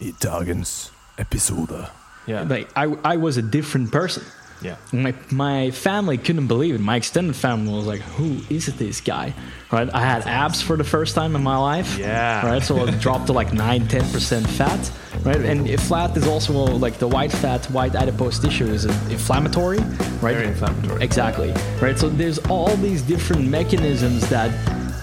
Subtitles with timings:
[0.00, 1.88] i dagens episode.
[2.26, 2.42] Yeah.
[2.42, 4.24] Like I, I was a different person.
[4.62, 4.76] yeah.
[4.92, 6.80] My my family couldn't believe it.
[6.80, 9.34] My extended family was like, "Who is this guy?"
[9.70, 9.88] Right?
[9.92, 11.98] I had abs for the first time in my life.
[11.98, 12.46] Yeah.
[12.46, 12.62] Right.
[12.62, 14.80] So it dropped to like nine, ten percent fat.
[15.22, 15.36] Right.
[15.50, 19.78] And if fat is also like the white fat, white adipose tissue is inflammatory.
[20.22, 20.34] Right.
[20.36, 21.02] Very inflammatory.
[21.04, 21.52] Exactly.
[21.82, 21.98] Right.
[21.98, 24.50] So there's all these different mechanisms that.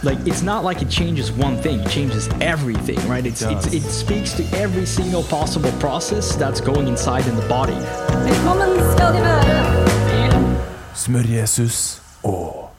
[0.03, 3.23] Like it's not like it changes one thing; it changes everything, right?
[3.23, 7.77] It's, it's it speaks to every single possible process that's going inside in the body.
[8.25, 10.57] Velkommen skal de være til
[10.95, 12.70] Smør-Jesus og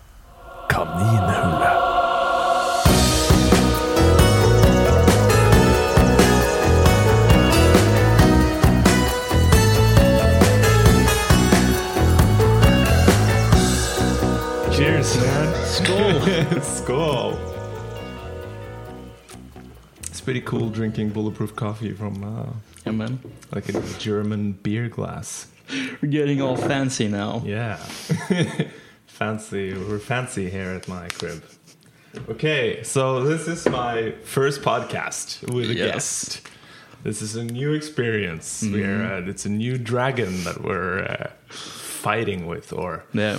[16.62, 17.38] Skull.
[20.06, 22.52] It's pretty cool drinking bulletproof coffee from uh,
[22.86, 23.18] yeah, man.
[23.52, 25.48] like a German beer glass.
[26.00, 27.42] We're getting all fancy now.
[27.44, 27.76] Yeah.
[29.06, 29.74] fancy.
[29.74, 31.42] We're fancy here at my crib.
[32.28, 35.92] Okay, so this is my first podcast with a Yes.
[35.92, 36.48] guest.
[37.04, 38.62] This is a new experience.
[38.62, 43.38] We're uh, it's a new dragon that we're uh, fighting with, or Yeah.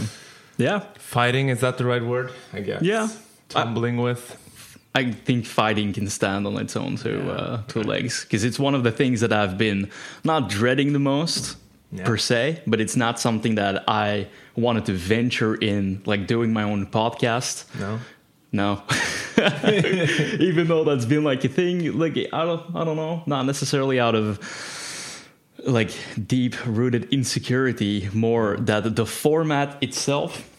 [0.57, 0.81] Yeah.
[0.97, 2.31] fighting is that the right word?
[2.53, 2.81] I guess.
[2.81, 3.07] Yeah.
[3.49, 4.39] Tumbling with.
[4.95, 8.75] I think fighting can stand on its own two, uh, two legs because it's one
[8.75, 9.89] of the things that I've been
[10.23, 11.57] not dreading the most
[11.91, 12.05] Yeah.
[12.05, 16.63] per se, but it's not something that I wanted to venture in, like doing my
[16.63, 17.65] own podcast.
[17.79, 17.99] No.
[18.55, 18.83] No,
[20.39, 23.99] even though that's been like a thing, like I don't, I don't know, not necessarily
[23.99, 24.39] out of
[25.65, 25.91] like
[26.27, 30.49] deep rooted insecurity, more that the format itself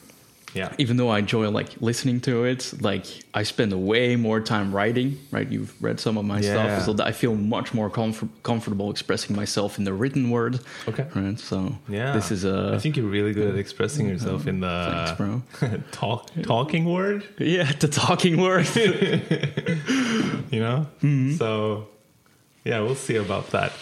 [0.55, 0.71] Yeah.
[0.79, 5.19] even though I enjoy like listening to it, like I spend way more time writing.
[5.33, 6.53] Right, you've read some of my Yeah.
[6.53, 10.61] stuff, so that I feel much more comfort- comfortable expressing myself in the written word.
[10.87, 11.07] Okay.
[11.13, 12.13] Right, so Yeah.
[12.13, 15.17] this is a I think you're really good at expressing yourself in the
[15.59, 17.25] Thanks, talk talking word.
[17.39, 18.67] yeah, the talking word.
[20.55, 20.87] You know.
[21.03, 21.33] Mm-hmm.
[21.37, 21.89] So
[22.65, 23.73] yeah, we'll see about that.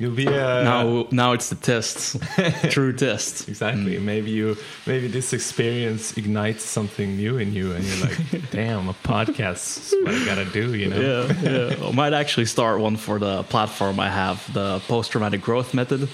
[0.00, 2.16] You'll be uh, now, now it's the tests,
[2.70, 3.46] true tests.
[3.48, 3.96] Exactly.
[3.96, 4.02] Mm.
[4.02, 4.56] Maybe you
[4.86, 9.94] maybe this experience ignites something new in you, and you're like, "Damn, a podcast is
[10.02, 11.00] what I gotta do." You know?
[11.00, 11.86] Yeah, yeah.
[11.86, 16.08] I might actually start one for the platform I have, the post traumatic growth method,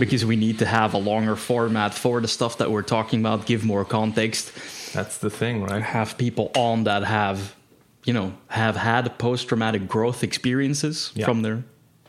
[0.00, 3.46] because we need to have a longer format for the stuff that we're talking about,
[3.46, 4.52] give more context.
[4.92, 5.82] That's the thing, right?
[5.82, 7.54] have people on that have
[8.08, 11.26] you know have had post-traumatic growth experiences Yeah.
[11.26, 11.58] from their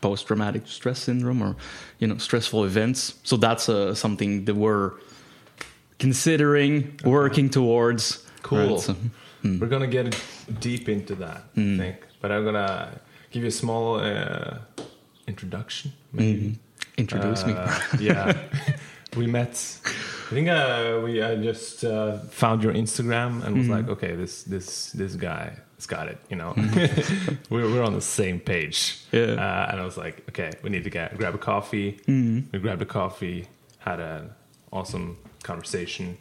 [0.00, 1.54] post-traumatic stress syndrome or
[2.00, 4.90] you know stressful events so that's uh, something that we're
[5.98, 8.58] considering working towards Cool.
[8.58, 8.96] Right, so-
[9.44, 10.16] We're gonna get
[10.60, 11.74] deep into that, Mm.
[11.74, 11.96] I think.
[12.20, 13.00] But I'm gonna
[13.30, 14.58] give you a small uh,
[15.26, 15.92] introduction.
[16.12, 16.58] Maybe.
[16.96, 18.32] introduce me Uh, yeah,
[19.16, 19.54] we met.
[20.30, 23.72] I think uh, we I just uh, found your Instagram and was Mm-hmm.
[23.76, 25.46] like, okay, this this this guy
[25.80, 26.18] has got it.
[26.28, 26.54] You know,
[27.50, 28.76] we're we're on the same page.
[29.12, 29.16] Mm-hmm.
[29.16, 29.44] Yeah.
[29.44, 31.92] Uh, and I was like, okay, we need to get grab a coffee.
[32.06, 32.50] Mm-hmm.
[32.52, 33.46] We grabbed a coffee,
[33.78, 34.30] had an
[34.72, 36.18] awesome conversation,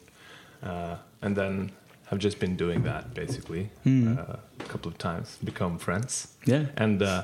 [0.63, 1.71] uh, and then
[2.07, 4.17] have just been doing that basically Mm-hmm.
[4.19, 6.33] uh, a couple of times, become friends.
[6.45, 6.65] Yeah.
[6.77, 7.23] And uh,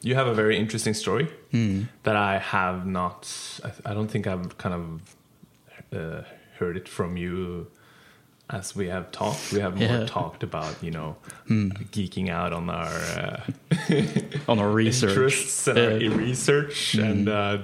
[0.00, 1.82] you have a very interesting story Hmm.
[2.02, 3.28] that I have not.
[3.62, 4.84] I, I don't think I've kind of
[5.98, 6.22] uh,
[6.58, 7.66] heard it from you
[8.52, 9.52] as we have talked.
[9.52, 9.98] We have more Yeah.
[10.00, 10.06] Hmm.
[10.06, 11.16] talked about you know
[11.92, 13.40] geeking out on our uh,
[14.48, 16.10] on our research interests and Yeah.
[16.10, 16.18] Hmm.
[16.18, 17.58] research and uh,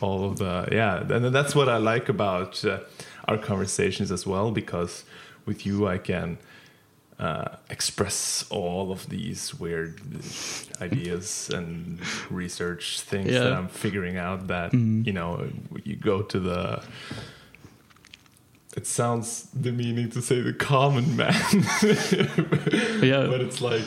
[0.00, 1.00] all of the yeah.
[1.16, 2.78] And that's what I like about uh,
[3.28, 5.04] our conversations as well because
[5.46, 6.38] with you I can
[7.18, 10.00] uh, express all of these weird
[10.80, 11.98] ideas and
[12.30, 15.02] research things that I'm figuring out that Hmm.
[15.06, 15.46] you know
[15.84, 16.82] you go to the
[18.76, 21.34] it sounds demeaning to say the common man.
[23.02, 23.26] Yeah.
[23.28, 23.84] But it's like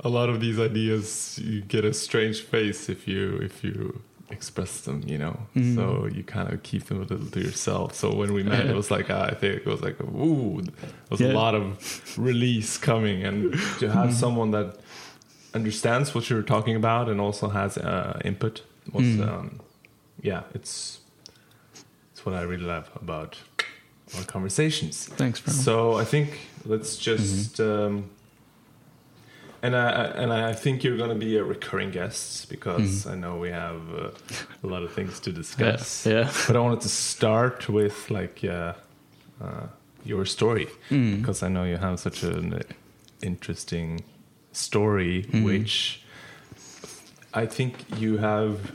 [0.00, 4.00] a lot of these ideas you get a strange face if you if you
[4.30, 5.36] express them you know?
[5.56, 5.74] Mm.
[5.74, 7.94] so you kind of keep them a little to yourself.
[7.94, 10.74] So when we met it was like uh, i think it was like ooh there
[11.10, 11.32] was Yeah.
[11.32, 11.64] a lot of
[12.18, 13.24] release coming.
[13.24, 14.68] And to have someone that
[15.54, 18.62] understands what you're talking about and also has uh, input
[18.92, 19.60] was um,
[20.22, 21.00] yeah it's
[22.12, 23.38] it's what i really love about
[24.16, 25.06] our conversations.
[25.06, 26.28] Thanks bro so I think
[26.64, 28.10] let's just, um,
[29.62, 33.38] and I and I think you're going to be a recurring guest because I know
[33.38, 34.10] we have uh,
[34.62, 36.06] a lot of things to discuss.
[36.06, 36.32] Yeah, yeah.
[36.46, 38.74] But I wanted to start with like uh,
[39.42, 39.66] uh,
[40.04, 42.62] your story because I know you have such an
[43.22, 44.04] interesting
[44.52, 46.02] story, which
[47.34, 48.72] I think you have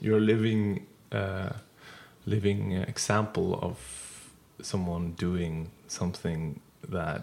[0.00, 1.50] you're living uh,
[2.26, 3.78] living example of
[4.66, 7.20] someone doing something that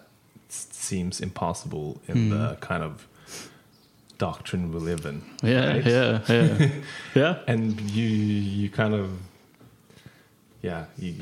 [0.49, 3.07] seems impossible in the kind of
[4.17, 5.21] doctrine we live in.
[5.41, 5.85] Yeah, right?
[5.85, 6.69] yeah, yeah,
[7.15, 7.39] yeah.
[7.47, 9.09] and you you kind of
[10.61, 11.13] yeah you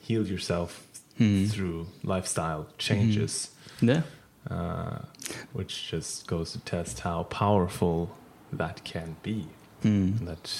[0.00, 0.82] heal yourself
[1.18, 1.44] Hmm.
[1.46, 3.50] through lifestyle changes
[3.80, 4.02] Yeah.
[4.50, 4.98] uh,
[5.52, 8.08] which just goes to test how powerful
[8.52, 9.46] that can be.
[9.84, 10.50] And that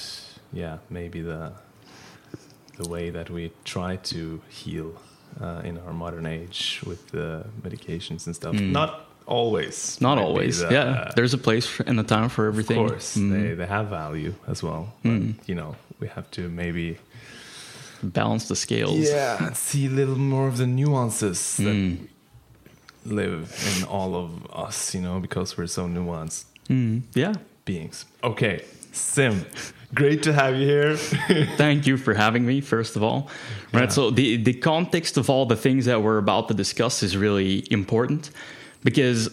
[0.53, 1.51] yeah maybe the
[2.77, 4.93] the way that we try to heal
[5.41, 8.89] uh, in our modern age with the medications and stuff not
[9.27, 9.99] always.
[10.01, 10.59] Not always.
[10.59, 11.11] the- yeah.
[11.15, 12.77] There's a place and a time for everything.
[12.79, 13.31] of course, Mm.
[13.31, 14.93] they, they have value as well.
[15.03, 15.31] But, Hmm.
[15.47, 16.97] you know, we have to maybe
[18.03, 18.99] Balance the scales.
[19.09, 21.97] yeah see a little more of the nuances that Mm.
[23.05, 24.29] live in all of
[24.67, 24.93] us.
[24.95, 27.01] You know, because we're so nuanced Mm.
[27.15, 27.33] Yeah.
[27.65, 28.05] beings.
[28.23, 29.45] Okay, Sim,
[29.95, 30.97] great to have you here.
[31.57, 33.29] Thank you for having me, first of all.
[33.73, 33.91] Right.
[33.91, 37.65] So the the context of all the things that we're about to discuss is really
[37.71, 38.31] important
[38.83, 39.29] because,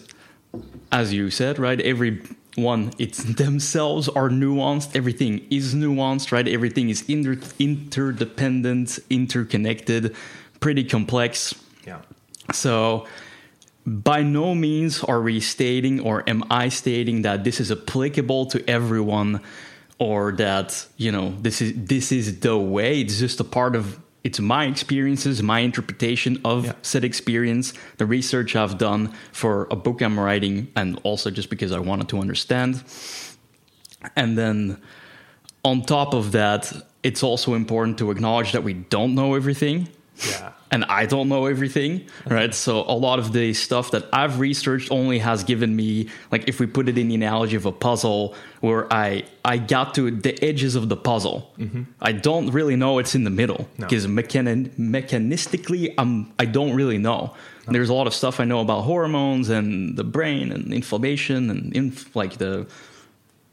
[0.90, 2.22] as you said, right, every
[2.54, 4.96] one it's themselves are nuanced.
[4.96, 6.46] Everything is nuanced, right?
[6.48, 10.14] Everything is inter- interdependent, interconnected,
[10.60, 11.54] pretty complex.
[11.86, 12.00] yeah,
[12.52, 13.06] So,
[13.86, 18.58] by no means are we stating, or am I stating, that this is applicable to
[18.70, 19.40] everyone,
[19.98, 23.00] or that you know this is this is the way.
[23.00, 23.98] It's just a part of.
[24.24, 26.72] It's my experiences, my interpretation of Yeah.
[26.82, 31.72] said experience, the research I've done for a book I'm writing, and also just because
[31.72, 32.84] I wanted to understand.
[34.14, 34.76] And then
[35.64, 36.72] on top of that,
[37.02, 39.88] it's also important to acknowledge that we don't know everything
[40.28, 42.54] yeah, and I don't know everything, right?
[42.54, 46.60] So a lot of the stuff that I've researched only has given me, like, if
[46.60, 50.40] we put it in the analogy of a puzzle, where I I got to the
[50.44, 51.52] edges of the puzzle.
[51.58, 51.82] Mm-hmm.
[52.00, 53.86] I don't really know it's in the middle No.
[53.86, 57.34] because mechan- mechanistically, I'm I don't really know.
[57.68, 61.72] There's a lot of stuff I know about hormones and the brain and inflammation and
[61.74, 62.66] inf- like the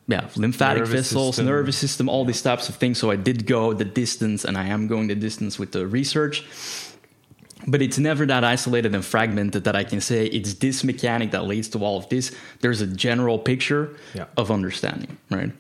[0.10, 1.46] yeah, lymphatic Nervous vessels, system.
[1.46, 2.98] nervous system, all these types of things.
[2.98, 6.44] So I did go the distance, and I am going the distance with the research.
[7.68, 11.44] But it's never that isolated and fragmented that I can say it's this mechanic that
[11.46, 12.32] leads to all of this.
[12.62, 14.26] There's a general picture Yeah.
[14.38, 15.52] of understanding, right?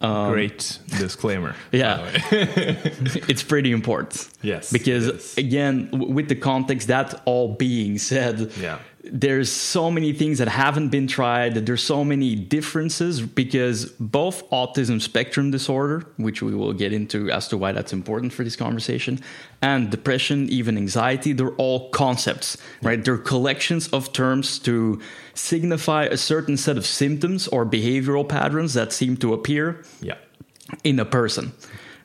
[0.00, 1.54] Um, great disclaimer.
[1.72, 1.96] Yeah.
[2.30, 4.28] it's pretty important.
[4.42, 5.38] Yes, Because is.
[5.38, 8.78] again, w- with the context, that all being said, Yeah.
[9.04, 11.54] There's so many things that haven't been tried.
[11.54, 17.48] There's so many differences because both autism spectrum disorder, which we will get into as
[17.48, 19.20] to why that's important for this conversation,
[19.62, 23.04] and depression, even anxiety, they're all concepts, right?
[23.04, 25.00] They're collections of terms to
[25.34, 30.16] signify a certain set of symptoms or behavioral patterns that seem to appear yeah,
[30.82, 31.52] in a person,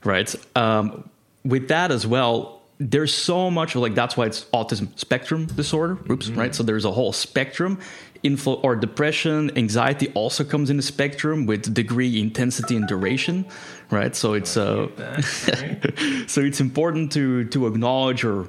[0.04, 0.34] right?
[0.56, 1.10] Um,
[1.44, 5.98] with that as well, there's so much like that's why it's autism spectrum disorder.
[6.10, 6.54] Oops, right?
[6.54, 7.80] So there's a whole spectrum.
[8.24, 13.46] Info or depression, anxiety also comes in the spectrum with degree, intensity, and duration,
[13.92, 14.16] right?
[14.16, 14.88] So it's uh,
[16.28, 18.48] so it's important to to acknowledge or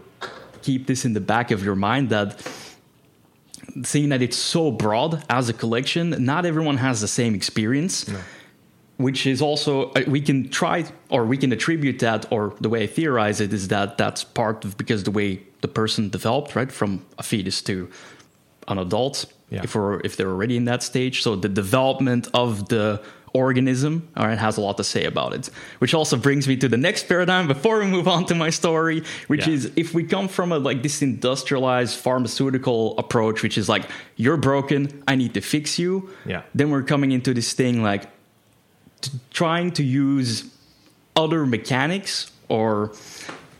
[0.62, 2.40] keep this in the back of your mind that
[3.82, 8.08] seeing that it's so broad as a collection, not everyone has the same experience
[8.96, 12.82] which is also uh, we can try or we can attribute that or the way
[12.84, 16.70] i theorize it is that that's part of because the way the person developed right
[16.72, 17.88] from a fetus to
[18.68, 19.62] an adult Yeah.
[19.64, 23.00] if we're if they're already in that stage so the development of the
[23.34, 26.68] organism all right has a lot to say about it which also brings me to
[26.68, 29.54] the next paradigm before we move on to my story which Yeah.
[29.54, 33.84] is if we come from a like this industrialized pharmaceutical approach which is like
[34.16, 36.42] you're broken i need to fix you Yeah.
[36.54, 38.04] then we're coming into this thing like
[39.30, 40.44] trying to use
[41.16, 42.92] other mechanics or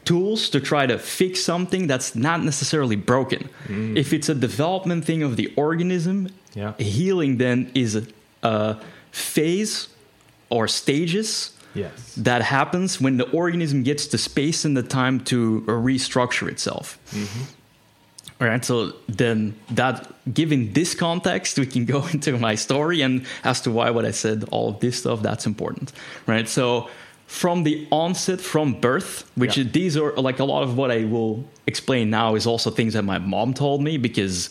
[0.04, 3.48] tools to try to fix something that's not necessarily broken.
[3.68, 3.96] Mm.
[3.96, 6.74] If it's a development thing of the organism, Yeah.
[6.78, 7.96] healing then is
[8.42, 8.76] a,
[9.10, 9.88] phase
[10.50, 15.62] or stages yes, that happens when the organism gets the space and the time to
[15.68, 16.98] restructure itself.
[17.12, 17.42] Mm-hmm.
[18.40, 23.24] All right, so then that given this context, we can go into my story and
[23.44, 25.92] as to why what I said, all of this stuff, that's important.
[26.26, 26.48] Right.
[26.48, 26.88] So
[27.26, 29.64] from the onset, from birth, which Yeah.
[29.72, 33.02] these are like a lot of what I will explain now is also things that
[33.04, 34.50] my mom told me because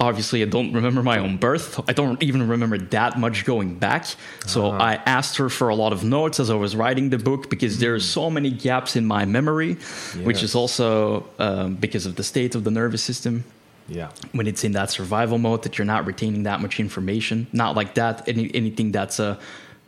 [0.00, 1.80] obviously I don't remember my own birth.
[1.88, 4.06] I don't even remember that much going back.
[4.46, 4.82] So uh-huh.
[4.82, 7.78] I asked her for a lot of notes as I was writing the book because
[7.78, 8.02] there are hmm.
[8.02, 9.74] so many gaps in my memory,
[10.22, 13.44] which is also um, because of the state of the nervous system
[13.88, 17.46] yeah, when it's in that survival mode that you're not retaining that much information.
[17.52, 18.28] Not like that.
[18.28, 19.38] Any, anything that's a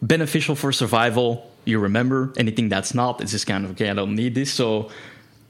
[0.01, 1.51] beneficial for survival.
[1.67, 3.91] You remember anything that's not, it's just kind of okay.
[3.91, 4.51] I don't need this.
[4.51, 4.91] So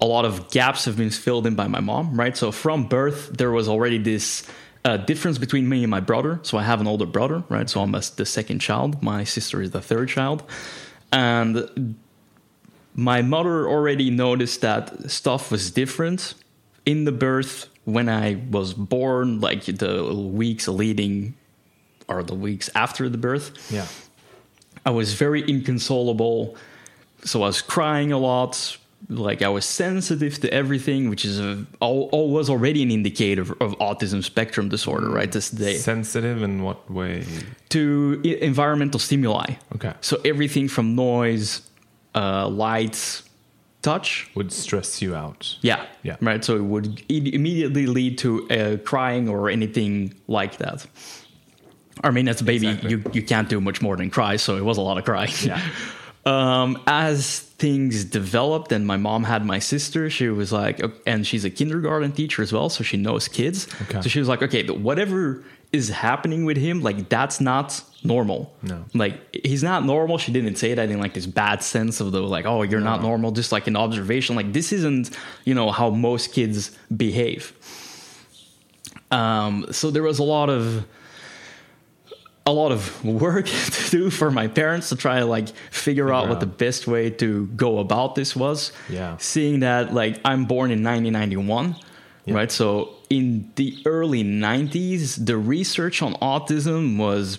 [0.01, 2.37] a lot of gaps have been filled in by my mom, right?
[2.37, 4.47] So from birth, there was already this
[4.85, 6.41] uh, difference between me and my brother.
[6.43, 7.69] So I have an older brother, right?
[7.69, 9.03] So I'm a, the second child.
[9.03, 10.43] My sister is the third child,
[11.13, 11.97] and
[12.95, 16.35] my mother already noticed that stuff was different
[16.87, 21.35] in the birth when I was born, like the weeks leading
[22.09, 23.71] or the weeks after the birth.
[23.71, 23.87] Yeah.
[24.85, 26.57] I was very inconsolable.
[27.25, 28.77] So I was crying a lot.
[29.09, 33.43] Like I was sensitive to everything, which is a, all, all was already an indicator
[33.43, 35.33] of, autism spectrum disorder, right?
[35.33, 37.25] This day Sensitive in what way?
[37.71, 39.55] to i- environmental stimuli.
[39.75, 39.95] Okay.
[40.01, 41.63] So everything from noise,
[42.15, 43.23] uh, lights,
[43.83, 44.31] touch.
[44.35, 45.57] Would stress you out.
[45.63, 45.87] Yeah.
[46.03, 46.17] Yeah.
[46.21, 46.45] Right.
[46.45, 50.87] So it would immediately lead to uh, crying or anything like that.
[52.05, 52.91] I mean, as a baby, Exactly.
[52.91, 54.37] you, you can't do much more than cry.
[54.37, 55.33] So it was a lot of crying.
[55.43, 55.61] Yeah.
[56.27, 61.45] um, as things developed and my mom had my sister, she was like, and she's
[61.45, 62.69] a kindergarten teacher as well.
[62.69, 63.69] So she knows kids.
[63.83, 64.03] Okay.
[64.03, 68.53] So she was like, okay, but whatever is happening with him, like that's not normal.
[68.63, 68.85] No.
[68.93, 70.19] Like he's not normal.
[70.19, 73.03] She didn't say that in like this bad sense of the like, oh, you're not
[73.03, 74.37] normal, just like an observation.
[74.37, 77.53] Like this isn't, you know, how most kids behave.
[79.11, 80.87] Um, so there was a lot of
[82.47, 86.29] a lot of work to do for my parents to try to like figure out
[86.29, 88.73] what the best way to go about this was.
[88.89, 89.17] Yeah.
[89.19, 91.77] Seeing that like I'm born in 1991,
[92.25, 92.35] Yeah.
[92.35, 92.51] right?
[92.51, 97.39] So in the early 90s, the research on autism was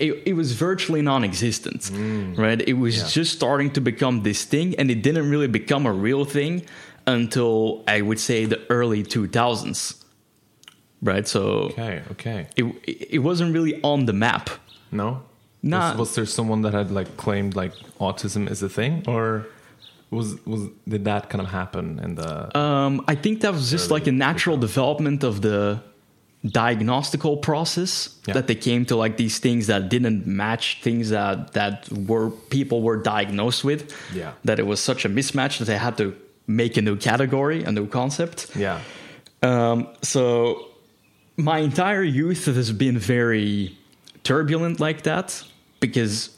[0.00, 1.90] it, it was virtually non-existent,
[2.36, 2.60] right?
[2.66, 3.02] It was Mm.
[3.02, 3.08] Yeah.
[3.08, 6.62] just starting to become this thing, and it didn't really become a real thing
[7.06, 9.94] until I would say the early 2000s,
[11.02, 11.26] right?
[11.28, 11.42] So
[11.72, 12.02] Okay.
[12.12, 12.46] Okay.
[12.56, 12.64] it
[13.16, 14.50] it wasn't really on the map.
[14.92, 15.22] No.
[15.62, 15.90] Nah.
[15.90, 19.46] Was, was there someone that had like claimed like autism is a thing, or
[20.10, 22.56] was was did that kind of happen in the?
[22.58, 25.80] Um, I think that was just like a natural development of the
[26.46, 28.34] diagnostical process Yeah.
[28.34, 32.80] that they came to like these things that didn't match things that that were people
[32.82, 33.92] were diagnosed with.
[34.14, 34.32] Yeah.
[34.44, 36.14] That it was such a mismatch that they had to
[36.46, 38.46] make a new category, a new concept.
[38.56, 38.80] yeah.
[39.42, 40.68] Um, so
[41.42, 43.76] my entire youth has been very
[44.22, 45.42] turbulent like that
[45.80, 46.30] because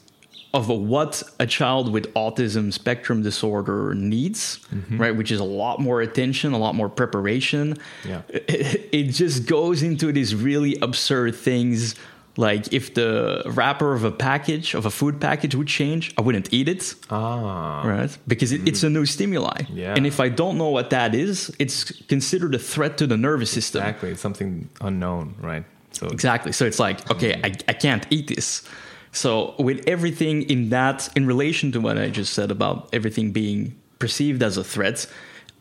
[0.53, 4.99] of what a child with autism spectrum disorder needs, mm-hmm.
[5.01, 5.15] right?
[5.15, 7.77] Which is a lot more attention, a lot more preparation.
[8.07, 8.21] Yeah.
[8.29, 11.95] It, it just goes into these really absurd things.
[12.35, 16.51] Like if the wrapper of a package of a food package would change, I wouldn't
[16.51, 17.83] eat it Ah.
[17.85, 18.17] right?
[18.27, 19.61] Because it, it's a new stimuli.
[19.71, 19.93] Yeah.
[19.95, 23.51] And if I don't know what that is, it's considered a threat to the nervous
[23.51, 23.81] system.
[23.83, 24.09] Exactly.
[24.11, 25.63] It's something unknown, right?
[25.91, 26.51] So Exactly.
[26.53, 28.63] So it's like, okay, I, I can't eat this.
[29.11, 33.75] So with everything in that, in relation to what I just said about everything being
[33.99, 35.05] perceived as a threat,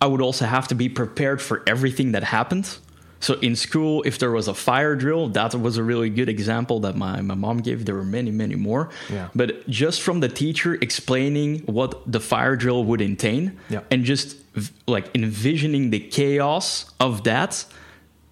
[0.00, 2.78] I would also have to be prepared for everything that happened.
[3.22, 6.80] So in school, if there was a fire drill, that was a really good example
[6.80, 7.84] that my, my mom gave.
[7.86, 8.90] There were many, many more.
[9.08, 9.28] Yeah.
[9.34, 13.80] But just from the teacher explaining what the fire drill would entail Yeah.
[13.92, 14.36] and just
[14.86, 17.64] like envisioning the chaos of that,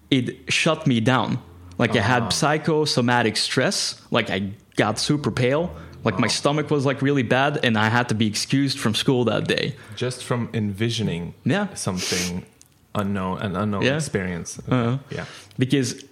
[0.09, 1.39] it shut me down.
[1.77, 2.31] Like I had uh-huh.
[2.31, 4.01] psychosomatic stress.
[4.11, 5.73] Like I got super pale.
[6.03, 9.23] Like my stomach was like really bad, and I had to be excused from school
[9.25, 9.75] that day.
[9.95, 11.67] just from envisioning Yeah.
[11.75, 12.43] something
[12.95, 13.95] unknown, an unknown Yeah.
[13.95, 14.59] experience.
[14.67, 14.97] Uh-huh.
[15.09, 15.25] Yeah.
[15.57, 16.03] because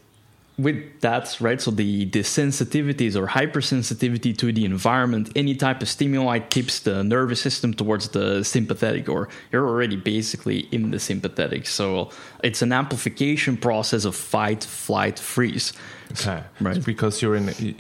[0.58, 5.88] with that right so the the sensitivities or hypersensitivity to the environment any type of
[5.88, 11.66] stimuli tips the nervous system towards the sympathetic or you're already basically in the sympathetic
[11.66, 12.10] so
[12.44, 15.72] it's an amplification process of fight flight freeze
[16.12, 16.44] Okay.
[16.60, 16.76] Right.
[16.76, 17.76] It's because you're in a,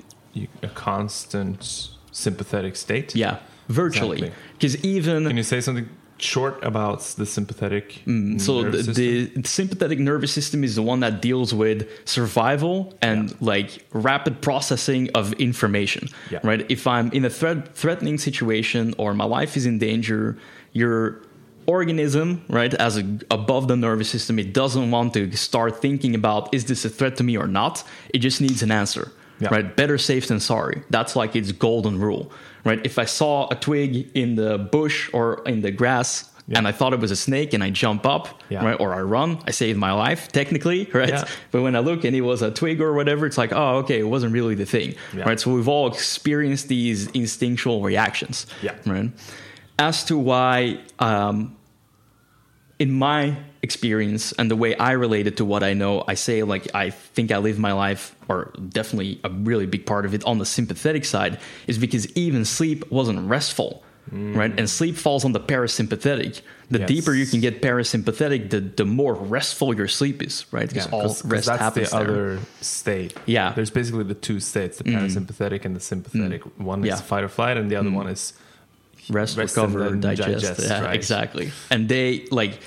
[0.63, 3.13] a constant sympathetic state.
[3.13, 4.43] yeah virtually Exactly.
[4.53, 5.89] because even Can you say something
[6.21, 8.01] short about the sympathetic?
[8.05, 9.41] Mm, so nervous the, system?
[9.41, 15.09] the sympathetic nervous system is the one that deals with survival and like rapid processing
[15.15, 16.39] of information Yeah.
[16.43, 20.37] right if i'm in a threat, threatening situation or my life is in danger
[20.73, 21.21] your
[21.67, 26.51] organism right as a, above the nervous system it doesn't want to start thinking about
[26.53, 27.83] is this a threat to me or not
[28.13, 29.49] it just needs an answer Yeah.
[29.51, 32.31] right better safe than sorry that's like its golden rule
[32.65, 36.71] right if i saw a twig in the bush or in the grass and I
[36.71, 38.65] thought it was a snake, and I jump up, Yeah.
[38.65, 39.37] right, or I run.
[39.45, 41.09] I saved my life, technically, right?
[41.09, 41.25] Yeah.
[41.51, 43.99] But when I look and it was a twig or whatever, it's like, oh, okay,
[43.99, 45.25] it wasn't really the thing, Yeah.
[45.25, 45.39] right?
[45.39, 48.73] So we've all experienced these instinctual reactions, Yeah.
[48.87, 49.11] right?
[49.77, 51.55] As to why um,
[52.79, 56.43] in my experience and the way I relate it to what I know, I say
[56.43, 60.23] like I think I live my life, or definitely a really big part of it
[60.23, 63.83] on the sympathetic side, is because even sleep wasn't restful.
[64.11, 66.41] Right, and sleep falls on the parasympathetic.
[66.71, 66.87] The Yes.
[66.87, 70.45] deeper you can get parasympathetic, the the more restful your sleep is.
[70.51, 72.07] Right, because Yeah, all 'cause- 'cause rest that's happens the there.
[72.07, 73.13] other state.
[73.27, 73.51] Yeah.
[73.51, 73.55] Mm.
[73.55, 76.41] there's basically the two states: the parasympathetic and the sympathetic.
[76.57, 76.93] One Yeah.
[76.93, 76.95] Mm.
[76.95, 78.33] is fight or flight, and the other one is
[79.09, 80.27] rest, Rest recover, digest.
[80.45, 80.95] digest, yeah, right.
[80.95, 81.51] exactly.
[81.69, 82.59] And they like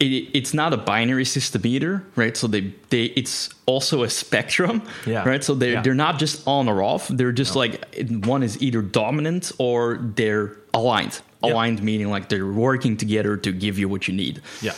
[0.00, 2.36] it, it's not a binary system either, right?
[2.36, 5.28] So they they it's also a spectrum, Yeah.
[5.28, 5.42] right?
[5.44, 5.82] So they Yeah.
[5.82, 7.08] they're not just on or off.
[7.08, 7.84] They're just like
[8.24, 11.20] one is either dominant or they're aligned.
[11.42, 11.52] Yeah.
[11.52, 14.40] Aligned meaning like they're working together to give you what you need.
[14.62, 14.72] yeah,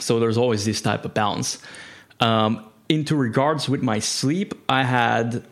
[0.00, 1.58] So there's always this type of balance.
[2.20, 5.44] Um, into regards with my sleep, I had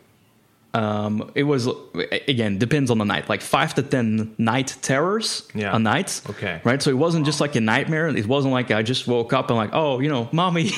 [0.74, 1.68] um, it was
[2.28, 5.74] again depends on the night, like five to ten night terrors Yeah.
[5.76, 6.20] a night.
[6.28, 6.60] Okay.
[6.64, 6.82] right.
[6.82, 8.08] So it wasn't just like a nightmare.
[8.08, 10.64] It wasn't like I just woke up and like, oh, you know, mommy.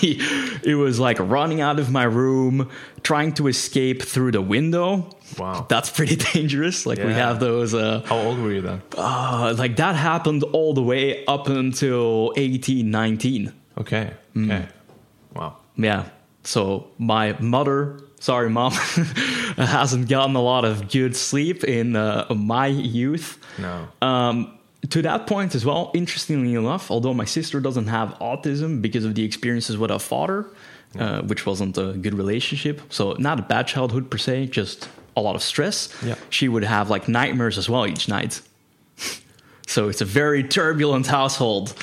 [0.62, 2.68] it was like running out of my room,
[3.02, 5.10] trying to escape through the window.
[5.38, 5.66] Wow.
[5.68, 6.86] that's pretty dangerous.
[6.86, 7.74] Like we have those.
[7.74, 8.82] Uh, How old were you then?
[8.96, 13.52] uh, like that happened all the way up until eighteen, nineteen.
[13.78, 14.44] Okay, Mm.
[14.52, 14.68] okay,
[15.34, 15.56] wow.
[15.76, 16.04] Yeah.
[16.44, 18.73] So my mother, sorry, mom,
[19.56, 23.38] hasn't gotten a lot of good sleep in uh, my youth.
[23.56, 23.87] No.
[24.02, 24.59] Um,
[24.90, 29.14] to that point as well, interestingly enough, although my sister doesn't have autism because of
[29.14, 30.45] the experiences with her father,
[30.99, 35.21] uh, which wasn't a good relationship, so not a bad childhood per se, just a
[35.21, 35.88] lot of stress.
[36.04, 36.16] Yeah.
[36.28, 38.40] She would have like nightmares as well each night.
[39.68, 41.75] so it's a very turbulent household.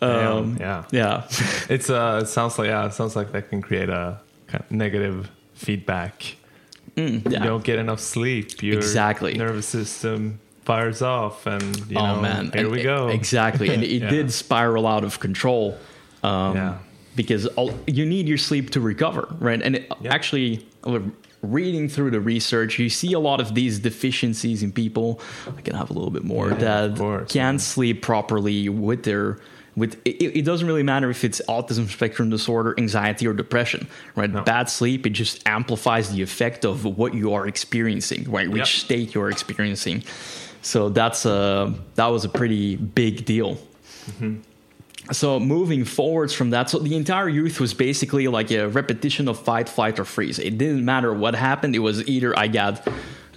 [0.00, 0.84] Um, yeah.
[0.92, 1.28] Yeah.
[1.68, 4.70] It's uh, it sounds like yeah, it sounds like that can create a kind of
[4.70, 5.30] negative
[5.62, 6.36] feedback.
[6.96, 7.38] Mm, yeah.
[7.38, 8.62] You don't get enough sleep.
[8.62, 9.34] Your Exactly.
[9.34, 13.08] nervous system fires off, and you oh know, man here And we go.
[13.08, 14.10] exactly and it Yeah.
[14.10, 15.76] did spiral out of control
[16.22, 16.74] um, Yeah.
[17.16, 20.12] because all, you need your sleep to recover right and it, Yeah.
[20.14, 20.64] actually
[21.42, 25.20] reading through the research you see a lot of these deficiencies in people
[25.58, 26.54] i can have a little bit more Yeah,
[26.86, 27.64] that course, can't yeah.
[27.74, 29.38] sleep properly with their
[29.74, 34.30] with it, it doesn't really matter if it's autism spectrum disorder anxiety or depression right?
[34.30, 34.42] No.
[34.42, 38.48] bad sleep it just amplifies the effect of what you are experiencing right?
[38.48, 38.66] Which Yep.
[38.68, 40.02] state you're experiencing.
[40.62, 43.54] So that's a that was a pretty big deal.
[43.56, 44.36] Mm-hmm.
[45.10, 49.38] So moving forwards from that so the entire youth was basically like a repetition of
[49.40, 50.38] fight flight or freeze.
[50.38, 51.74] It didn't matter what happened.
[51.74, 52.86] It was either i got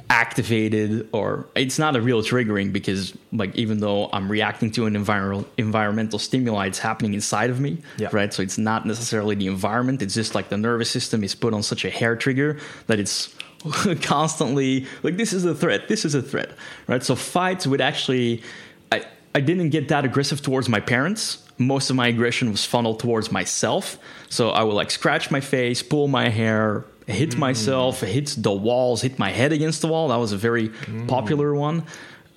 [0.10, 4.94] activated or it's not a real triggering because like even though i'm reacting to an
[4.94, 8.10] enviro- environmental stimuli it's happening inside of me Yeah.
[8.12, 8.32] right?
[8.34, 10.02] So it's not necessarily the environment.
[10.02, 13.34] It's just like the nervous system is put on such a hair trigger that it's
[14.02, 15.88] constantly like this is a threat.
[15.88, 16.52] This is a threat
[16.88, 17.04] right?
[17.04, 18.44] So fights would actually
[18.92, 21.42] i i didn't get that aggressive towards my parents.
[21.58, 23.98] Most of my aggression was funneled towards myself.
[24.30, 27.40] So i would like scratch my face pull my hair hit mm-hmm.
[27.40, 31.08] myself hit the walls hit my head against the wall that was a very mm-hmm.
[31.08, 31.84] popular one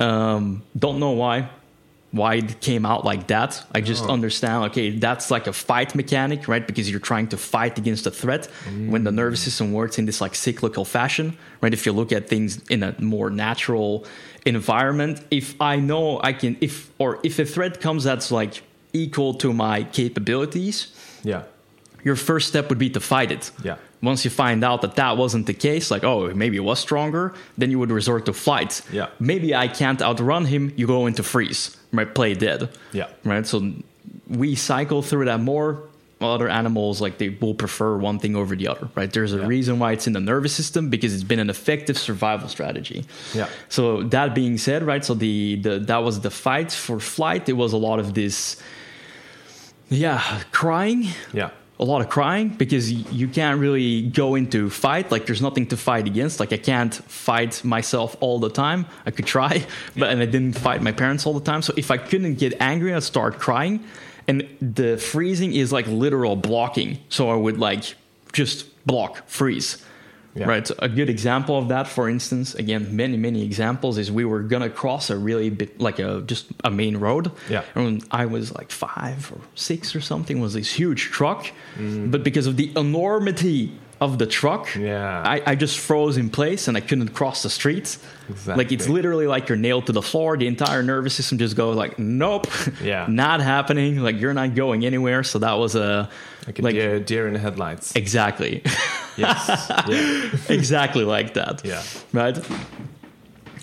[0.00, 1.48] um, don't know why
[2.10, 3.62] why it came out like that.
[3.74, 4.12] I just oh.
[4.12, 6.66] understand, okay, that's like a fight mechanic, right?
[6.66, 9.14] Because you're trying to fight against a threat when the mm.
[9.14, 11.72] nervous system works in this like cyclical fashion, right?
[11.74, 14.06] If you look at things in a more natural
[14.46, 18.62] environment, if I know I can, if, or if a threat comes that's like
[18.94, 21.42] equal to my capabilities, yeah,
[22.04, 23.50] your first step would be to fight it.
[23.62, 23.76] Yeah.
[24.00, 27.34] Once you find out that that wasn't the case, like, oh, maybe it was stronger,
[27.56, 28.80] then you would resort to flight.
[28.92, 29.08] Yeah.
[29.18, 32.12] Maybe I can't outrun him, you go into freeze, right?
[32.14, 32.68] Play dead.
[32.92, 33.08] Yeah.
[33.24, 33.44] Right?
[33.46, 33.72] So
[34.28, 35.82] we cycle through that more.
[36.20, 39.12] Other animals, like, they will prefer one thing over the other, right?
[39.12, 39.46] There's a Yeah.
[39.46, 43.04] reason why it's in the nervous system because it's been an effective survival strategy.
[43.34, 43.46] Yeah.
[43.68, 45.04] So that being said, right?
[45.04, 47.48] So the, the that was the fight for flight.
[47.48, 48.56] It was a lot of this,
[49.90, 50.20] yeah,
[50.52, 55.10] crying yeah, a lot of crying because you can't really go into fight.
[55.12, 56.40] Like there's nothing to fight against.
[56.40, 58.86] Like i can't fight myself all the time.
[59.06, 59.64] I could try
[59.96, 61.62] but and i didn't fight my parents all the time.
[61.62, 63.84] So if i couldn't get angry i'd start crying.
[64.26, 66.98] And the freezing is like literal blocking.
[67.08, 67.94] So i would like
[68.32, 69.84] just block freeze
[70.34, 70.46] Yeah.
[70.46, 74.24] right so a good example of that for instance again many many examples is we
[74.24, 77.62] were gonna cross a really bit like a just a main road Yeah.
[77.74, 81.50] and when I was like five or six or something, was this huge truck.
[81.76, 82.10] Mm.
[82.12, 85.22] But because of the enormity of the truck, Yeah.
[85.26, 87.98] I, I just froze in place and I couldn't cross the street.
[88.46, 90.36] Like it's literally like you're nailed to the floor.
[90.36, 92.46] The entire nervous system just goes like, nope,
[92.82, 93.06] Yeah.
[93.08, 93.96] not happening.
[94.00, 95.24] Like you're not going anywhere.
[95.24, 96.08] So that was a
[96.46, 97.94] like a deer, deer in the headlights.
[97.96, 98.62] exactly,
[99.16, 101.62] yes, yeah, exactly like that.
[101.64, 101.82] yeah,
[102.12, 102.38] right?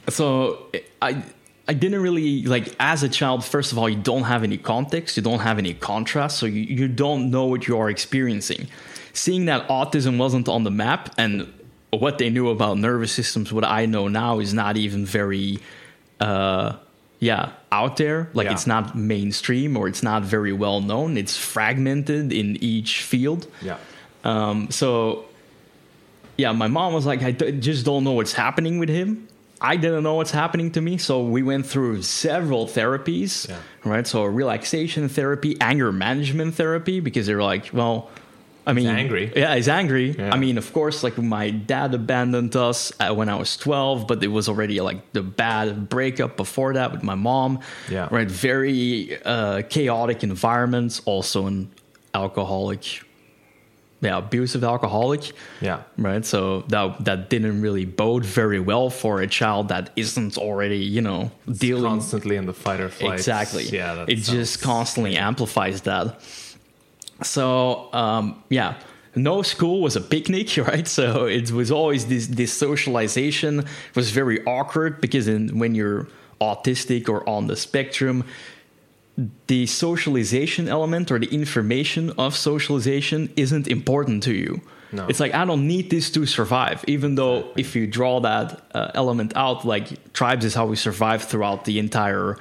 [0.09, 0.67] So
[1.01, 1.23] I
[1.67, 3.43] I didn't really like as a child.
[3.43, 6.61] First of all, you don't have any context, you don't have any contrast, so you,
[6.61, 8.67] you don't know what you are experiencing.
[9.15, 11.51] Seeing that autism wasn't on the map and
[11.91, 15.59] what they knew about nervous systems, what I know now, is not even very,
[16.19, 16.73] uh,
[17.19, 18.29] yeah, out there.
[18.33, 18.51] Like Yeah.
[18.53, 21.17] it's not mainstream or it's not very well known.
[21.17, 23.47] It's fragmented in each field.
[23.61, 23.77] Yeah.
[24.25, 25.25] Um, so,
[26.37, 29.29] yeah, my mom was like, I d- just don't know what's happening with him.
[29.61, 30.97] I didn't know what's happening to me.
[30.97, 33.55] So we went through several therapies, Yeah.
[33.85, 34.05] right?
[34.05, 38.09] So relaxation therapy, anger management therapy, because they're like, well,
[38.67, 39.31] I mean, he's angry.
[39.35, 40.11] Yeah, he's angry.
[40.11, 40.33] Yeah.
[40.33, 44.23] I mean, of course, like my dad abandoned us uh, when I was 12, but
[44.23, 47.59] it was already like the bad breakup before that with my mom.
[47.89, 48.07] Yeah.
[48.09, 48.29] Right.
[48.29, 51.71] Very uh, chaotic environments, also an
[52.15, 53.03] alcoholic,
[54.01, 55.31] yeah, abusive alcoholic.
[55.61, 55.83] Yeah.
[55.97, 56.25] Right.
[56.25, 61.01] So that that didn't really bode very well for a child that isn't already, you
[61.01, 63.13] know, dealing Constantly in the fight or flight.
[63.13, 63.63] Exactly.
[63.65, 63.93] Yeah.
[63.95, 66.19] That it just constantly amplifies that.
[67.21, 68.75] So um, yeah,
[69.15, 70.87] no school was a picnic, right?
[70.87, 76.07] So it was always this this socialization was very awkward because in, when you're
[76.41, 78.25] autistic or on the spectrum,
[79.47, 84.61] the socialization element or the information of socialization isn't important to you.
[84.91, 85.07] No.
[85.07, 86.83] It's like I don't need this to survive.
[86.87, 91.23] Even though if you draw that uh, element out, like tribes is how we survive
[91.23, 92.37] throughout the entire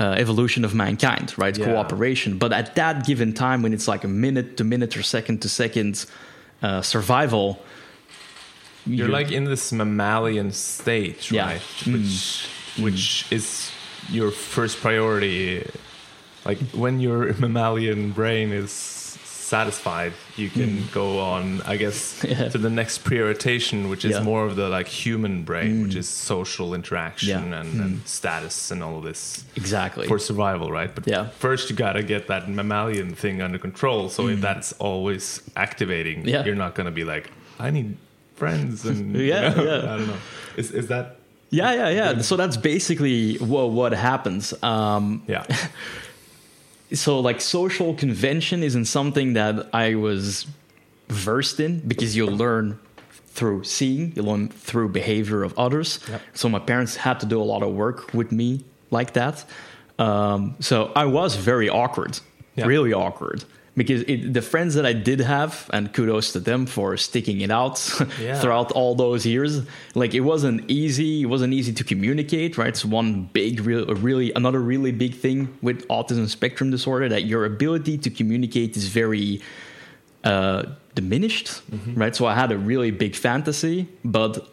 [0.00, 1.56] uh, evolution of mankind, right?
[1.58, 1.66] Yeah.
[1.66, 2.38] Cooperation.
[2.38, 5.48] But at that given time, when it's like a minute to minute or second to
[5.48, 6.06] second
[6.62, 7.58] uh, survival,
[8.86, 11.46] You're like in this mammalian state, Yeah.
[11.46, 11.62] right?
[11.86, 13.70] Which which is
[14.10, 15.64] your first priority.
[16.46, 18.70] Like when your mammalian brain is
[19.56, 22.00] satisfied, you can go on, I guess,
[22.32, 22.48] Yeah.
[22.54, 24.22] to the next prioritization, which is Yeah.
[24.30, 27.60] more of the like human brain, which is social interaction Yeah.
[27.60, 30.06] and, and status and all of this exactly.
[30.10, 30.92] for survival, right?
[30.96, 31.24] But Yeah.
[31.46, 34.08] first you gotta get that mammalian thing under control.
[34.16, 35.24] So if that's always
[35.56, 36.44] activating, Mm.
[36.46, 37.26] You're not gonna be like,
[37.66, 37.88] I need
[38.40, 38.98] friends and
[39.32, 39.92] Yeah, you know, yeah.
[39.92, 40.20] I don't know.
[40.56, 41.06] Is is that
[41.60, 42.22] yeah, yeah, yeah.
[42.22, 43.18] So that's basically
[43.52, 44.54] what what happens.
[44.62, 45.44] Um, yeah?
[46.92, 50.46] so like social convention isn't something that I was
[51.08, 52.78] versed in because you learn
[53.28, 56.00] through seeing, you learn through behavior of others.
[56.08, 56.20] Yep.
[56.34, 59.44] So my parents had to do a lot of work with me like that.
[59.98, 62.18] Um, so I was very awkward,
[62.56, 62.66] Yeah.
[62.66, 63.44] really awkward.
[63.82, 67.50] Because it, the friends that I did have, and kudos to them for sticking it
[67.62, 67.76] out
[68.20, 68.38] Yeah.
[68.40, 69.52] throughout all those years.
[70.02, 71.12] Like it wasn't easy.
[71.24, 72.50] It wasn't easy to communicate.
[72.58, 72.68] Right.
[72.74, 77.42] It's one big, real, really another really big thing with autism spectrum disorder that your
[77.54, 79.40] ability to communicate is very
[80.24, 80.60] uh,
[80.94, 81.46] diminished.
[81.46, 81.94] Mm-hmm.
[82.02, 82.14] Right.
[82.18, 84.46] So I had a really big fantasy, but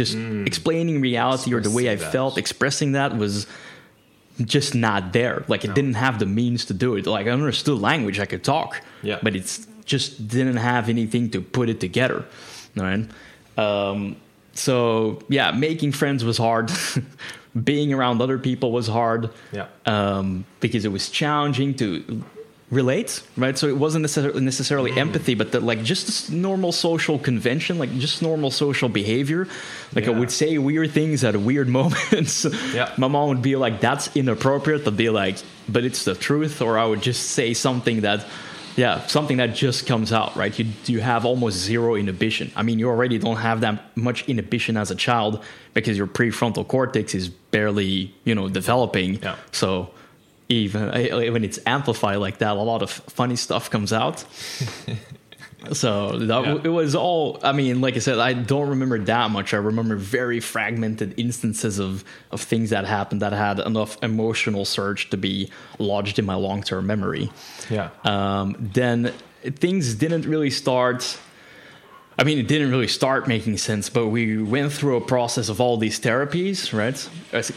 [0.00, 0.14] just
[0.46, 2.00] explaining reality or the way I Mm.
[2.00, 2.12] That.
[2.12, 3.46] felt, expressing that was
[4.44, 5.44] just not there.
[5.48, 7.06] Like it didn't have the means to do it.
[7.06, 9.18] Like I understood language, I could talk, Yeah.
[9.22, 12.24] but it's just didn't have anything to put it together.
[12.76, 13.08] Right.
[13.56, 14.16] Um,
[14.52, 16.70] so yeah, making friends was hard.
[17.64, 19.68] Being around other people was hard Yeah.
[19.86, 22.22] um, because it was challenging to
[22.70, 23.56] relate, right?
[23.56, 24.96] So it wasn't necessarily, necessarily Mm.
[24.98, 29.46] empathy, but that like just this normal social convention, like just normal social behavior.
[29.94, 32.44] Like I would say weird things at weird moments.
[32.74, 32.90] Yeah.
[32.96, 35.36] My mom would be like, "That's inappropriate," to be like,
[35.68, 38.26] "But it's the truth," or I would just say something that.
[38.78, 40.52] Yeah, something that just comes out, right?
[40.58, 42.50] You you have almost zero inhibition.
[42.54, 46.68] I mean, you already don't have that much inhibition as a child because your prefrontal
[46.68, 49.14] cortex is barely, you know, developing.
[49.22, 49.36] Yeah.
[49.50, 49.88] So
[50.48, 54.24] even uh, when it's amplified like that, a lot of funny stuff comes out.
[55.72, 56.58] so that, Yeah.
[56.62, 57.38] it was all.
[57.42, 59.52] I mean, like I said, I don't remember that much.
[59.54, 65.10] I remember very fragmented instances of of things that happened that had enough emotional surge
[65.10, 67.30] to be lodged in my long term memory.
[67.70, 67.90] Yeah.
[68.04, 69.12] Um, then
[69.56, 71.18] things didn't really start.
[72.18, 75.60] I mean, it didn't really start making sense, but we went through a process of
[75.60, 76.96] all these therapies, right?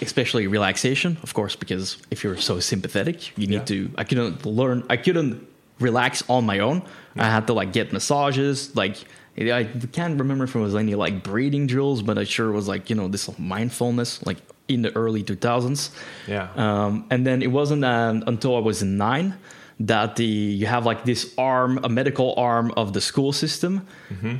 [0.02, 3.74] Especially relaxation, of course, because if you're so sympathetic, you need Yeah.
[3.74, 3.92] to.
[3.98, 4.84] I couldn't learn.
[4.90, 5.48] I couldn't
[5.80, 6.82] relax on my own.
[7.16, 8.76] I had to like get massages.
[8.76, 8.98] Like
[9.38, 12.90] I can't remember if it was any like breathing drills, but I sure was like
[12.90, 15.90] you know this mindfulness, like in the early 2000s.
[16.28, 16.50] Yeah.
[16.56, 19.36] Um, and then it wasn't um, until I was nine
[19.80, 23.88] that the you have like this arm, a medical arm of the school system,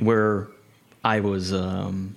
[0.00, 0.48] where
[1.04, 1.52] I was.
[1.52, 2.16] Um,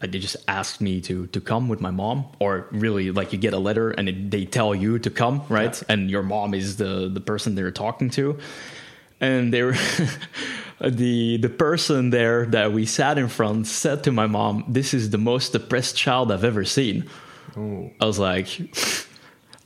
[0.00, 3.52] they just asked me to to come with my mom, or really like you get
[3.52, 5.76] a letter and it, they tell you to come, right?
[5.76, 5.92] Yeah.
[5.92, 8.38] And your mom is the the person they're talking to,
[9.20, 9.76] and they were.
[10.80, 15.10] The the person there that we sat in front said to my mom, "This is
[15.10, 17.10] the most depressed child I've ever seen."
[17.56, 17.90] Oh.
[18.00, 18.46] I was like,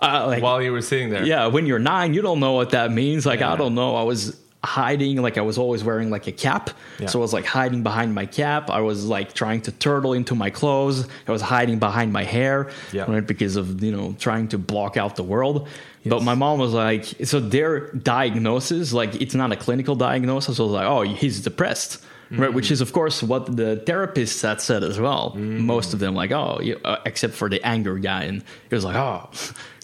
[0.06, 1.24] uh, like While you were sitting there.
[1.24, 3.24] yeah, when you're nine, you don't know what that means.
[3.26, 3.52] Like, Yeah.
[3.52, 3.96] I don't know.
[3.96, 6.70] I was hiding, like, I was always wearing like a cap.
[7.00, 7.06] Yeah.
[7.08, 8.70] So I was like hiding behind my cap.
[8.70, 11.08] I was like trying to turtle into my clothes.
[11.26, 13.10] I was hiding behind my hair, Yeah.
[13.10, 13.26] right?
[13.26, 15.66] Because of, you know, trying to block out the world.
[16.06, 20.56] But my mom was like, so their diagnosis, like, it's not a clinical diagnosis.
[20.56, 22.02] So I was like, oh, he's depressed.
[22.30, 25.34] Right, which is of course what the therapists had said as well.
[25.36, 28.86] Most of them, like, oh, you, uh, except for the anger guy, and he was
[28.86, 29.28] like, oh,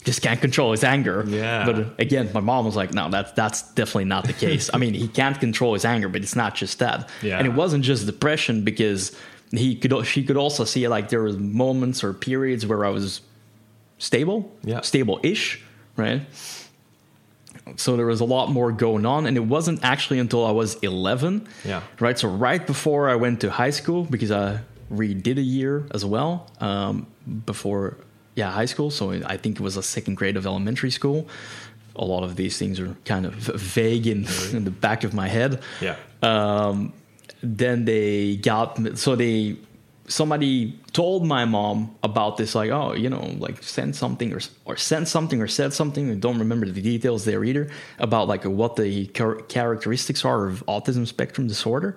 [0.08, 1.22] just can't control his anger.
[1.28, 1.66] Yeah.
[1.66, 4.70] But again, my mom was like, no, that's that's definitely not the case.
[4.74, 7.08] I mean, he can't control his anger, but it's not just that.
[7.22, 7.38] Yeah.
[7.38, 9.14] And it wasn't just depression because
[9.50, 13.20] he could she could also see like there was moments or periods where I was
[13.98, 14.80] stable, Yeah.
[14.82, 15.62] stable-ish,
[15.96, 16.22] right?
[17.76, 20.76] So there was a lot more going on, and it wasn't actually until I was
[20.76, 21.82] 11, Yeah.
[22.00, 22.18] right?
[22.18, 26.46] So right before I went to high school, because I redid a year as well
[26.60, 27.06] um,
[27.44, 27.98] before,
[28.38, 28.90] yeah, high school.
[28.90, 29.02] So
[29.34, 31.18] I think it was a second grade of elementary school.
[31.96, 34.20] A lot of these things are kind of vague in,
[34.56, 35.96] in the back of my head Yeah.
[36.22, 36.92] um,
[37.42, 39.56] then they got me so they
[40.06, 44.76] somebody told my mom about this like oh you know like send something or or
[44.76, 48.74] send something or said something i don't remember the details there either about like what
[48.76, 51.94] the char- characteristics are of autism spectrum disorder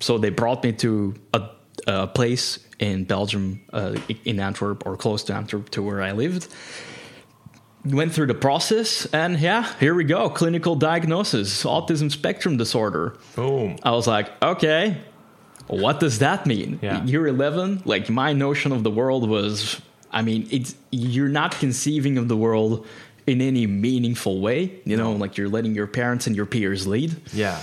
[0.00, 1.42] so they brought me to a,
[1.86, 6.48] a place in belgium uh, in antwerp or close to antwerp to where i lived
[7.84, 13.76] went through the process and yeah here we go clinical diagnosis autism spectrum disorder Boom.
[13.82, 15.00] I was like, okay,
[15.68, 16.78] what does that mean?
[16.82, 17.04] Yeah.
[17.04, 17.82] You're 11.
[17.84, 22.36] Like my notion of the world was, I mean, it's you're not conceiving of the
[22.36, 22.86] world
[23.26, 24.80] in any meaningful way.
[24.84, 27.16] You know, like you're letting your parents and your peers lead.
[27.32, 27.60] Yeah.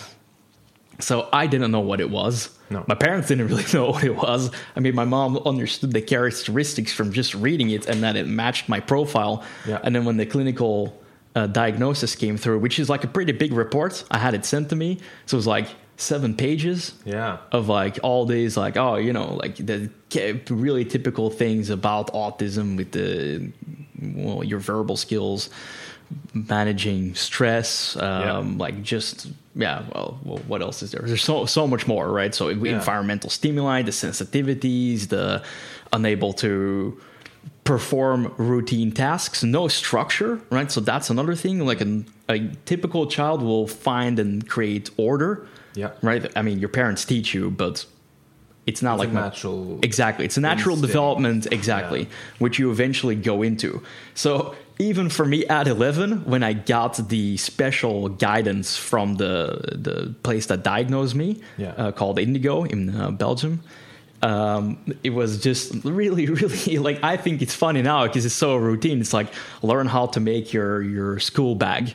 [1.00, 2.50] So I didn't know what it was.
[2.70, 2.84] No.
[2.88, 4.50] My parents didn't really know what it was.
[4.76, 8.70] I mean, my mom understood the characteristics from just reading it and that it matched
[8.70, 9.44] my profile.
[9.68, 9.80] Yeah.
[9.84, 11.02] And then when the clinical
[11.36, 14.70] uh, diagnosis came through, which is like a pretty big report, I had it sent
[14.70, 15.00] to me.
[15.26, 17.38] So it was like seven pages Yeah.
[17.52, 19.90] of like all these like oh you know like the
[20.50, 23.50] really typical things about autism with the
[24.14, 25.50] well your verbal skills
[26.34, 31.66] managing stress um like just yeah well, well what else is there there's so so
[31.68, 32.76] much more right so Yeah.
[32.76, 35.44] environmental stimuli the sensitivities the
[35.94, 37.00] unable to
[37.64, 43.42] perform routine tasks no structure right so that's another thing like an, a typical child
[43.42, 45.92] will find and create order Yeah.
[46.02, 47.86] right i mean your parents teach you but
[48.68, 49.80] it's not It's like a natural.
[49.84, 50.92] exactly it's a natural instinct.
[50.94, 52.08] development exactly Yeah.
[52.40, 53.82] which you eventually go into
[54.14, 60.14] so even for me at 11 when i got the special guidance from the the
[60.24, 61.72] place that diagnosed me Yeah.
[61.78, 63.62] uh, called indigo in uh, belgium
[64.22, 68.56] um, it was just really really like i think it's funny now because it's so
[68.56, 69.28] routine it's like
[69.62, 71.94] learn how to make your your school bag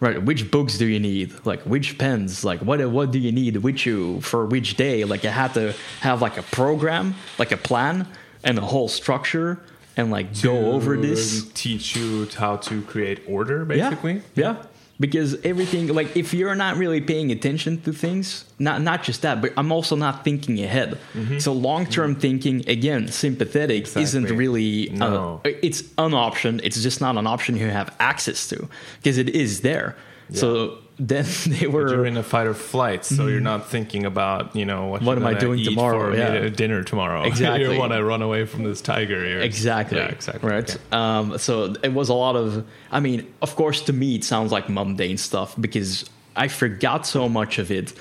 [0.00, 0.20] Right.
[0.20, 1.32] Which books do you need?
[1.46, 2.42] Like which pens?
[2.44, 3.58] Like what what do you need?
[3.58, 5.04] Which you for which day?
[5.04, 8.08] Like I had to have like a program, like a plan,
[8.42, 9.60] and a whole structure,
[9.96, 11.48] and like go over this.
[11.54, 14.22] Teach you how to create order, Yeah, basically.
[14.34, 14.56] yeah.
[15.00, 19.40] Because everything, like if you're not really paying attention to things, not not just that,
[19.42, 20.96] but I'm also not thinking ahead.
[21.38, 24.36] So long term thinking, again, sympathetic isn't Mm-hmm.
[24.36, 24.90] Really.
[24.90, 25.40] No.
[25.44, 26.60] Uh, it's an option.
[26.62, 29.96] It's just not an option you have access to because it is there.
[30.32, 31.88] So then they were.
[31.88, 35.02] You're in a fight or flight, so you're not thinking about you know what.
[35.02, 36.14] What am I doing tomorrow?
[36.14, 36.48] Yeah.
[36.48, 37.22] dinner tomorrow.
[37.32, 37.72] Exactly.
[37.72, 39.40] you want to run away from this tiger here.
[39.40, 39.98] Exactly.
[39.98, 40.48] Yeah, exactly.
[40.48, 40.68] Right.
[40.68, 40.80] Okay.
[40.92, 42.64] Um, so it was a lot of.
[42.90, 47.28] I mean, of course, to me, it sounds like mundane stuff because I forgot so
[47.28, 47.94] much of it,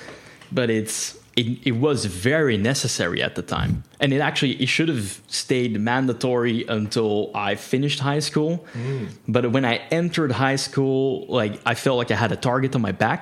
[0.52, 4.90] but it's it, it was very necessary at the time, and it actually it should
[4.90, 8.66] have stayed mandatory until I finished high school.
[8.74, 9.10] Mm.
[9.28, 12.82] But when I entered high school, like I felt like I had a target on
[12.82, 13.22] my back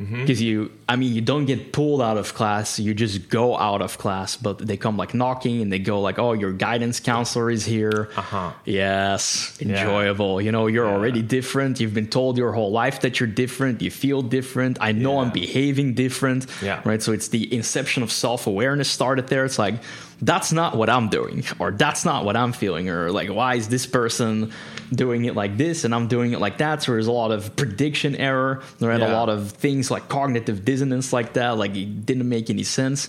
[0.00, 2.78] because you i mean you don't get pulled out of class.
[2.78, 6.18] You just go out of class but they come like knocking and they go like
[6.18, 8.08] oh your guidance counselor is here.
[8.16, 8.52] Uh-huh.
[8.64, 9.58] yes.
[9.60, 10.40] Enjoyable.
[10.40, 11.80] You know you're already different.
[11.80, 13.82] You've been told your whole life that you're different.
[13.82, 14.78] You feel different.
[14.80, 16.46] I know i'm behaving different.
[16.62, 16.80] Yeah.
[16.84, 17.02] right?
[17.02, 19.44] So it's the inception of self-awareness started there.
[19.44, 19.74] It's like
[20.22, 23.68] that's not what i'm doing or that's not what i'm feeling or like why is
[23.68, 24.52] this person
[24.92, 27.54] doing it like this and i'm doing it like that so there's a lot of
[27.56, 32.04] prediction error there and a lot of things like cognitive dissonance like that like it
[32.04, 33.08] didn't make any sense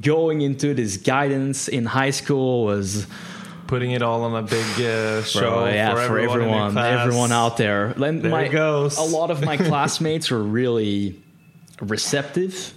[0.00, 3.06] going into this guidance in high school was
[3.66, 7.56] Putting it all on a big uh, show Bro, yeah, for, everyone, everyone, everyone out
[7.56, 7.86] there.
[7.86, 8.96] And There my, it goes.
[8.96, 11.20] A lot of my classmates were really
[11.80, 12.72] receptive.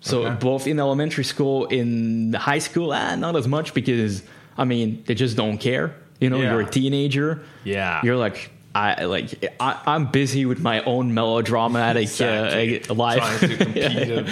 [0.00, 0.36] So Okay.
[0.40, 4.22] both in elementary school, in high school, ah, not as much because
[4.56, 5.94] I mean they just don't care.
[6.20, 6.50] You know, Yeah.
[6.52, 7.40] you're a teenager.
[7.64, 8.00] Yeah.
[8.04, 12.82] You're like, I like, I, I'm busy with my own melodramatic Exactly.
[12.88, 14.26] uh, life Trying to compete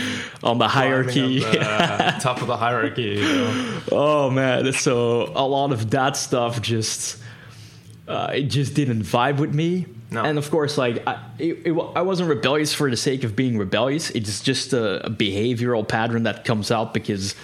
[0.44, 1.40] on the hierarchy.
[1.40, 3.02] The top of the hierarchy.
[3.02, 3.81] You know?
[3.90, 7.18] Oh man, so a lot of that stuff just
[8.07, 9.87] uh, it just didn't vibe with me.
[10.10, 10.22] No.
[10.24, 13.58] And of course, like I, it, it, I wasn't rebellious for the sake of being
[13.58, 14.10] rebellious.
[14.10, 17.34] It's just a, a behavioral pattern that comes out because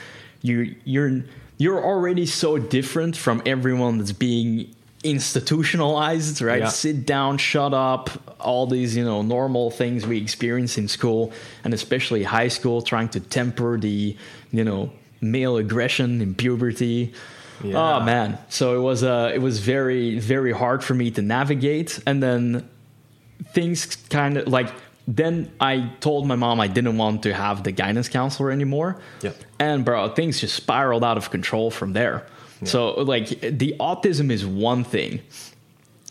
[0.42, 1.24] you you're
[1.58, 6.62] you're already so different from everyone that's being institutionalized, right?
[6.62, 6.68] Yeah.
[6.68, 11.32] Sit down, shut up, all these you know normal things we experience in school,
[11.64, 14.16] and especially high school, trying to temper the
[14.52, 17.12] you know male aggression in puberty.
[17.62, 17.96] Yeah.
[17.96, 22.00] Oh man, so it was uh, it was very very hard for me to navigate,
[22.06, 22.68] and then
[23.52, 24.68] things kind of like
[25.06, 29.00] then I told my mom I didn't want to have the guidance counselor anymore.
[29.22, 29.36] Yep.
[29.58, 32.26] And bro, things just spiraled out of control from there.
[32.64, 35.20] So like the autism is one thing,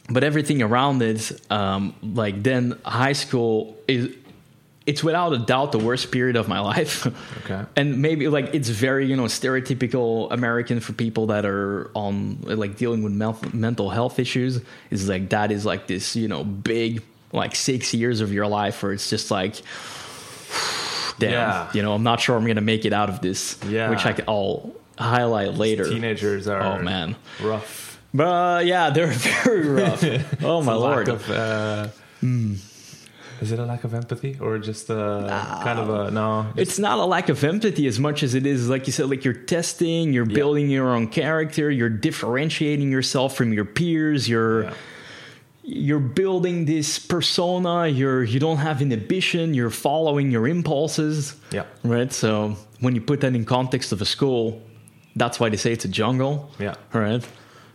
[0.10, 4.10] but everything around it, um, like then high school is.
[4.92, 7.06] It's without a doubt the worst period of my life.
[7.46, 7.62] Okay.
[7.80, 12.76] And maybe like it's very you know stereotypical American for people that are on like
[12.78, 14.60] dealing with mel- mental health issues.
[14.90, 17.02] Is like that is like this you know big
[17.34, 19.56] like six years of your life where it's just like
[21.20, 21.70] damn Yeah.
[21.74, 23.58] you know I'm not sure I'm gonna make it out of this.
[23.68, 23.90] Yeah.
[23.90, 25.86] Which I can all highlight later.
[25.86, 27.16] Teenagers are Oh man.
[27.42, 28.00] rough.
[28.14, 30.04] But uh, yeah, they're very rough.
[30.44, 31.08] oh my lord.
[31.08, 31.88] Of, uh,
[33.42, 36.46] Is it a lack of empathy or just a kind of a no?
[36.56, 39.26] it's not a lack of empathy as much as it is like you said like
[39.26, 44.74] you're testing you're building your own character you're differentiating yourself from your peers you're Yeah.
[45.64, 51.66] you're building this persona you're you don't have inhibition you're following your impulses Yeah.
[51.84, 54.62] right so when you put that in context of a school
[55.16, 56.76] that's why they say it's a jungle Yeah.
[56.94, 57.24] right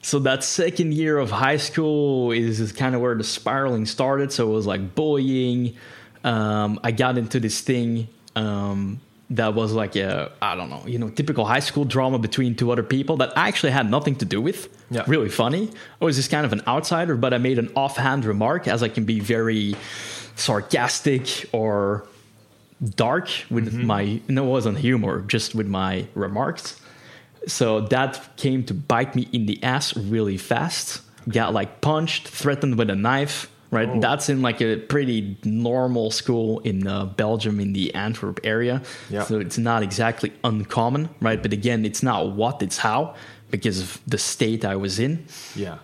[0.02, 4.32] so that second year of high school is, is kind of where the spiraling started.
[4.32, 5.76] So it was like bullying.
[6.24, 10.98] Um, i got into this thing um, that was like a i don't know you
[10.98, 14.24] know typical high school drama between two other people that i actually had nothing to
[14.24, 14.68] do with.
[14.90, 15.04] Yeah.
[15.06, 15.68] really funny.
[16.00, 18.88] I was just kind of an outsider but i made an offhand remark as i
[18.88, 19.76] can be very
[20.36, 22.06] sarcastic or
[22.94, 26.80] dark with my no it wasn't humor just with my remarks
[27.46, 32.76] so that came to bite me in the ass really fast got like punched threatened
[32.78, 34.00] with a knife right Oh.
[34.00, 39.22] that's in like a pretty normal school in uh, belgium in the antwerp area Yeah.
[39.24, 43.14] so it's not exactly uncommon right but again it's not what it's how
[43.50, 45.24] because of the state i was in
[45.56, 45.78] Yeah.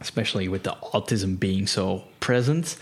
[0.00, 2.76] especially with the autism being so present.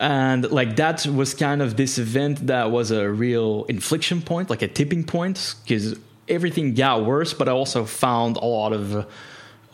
[0.00, 4.60] And like that was kind of this event that was a real inflection point, like
[4.62, 5.94] a tipping point, because
[6.28, 7.34] everything got worse.
[7.34, 9.06] But I also found a lot of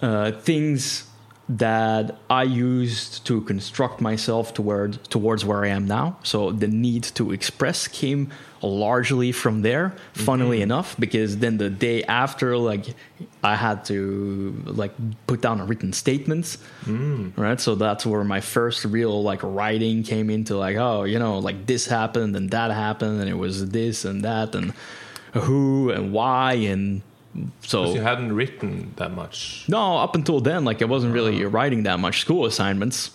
[0.03, 1.07] uh, things
[1.49, 6.17] that I used to construct myself toward towards where I am now.
[6.23, 8.31] So the need to express came
[8.63, 9.93] largely from there.
[10.13, 12.95] Funnily enough, because then the day after, like
[13.43, 14.93] I had to like
[15.27, 16.57] put down a written statement,
[17.37, 17.59] right?
[17.61, 20.57] So that's where my first real like writing came into.
[20.57, 24.23] Like, oh, you know, like this happened and that happened, and it was this and
[24.23, 24.73] that and
[25.35, 27.03] who and why and
[27.61, 29.65] so you hadn't written that much.
[29.69, 33.13] no, up until then, like I wasn't really writing that much school assignments.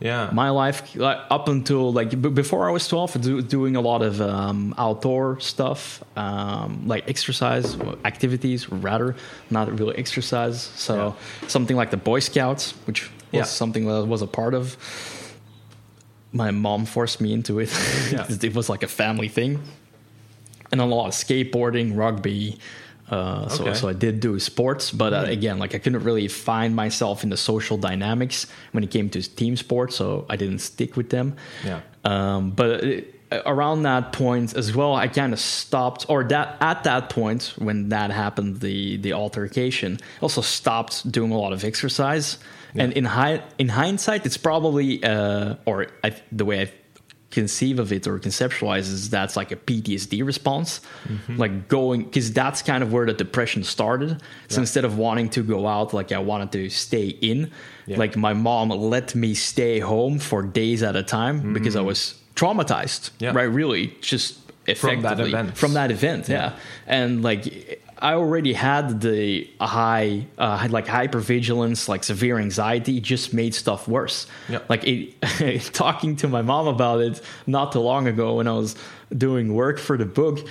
[0.00, 0.28] Yeah.
[0.32, 4.02] My life, like, up until like b- before I was twelve, do, doing a lot
[4.02, 9.14] of um, outdoor stuff, um, like exercise activities, rather
[9.50, 10.60] not really exercise.
[10.76, 11.14] So
[11.46, 13.42] something like the Boy Scouts, which was Yeah.
[13.44, 14.76] something that I was a part of.
[16.32, 17.70] My mom forced me into it.
[18.12, 18.26] Yeah.
[18.28, 19.62] it was like a family thing,
[20.74, 22.58] and a lot of skateboarding, rugby.
[23.08, 23.74] Uh, so, Okay.
[23.74, 27.30] so I did do sports, but uh, again, like I couldn't really find myself in
[27.30, 31.36] the social dynamics when it came to team sports, so I didn't stick with them.
[31.64, 31.80] Yeah.
[32.02, 33.14] Um, but it,
[33.46, 37.90] around that point as well, I kind of stopped, or that at that point when
[37.90, 42.38] that happened, the the altercation, also stopped doing a lot of exercise.
[42.76, 46.66] And in high, in hindsight, it's probably, uh, or I, the way I
[47.34, 51.36] conceive of it or conceptualize is that's like a PTSD response, mm-hmm.
[51.36, 54.10] like going because that's kind of where the depression started.
[54.48, 54.60] So Yeah.
[54.60, 57.50] instead of wanting to go out, like I wanted to stay in.
[57.86, 57.98] Yeah.
[57.98, 61.86] Like my mom let me stay home for days at a time because I mm.
[61.86, 63.10] was traumatized.
[63.18, 63.32] Yeah.
[63.34, 64.38] Right, really, just
[64.76, 65.56] From that event.
[65.56, 66.52] From that event, yeah.
[66.86, 73.02] And like I already had the high, uh, had like hypervigilance, like severe anxiety, it
[73.02, 74.26] just made stuff worse.
[74.46, 74.58] Yeah.
[74.68, 78.76] Like it, talking to my mom about it not too long ago when I was
[79.16, 80.46] doing work for the book.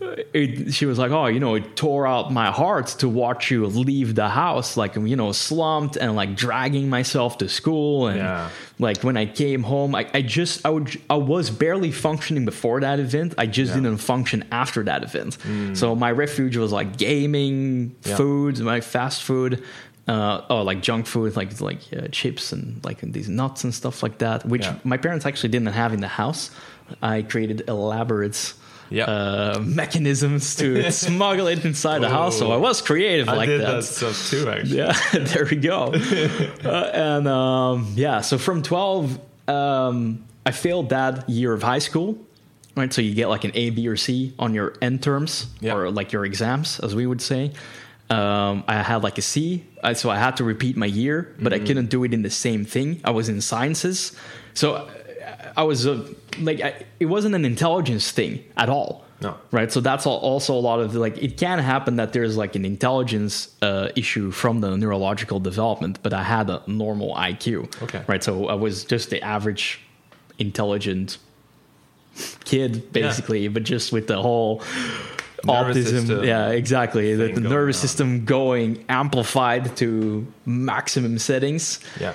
[0.00, 3.66] It, she was like, "Oh, you know, it tore out my heart to watch you
[3.66, 8.50] leave the house, like you know, slumped and like dragging myself to school, and Yeah.
[8.78, 12.80] like when I came home, I, I just I would I was barely functioning before
[12.80, 13.34] that event.
[13.38, 13.80] I just Yeah.
[13.82, 15.36] didn't function after that event.
[15.76, 18.16] So my refuge was like gaming, Yeah.
[18.16, 19.62] food, my fast food."
[20.06, 24.02] Uh, oh, like junk food, like like uh, chips and like these nuts and stuff
[24.02, 24.76] like that, which Yeah.
[24.82, 26.50] my parents actually didn't have in the house.
[27.02, 28.54] I created elaborate
[28.90, 29.04] Yeah.
[29.04, 32.38] uh, mechanisms to smuggle it inside the house.
[32.38, 33.72] So I was creative I like did that.
[33.76, 34.78] that stuff too, actually.
[34.78, 35.92] Yeah, there we go.
[36.64, 39.18] uh, and um, yeah, so from 12,
[39.48, 42.18] um, I failed that year of high school.
[42.76, 45.74] Right, so you get like an A, B, or C on your end terms, Yeah.
[45.74, 47.50] or like your exams, as we would say.
[48.08, 49.64] Um, I had like a C,
[49.94, 51.62] so I had to repeat my year, but Mm-hmm.
[51.62, 53.00] I couldn't do it in the same thing.
[53.04, 54.12] I was in sciences,
[54.54, 54.88] so
[55.58, 56.06] I was uh,
[56.48, 58.90] like, I, it wasn't an intelligence thing at all
[59.20, 59.32] No.
[59.58, 62.64] right so that's also a lot of like it can happen that there's like an
[62.74, 63.34] intelligence
[63.68, 67.46] uh, issue from the neurological development but i had a normal iq
[67.84, 68.02] Okay.
[68.12, 69.64] right so i was just the average
[70.38, 71.18] intelligent
[72.44, 74.62] kid basically but just with the whole
[75.44, 77.82] Nervous autism system yeah exactly the, the nervous on.
[77.88, 82.14] system going amplified to maximum settings Yeah.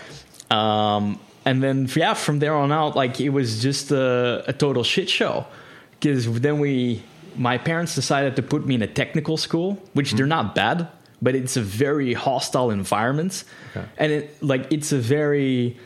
[0.52, 4.84] um, and then yeah, from there on out, like it was just a, a total
[4.84, 5.46] shit show.
[5.92, 7.02] Because then we,
[7.38, 10.48] my parents decided to put me in a technical school, which they're mm-hmm.
[10.48, 10.88] not bad,
[11.22, 13.86] but it's a very hostile environment, Okay.
[13.98, 15.78] and it like it's a very,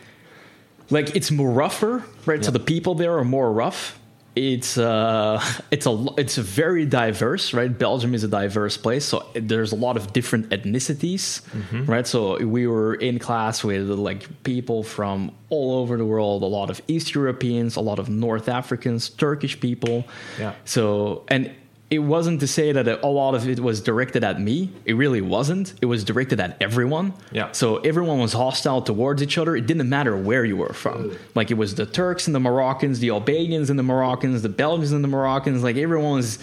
[0.89, 2.43] like it's more rougher, right?
[2.43, 3.99] So the people there are more rough.
[4.37, 7.75] It's uh, it's a it's a very diverse, right?
[7.75, 11.41] Belgium is a diverse place, so there's a lot of different ethnicities,
[11.87, 12.05] right?
[12.05, 16.69] So we were in class with like people from all over the world, a lot
[16.69, 20.05] of East Europeans, a lot of North Africans, Turkish people.
[20.39, 20.53] Yeah.
[20.65, 21.51] So and
[21.89, 24.69] it wasn't to say that a lot of it was directed at me.
[24.83, 25.73] It really wasn't.
[25.81, 27.13] It was directed at everyone.
[27.31, 27.53] Yeah.
[27.53, 29.55] So everyone was hostile towards each other.
[29.55, 31.17] It didn't matter where you were from.
[31.33, 34.91] Like it was the Turks and the Moroccans, the Albanians and the Moroccans, the Belgians
[34.91, 35.63] and the Moroccans.
[35.63, 36.39] Like everyone was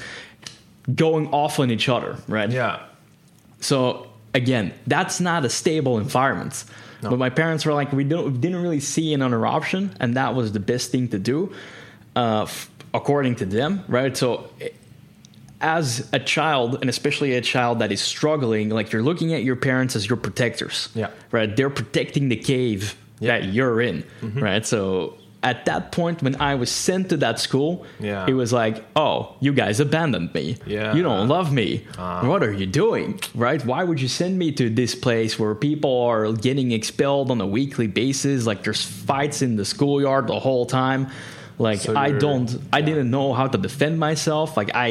[0.94, 2.50] going off on each other, right?
[2.50, 2.80] Yeah.
[3.60, 6.64] So again, that's not a stable environment.
[7.02, 7.10] No.
[7.10, 10.34] But my parents were like, we don't, we didn't really see another option, and that
[10.34, 11.52] was the best thing to do,
[12.16, 14.16] uh, f- according to them, right?
[14.16, 14.48] So.
[15.64, 19.56] As a child, and especially a child that is struggling, like you're looking at your
[19.56, 21.08] parents as your protectors, Yeah.
[21.32, 21.50] right?
[21.56, 23.28] They're protecting the cave Yeah.
[23.32, 24.40] that you're in, Mm-hmm.
[24.48, 24.66] right?
[24.66, 28.26] So at that point, when I was sent to that school, Yeah.
[28.30, 30.56] it was like, oh, you guys abandoned me.
[30.66, 30.94] Yeah.
[30.96, 31.68] You don't love me.
[31.98, 32.26] Ah.
[32.30, 33.08] what are you doing?
[33.34, 33.64] Right?
[33.64, 37.46] Why would you send me to this place where people are getting expelled on a
[37.58, 38.46] weekly basis?
[38.50, 41.02] Like there's fights in the schoolyard the whole time.
[41.58, 42.86] Like So I don't, I yeah.
[42.88, 44.56] didn't know how to defend myself.
[44.60, 44.88] Like I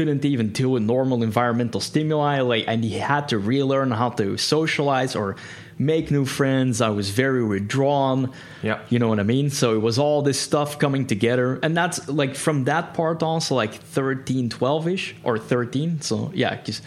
[0.00, 2.40] couldn't even deal with normal environmental stimuli.
[2.40, 5.36] Like and he had to relearn how to socialize or
[5.78, 6.80] make new friends.
[6.80, 8.32] I was very withdrawn.
[8.62, 8.80] Yeah.
[8.88, 9.50] You know what I mean?
[9.50, 11.60] So it was all this stuff coming together.
[11.62, 16.00] And that's like from that part on, so like 13, 12 ish or 13.
[16.00, 16.80] So yeah, because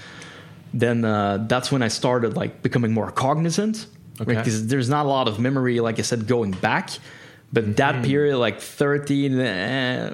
[0.73, 3.85] then uh, that's when I started like becoming more cognizant.
[4.19, 4.33] Okay.
[4.33, 6.89] Because there's not a lot of memory, like I said, going back.
[7.53, 8.03] But that Mm-hmm.
[8.03, 10.11] period, like 13, eh,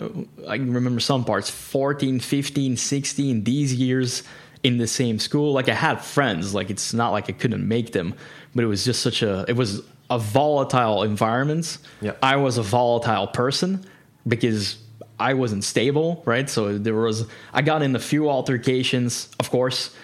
[0.47, 4.23] I can remember some parts, 14, 15, 16, these years
[4.61, 5.53] in the same school.
[5.53, 8.13] Like I had friends, like it's not like I couldn't make them,
[8.53, 11.77] but it was just such a, it was a volatile environment.
[12.01, 12.13] Yeah.
[12.21, 13.85] I was a volatile person
[14.27, 14.77] because
[15.17, 16.49] I wasn't stable, right?
[16.49, 19.95] So there was, I got in a few altercations, of course,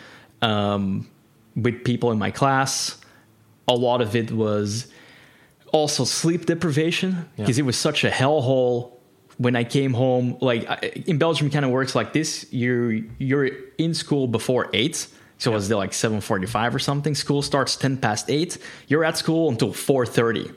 [0.41, 1.09] um,
[1.55, 2.97] with people in my class.
[3.67, 4.87] A lot of it was
[5.75, 7.63] also sleep deprivation because Yeah.
[7.63, 8.91] it was such a hellhole
[9.37, 10.37] when I came home.
[10.41, 15.07] Like I- in Belgium, kind of works like this: you're you're in school before eight.
[15.37, 17.13] So it was like seven forty-five or something.
[17.15, 18.57] School starts ten past eight.
[18.87, 20.49] You're at school until four thirty.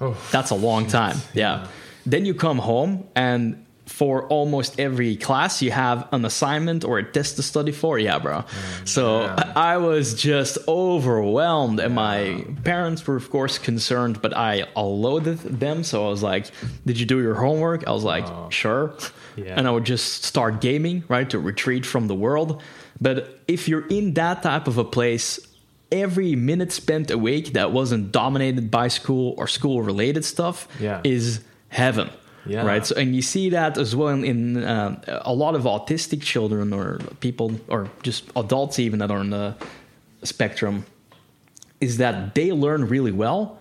[0.00, 1.16] Oh, That's a long time.
[1.34, 1.66] Yeah.
[2.06, 3.61] Then you come home and
[3.92, 7.98] for almost every class you have an assignment or a test to study for.
[7.98, 8.38] Yeah, bro.
[8.38, 9.52] Mm, so yeah.
[9.54, 15.84] I was just overwhelmed and my parents were of course concerned, but I loathed them.
[15.84, 16.44] So I was like,
[16.86, 18.48] "Did you do your homework?" I was like, Oh.
[18.50, 18.94] "Sure."
[19.36, 19.54] Yeah.
[19.56, 22.60] And I would just start gaming, right, to retreat from the world.
[23.00, 23.16] But
[23.48, 25.38] if you're in that type of a place,
[25.90, 31.00] every minute spent awake that wasn't dominated by school or school related stuff Yeah.
[31.04, 32.08] is heaven.
[32.46, 32.66] Yeah.
[32.66, 32.84] Right.
[32.84, 36.98] So, and you see that as well in uh, a lot of autistic children or
[37.20, 39.54] people or just adults even that are on the
[40.24, 40.84] spectrum
[41.80, 43.58] is that they learn really well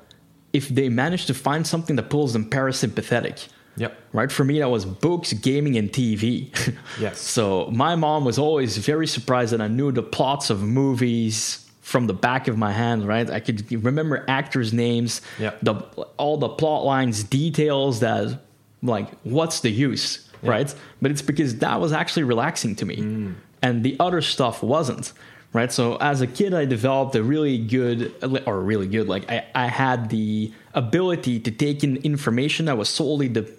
[0.53, 3.47] if they manage to find something that pulls them parasympathetic.
[3.77, 3.97] Yep.
[4.13, 4.31] Right?
[4.31, 6.49] For me, that was books, gaming, and TV.
[6.99, 7.19] Yes.
[7.19, 12.07] So my mom was always very surprised that I knew the plots of movies from
[12.07, 13.29] the back of my hand, right?
[13.29, 15.51] I could remember actors' names, Yeah.
[15.61, 15.73] the
[16.17, 18.39] all the plot lines, details that
[18.83, 20.73] like what's the use, right?
[21.01, 22.97] But it's because that was actually relaxing to me.
[22.97, 23.35] Mm.
[23.61, 25.13] And the other stuff wasn't.
[25.53, 25.71] Right.
[25.71, 28.13] So as a kid I developed a really good
[28.47, 32.87] or really good, like I, I had the ability to take in information that was
[32.87, 33.51] solely the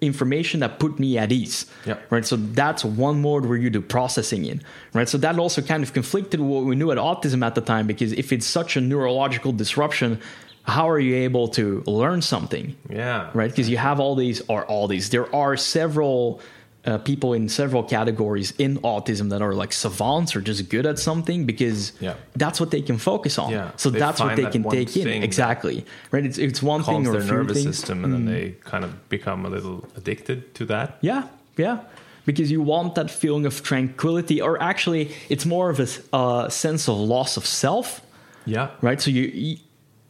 [0.00, 1.66] information that put me at ease.
[1.84, 1.98] Yeah.
[2.10, 2.24] Right.
[2.24, 4.62] So that's one mode where you do processing in.
[4.92, 5.08] Right.
[5.08, 8.12] So that also kind of conflicted what we knew at autism at the time because
[8.12, 10.20] if it's such a neurological disruption,
[10.64, 12.74] how are you able to learn something?
[12.90, 13.30] Yeah.
[13.34, 13.50] Right.
[13.50, 15.10] Because you have all these or all these.
[15.10, 16.40] There are several
[16.86, 20.98] uh, people in several categories in autism that are like savants or just good at
[20.98, 22.14] something because Yeah.
[22.36, 23.50] that's what they can focus on.
[23.52, 25.22] Yeah, So they that's what they that can take in.
[25.22, 25.84] Exactly.
[26.10, 26.24] Right.
[26.26, 27.76] It's it's one thing or their a few nervous things.
[27.78, 30.98] system, and then they kind of become a little addicted to that.
[31.00, 31.22] Yeah,
[31.56, 31.78] yeah.
[32.26, 36.88] Because you want that feeling of tranquility, or actually, it's more of a uh, sense
[36.88, 38.00] of loss of self,
[38.46, 38.68] Yeah.
[38.82, 39.00] right?
[39.00, 39.56] So you, you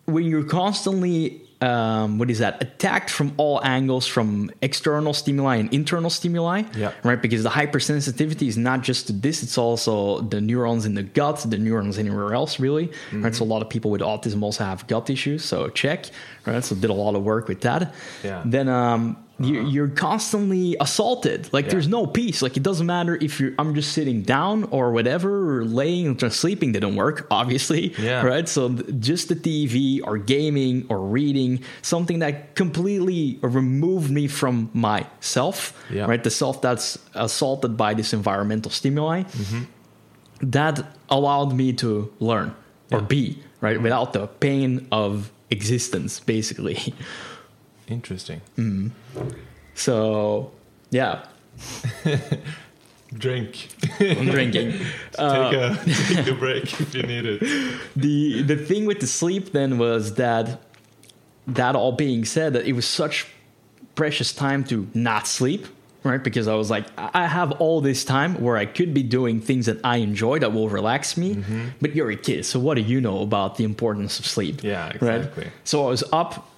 [0.07, 5.72] when you're constantly, um, what is that, attacked from all angles, from external stimuli and
[5.72, 6.92] internal stimuli, Yeah.
[7.02, 7.20] right?
[7.20, 11.44] Because the hypersensitivity is not just to this; it's also the neurons in the gut,
[11.48, 13.22] the neurons anywhere else, really, Mm-hmm.
[13.24, 13.34] right?
[13.34, 16.07] So a lot of people with autism also have gut issues, so check,
[16.46, 16.62] right?
[16.62, 17.94] So did a lot of work with that.
[18.22, 18.42] Yeah.
[18.44, 19.68] Then um, you, uh-huh.
[19.68, 21.53] you're constantly assaulted.
[21.53, 21.70] Like Yeah.
[21.72, 22.41] there's no peace.
[22.41, 26.14] Like it doesn't matter if you're I'm just sitting down or whatever, or laying or
[26.14, 27.93] just sleeping didn't work, obviously.
[27.99, 28.22] Yeah.
[28.35, 28.49] Right.
[28.49, 34.70] So th- just the TV or gaming or reading, something that completely removed me from
[34.72, 35.72] myself.
[35.91, 36.07] Yeah.
[36.07, 36.22] Right.
[36.22, 39.22] The self that's assaulted by this environmental stimuli.
[39.24, 39.62] Mm-hmm.
[40.51, 42.55] That allowed me to learn
[42.93, 43.07] or Yeah.
[43.07, 46.95] be, right, without the pain of existence, basically.
[47.89, 48.41] Interesting.
[49.74, 50.51] So
[50.91, 51.24] yeah,
[53.12, 53.68] Drink.
[54.01, 54.72] I'm drinking.
[55.12, 57.41] take a take a break if you need it.
[57.95, 60.61] the the thing with the sleep then was that
[61.47, 63.26] that all being said that it was such
[63.95, 65.66] precious time to not sleep
[66.03, 69.41] right because i was like i have all this time where i could be doing
[69.41, 71.64] things that i enjoy that will relax me Mm-hmm.
[71.80, 74.87] but you're a kid so what do you know about the importance of sleep Yeah,
[75.01, 75.20] right?
[75.20, 75.49] exactly.
[75.62, 76.49] so i was up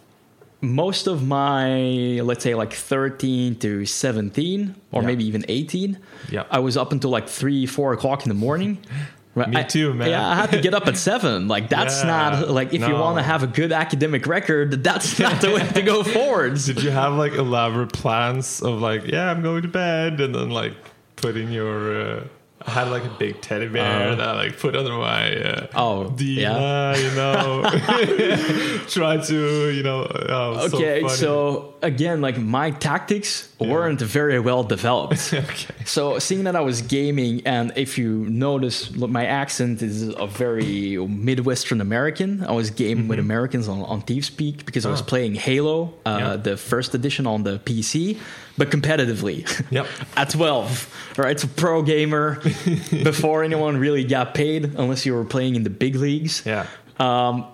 [0.74, 5.06] most of my let's say like 13 to 17 or Yeah.
[5.06, 5.98] maybe even 18
[6.30, 6.44] Yeah.
[6.50, 8.78] i was up until like 3 4 o'clock in the morning
[9.36, 9.50] Right.
[9.50, 10.08] Me I- too, man.
[10.08, 11.46] Yeah, I had to get up at seven.
[11.46, 15.18] Like that's Yeah, not like if you want to have a good academic record, that's
[15.26, 16.64] not the way to go forwards.
[16.64, 20.48] Did you have like elaborate plans of like, yeah, I'm going to bed, and then
[20.48, 20.72] like
[21.16, 22.00] putting your?
[22.00, 22.24] Uh,
[22.66, 25.66] I had like a big teddy bear Uh, that I like put under my uh,
[25.74, 27.62] Oh, Dina, you know,
[28.88, 30.06] try to, you know.
[30.28, 35.32] Oh, Okay, so, so, again, like my tactics weren't very well developed.
[35.32, 40.08] okay, So seeing that I was gaming, and if you notice, look, my accent is
[40.08, 42.44] a very Midwestern American.
[42.44, 45.06] I was gaming with Americans on, on TeamSpeak because I was Mm-hmm.
[45.06, 45.14] Ah.
[45.16, 46.36] playing Halo, uh, Yeah.
[46.36, 48.18] the first edition on the PC,
[48.59, 49.44] but competitively.
[49.70, 49.86] Yep.
[50.16, 51.38] At 12, right?
[51.38, 52.40] So pro gamer
[52.90, 56.66] before anyone really got paid, unless you were playing in the big leagues yeah,
[56.98, 57.46] um,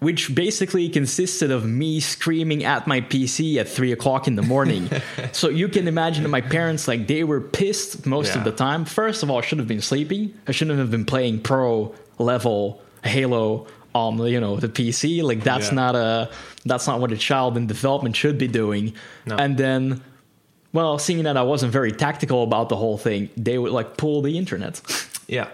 [0.00, 4.88] which basically consisted of me screaming at my PC at three o'clock in the morning.
[5.32, 8.38] so you can imagine that my parents, like, they were pissed most Yeah.
[8.38, 8.84] of the time.
[8.86, 10.32] First of all, I should have been sleeping.
[10.48, 15.22] I shouldn't have been playing pro level Halo on you know the PC.
[15.22, 15.74] Like that's Yeah.
[15.74, 16.30] not a
[16.64, 18.94] that's not what a child in development should be doing.
[19.26, 19.36] No.
[19.36, 20.02] And then.
[20.72, 24.22] Well, seeing that I wasn't very tactical about the whole thing, they would like pull
[24.22, 24.80] the internet.
[25.28, 25.48] yeah,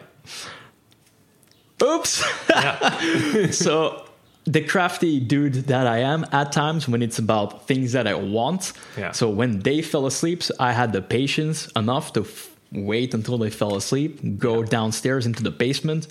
[1.82, 2.24] Oops.
[2.50, 4.04] yeah, so
[4.44, 8.72] the crafty dude that I am at times when it's about things that I want.
[8.96, 9.12] Yeah.
[9.12, 13.50] So when they fell asleep, I had the patience enough to f- wait until they
[13.50, 16.06] fell asleep, go downstairs into the basement,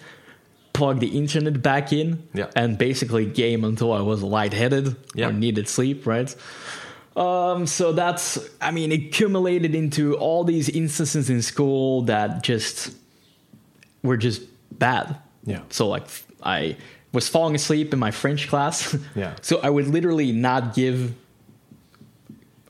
[0.73, 2.47] plug the internet back in, Yeah.
[2.55, 5.29] and basically game until I was lightheaded Yeah.
[5.29, 6.35] or needed sleep, right?
[7.15, 12.93] Um, so that's, I mean, accumulated into all these instances in school that just
[14.03, 14.41] were just
[14.77, 15.17] bad.
[15.45, 15.61] Yeah.
[15.69, 16.03] So like
[16.43, 16.75] I
[17.13, 18.95] was falling asleep in my French class.
[19.15, 19.35] Yeah.
[19.41, 21.15] So I would literally not give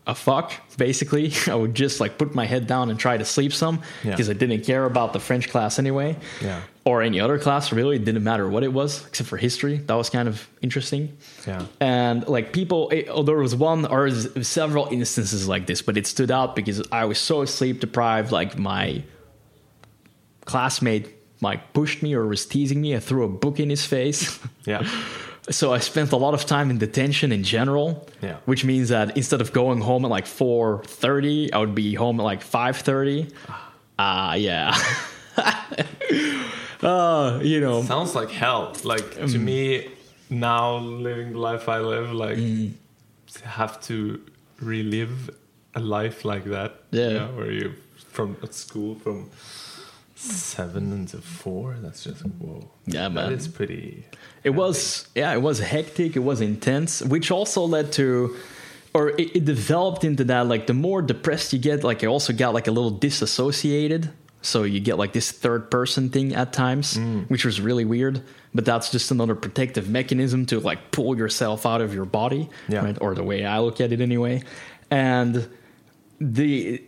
[0.06, 0.54] a fuck.
[0.78, 4.12] Basically, I would just like put my head down and try to sleep some Yeah.
[4.12, 6.18] because I didn't care about the French class anyway.
[6.41, 6.62] Yeah.
[6.88, 7.95] Or any other class really.
[7.95, 9.77] It didn't matter what it was except for history.
[9.77, 11.17] That was kind of interesting.
[11.47, 14.11] yeah, And like people, it, oh, there was one or
[14.43, 18.31] several instances like this, but it stood out because I was so sleep deprived.
[18.31, 19.01] Like my
[20.45, 21.09] classmate
[21.41, 22.95] like pushed me or was teasing me.
[22.95, 24.39] I threw a book in his face.
[24.65, 24.88] yeah,
[25.49, 28.07] so I spent a lot of time in detention in general.
[28.21, 28.38] Yeah.
[28.45, 32.19] Which means that instead of going home at like four thirty, I would be home
[32.19, 33.29] at like five thirty.
[33.97, 34.75] Ah, yeah.
[36.84, 38.73] uh, you know, Sounds like hell.
[38.84, 39.89] Like to me,
[40.30, 42.73] now living the life I live, like Mm.
[43.34, 44.19] to have to
[44.61, 45.30] relive
[45.76, 46.71] a life like that.
[46.91, 47.07] Yeah.
[47.07, 47.73] you know, where you
[48.11, 49.30] from at school from
[50.15, 51.76] seven until four.
[51.82, 52.69] That's just whoa.
[52.86, 53.30] Yeah, man.
[53.30, 54.05] That is pretty.
[54.43, 58.36] It was yeah, it was hectic, it was intense, which also led to
[58.93, 62.32] or it, it developed into that like the more depressed you get, like I also
[62.34, 64.09] got like a little disassociated.
[64.46, 67.30] So you get like this third person thing at times, mm.
[67.30, 68.22] which was really weird.
[68.54, 72.86] But that's just another protective mechanism to like pull yourself out of your body, Yeah.
[72.86, 72.98] right?
[73.02, 74.43] Or the way I look at it anyway.
[74.89, 75.48] And
[76.22, 76.82] the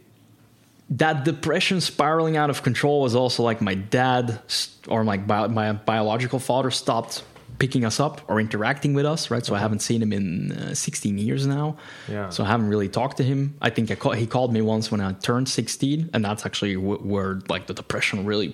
[0.90, 4.40] that depression spiraling out of control was also like my dad
[4.88, 7.24] or like bio, my biological father stopped
[7.60, 9.46] picking us up or interacting with us right?
[9.46, 11.78] So i haven't seen him in uh, 16 years now.
[12.08, 12.30] Yeah.
[12.30, 13.56] so i haven't really talked to him.
[13.62, 16.76] I think I call, he called me once when i turned 16 and that's actually
[16.76, 18.54] w- where like the depression really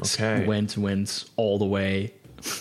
[0.00, 0.46] Okay.
[0.46, 2.12] went went all the way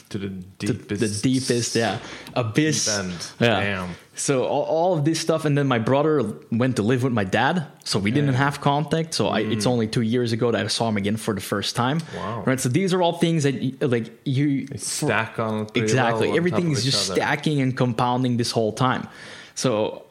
[0.10, 0.28] to the
[0.60, 2.00] to deepest, the deepest yeah.
[2.36, 2.86] Abyss.
[2.86, 3.60] deep yeah.
[3.62, 3.90] Damn.
[4.22, 6.14] So all, all of this stuff and then my brother
[6.52, 9.88] went to live with my dad so we didn't have contact so I, it's only
[9.88, 12.18] two years ago that i saw him again for the first time Mm.
[12.18, 12.44] Wow.
[12.50, 16.38] right so these are all things that you, like you stack on exactly well on
[16.38, 17.20] everything is just other.
[17.20, 19.04] stacking and compounding this whole time
[19.56, 20.04] so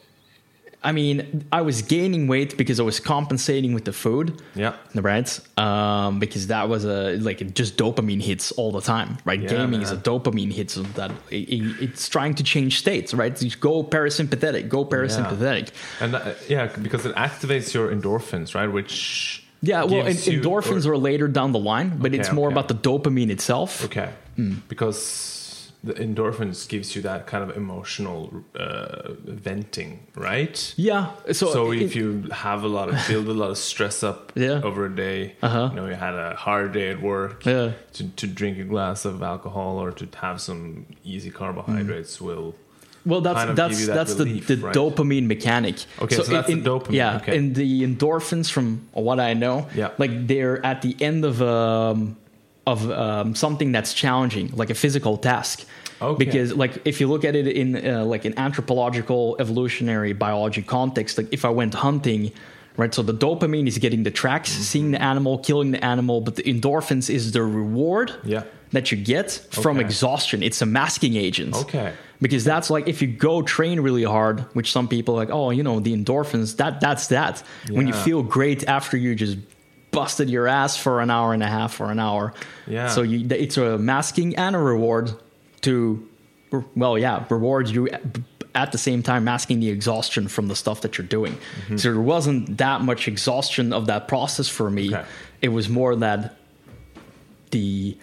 [0.82, 4.74] i mean i was gaining weight because i was compensating with the food Yeah.
[4.94, 5.28] right
[5.58, 9.82] um, because that was a like just dopamine hits all the time right Yeah, gaming
[9.82, 13.50] is a dopamine hit so that it, it- it's trying to change states right you
[13.70, 15.68] go parasympathetic go parasympathetic
[16.00, 18.70] And uh, yeah, because it activates your endorphins, right?
[18.78, 22.48] Which yeah, well en- endorphins or- are later down the line but Okay, it's more
[22.48, 22.54] okay.
[22.54, 24.08] about the dopamine itself Okay.
[24.36, 24.54] Hmm.
[24.68, 25.39] Because
[25.82, 30.74] the endorphins gives you that kind of emotional uh, venting, right?
[30.76, 34.02] yeah so, So it- if you have a lot of build a lot of stress
[34.02, 34.60] up Yeah.
[34.62, 35.68] over a day, Uh-huh.
[35.70, 37.72] you know, you had a hard day at work, Yeah.
[37.94, 42.26] to, to drink a glass of alcohol or to have some easy carbohydrates Hmm.
[42.26, 42.54] will
[43.06, 44.74] Well, that's kind of that's that that's relief, the, the right?
[44.76, 45.76] dopamine mechanic.
[46.02, 47.34] Okay, so that's the dopamine, Yeah, okay.
[47.36, 49.90] and the endorphins, from what I know, Yeah.
[49.96, 52.16] like they're at the end of um,
[52.66, 55.64] of um, something that's challenging, like a physical task.
[56.02, 56.24] Okay.
[56.24, 61.18] Because, like, if you look at it in uh, like an anthropological, evolutionary biology context,
[61.18, 62.32] like if I went hunting,
[62.76, 62.94] right?
[62.94, 64.62] So the dopamine is getting the tracks, Mm-hmm.
[64.62, 68.44] seeing the animal, killing the animal, but the endorphins is the reward Yeah.
[68.72, 69.84] that you get from Okay.
[69.86, 70.42] exhaustion.
[70.42, 71.54] It's a masking agent.
[71.56, 71.92] Okay.
[72.22, 75.50] Because that's like if you go train really hard, which some people are like, oh,
[75.50, 77.42] you know, the endorphins, that that's that.
[77.70, 79.38] When you feel great after you just
[79.90, 82.32] busted your ass for an hour and a half or an hour.
[82.66, 82.88] Yeah.
[82.88, 85.12] So you, it's a masking and a reward
[85.62, 86.08] to,
[86.74, 87.88] well, yeah, reward you
[88.54, 91.34] at the same time masking the exhaustion from the stuff that you're doing.
[91.34, 91.76] Mm-hmm.
[91.76, 94.94] So there wasn't that much exhaustion of that process for me.
[94.94, 95.04] Okay.
[95.42, 96.36] It was more that
[97.50, 97.96] the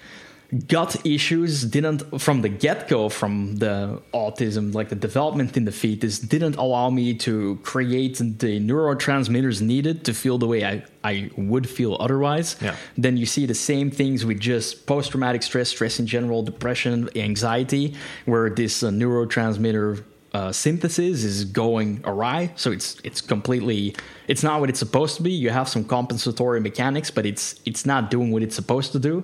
[0.67, 6.19] gut issues didn't from the get-go from the autism like the development in the fetus
[6.19, 11.69] didn't allow me to create the neurotransmitters needed to feel the way i, I would
[11.69, 12.75] feel otherwise Yeah.
[12.97, 17.95] then you see the same things with just post-traumatic stress stress in general depression anxiety
[18.25, 20.03] where this uh, neurotransmitter
[20.37, 22.51] uh, synthesis is going awry.
[22.55, 23.95] So it's it's completely
[24.27, 25.31] it's not what it's supposed to be.
[25.45, 29.15] You have some compensatory mechanics but it's it's not doing what it's supposed to do.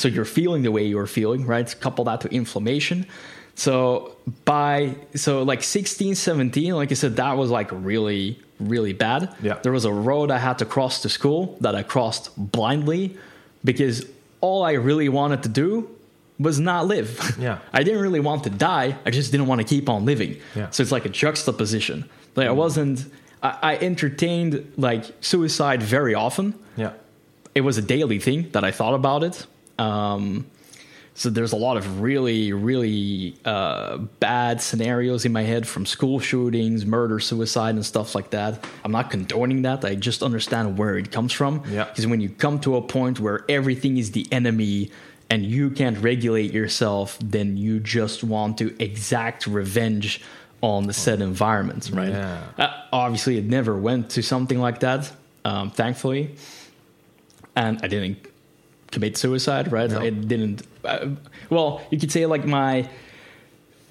[0.00, 1.68] So you're feeling the way you're feeling right?
[1.86, 2.98] Couple that to inflammation.
[3.54, 3.76] So
[4.44, 8.38] by so like 16 17 like i said that was like really
[8.74, 9.20] really bad.
[9.42, 9.58] Yeah.
[9.62, 13.02] there was a road i had to cross to school that i crossed blindly
[13.70, 13.96] because
[14.40, 15.70] all i really wanted to do
[16.38, 17.58] was not live Yeah.
[17.72, 18.96] I didn't really want to die.
[19.06, 20.38] I just didn't want to keep on living.
[20.54, 20.70] Yeah.
[20.70, 22.08] So it's like a juxtaposition.
[22.34, 23.06] Like I wasn't.
[23.42, 26.54] I, I entertained like suicide very often.
[26.76, 26.92] Yeah.
[27.54, 29.46] It was a daily thing that I thought about it.
[29.78, 30.46] Um,
[31.14, 36.20] so there's a lot of really, really uh, bad scenarios in my head from school
[36.20, 38.62] shootings, murder, suicide, and stuff like that.
[38.84, 39.82] I'm not condoning that.
[39.82, 41.62] I just understand where it comes from.
[41.70, 41.84] Yeah.
[41.84, 44.90] Because when you come to a point where everything is the enemy
[45.30, 50.20] and you can't regulate yourself, then you just want to exact revenge
[50.62, 52.08] on the said environment, right?
[52.10, 52.42] Yeah.
[52.58, 55.12] Uh, obviously, it never went to something like that,
[55.44, 56.34] um, thankfully.
[57.54, 58.18] And I didn't
[58.90, 59.90] commit suicide, right?
[59.90, 60.00] No.
[60.00, 60.62] It didn't.
[60.84, 61.08] Uh,
[61.50, 62.88] well, you could say like my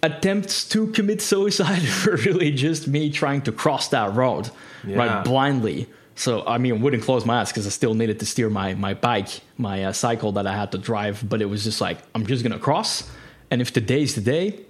[0.04, 4.50] attempts to commit suicide were really just me trying to cross that road,
[4.86, 4.98] Yeah.
[4.98, 5.88] right, blindly.
[6.16, 8.94] So I mean, wouldn't close my eyes because I still needed to steer my my
[8.94, 11.24] bike, my uh, cycle that I had to drive.
[11.28, 13.10] But it was just like I'm just gonna cross,
[13.52, 14.62] and if today's the day,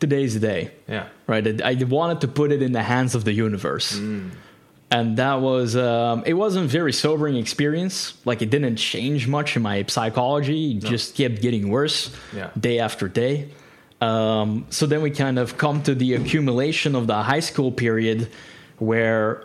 [0.00, 1.06] today's the day Yeah.
[1.26, 1.46] right?
[1.62, 4.30] I I wanted to put it in the hands of the universe, Mm.
[4.90, 8.12] and that was um, it wasn't a very sobering experience.
[8.26, 12.50] Like it didn't change much in my psychology; it just kept getting worse Yeah.
[12.60, 13.48] day after day.
[14.02, 18.28] Um, so then we kind of come to the accumulation of the high school period,
[18.78, 19.44] where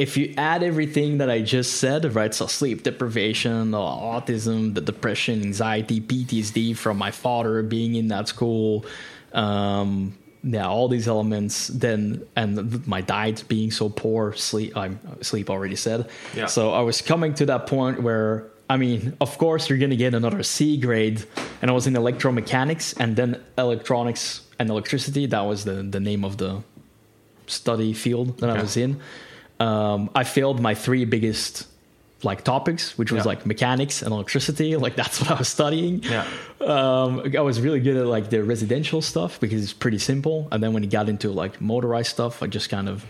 [0.00, 2.32] if you add everything that I just said, right?
[2.32, 8.26] So sleep deprivation, the autism, the depression, anxiety, PTSD from my father being in that
[8.26, 8.86] school,
[9.34, 11.66] um, yeah, all these elements.
[11.66, 14.74] Then and my diet being so poor, sleep.
[14.74, 16.08] I'm sleep already said.
[16.34, 16.46] Yeah.
[16.46, 18.46] So I was coming to that point where.
[18.70, 21.26] I mean, of course, you're going to get another C grade.
[21.60, 25.26] And I was in electromechanics and then electronics and electricity.
[25.26, 26.62] That was the, the name of the
[27.48, 29.00] study field that I was in.
[29.60, 31.66] Um, I failed my three biggest
[32.22, 33.28] like topics, which was Yeah.
[33.32, 34.76] like mechanics and electricity.
[34.84, 36.02] Like that's what I was studying.
[36.02, 36.26] Yeah.
[36.60, 40.48] Um, I was really good at like the residential stuff because it's pretty simple.
[40.52, 43.04] And then when you got into like motorized stuff, I just kind of,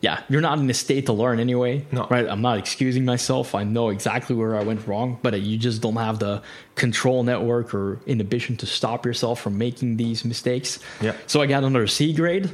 [0.00, 1.84] yeah, you're not in a state to learn anyway.
[1.92, 2.06] No.
[2.10, 2.26] Right.
[2.26, 3.54] I'm not excusing myself.
[3.54, 6.42] I know exactly where I went wrong, but you just don't have the
[6.74, 10.78] control network or inhibition to stop yourself from making these mistakes.
[11.00, 11.14] Yeah.
[11.26, 12.50] So I got another C grade.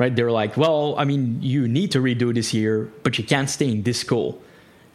[0.00, 0.16] Right.
[0.16, 3.68] They're like, well, I mean, you need to redo this year, but you can't stay
[3.70, 4.40] in this school.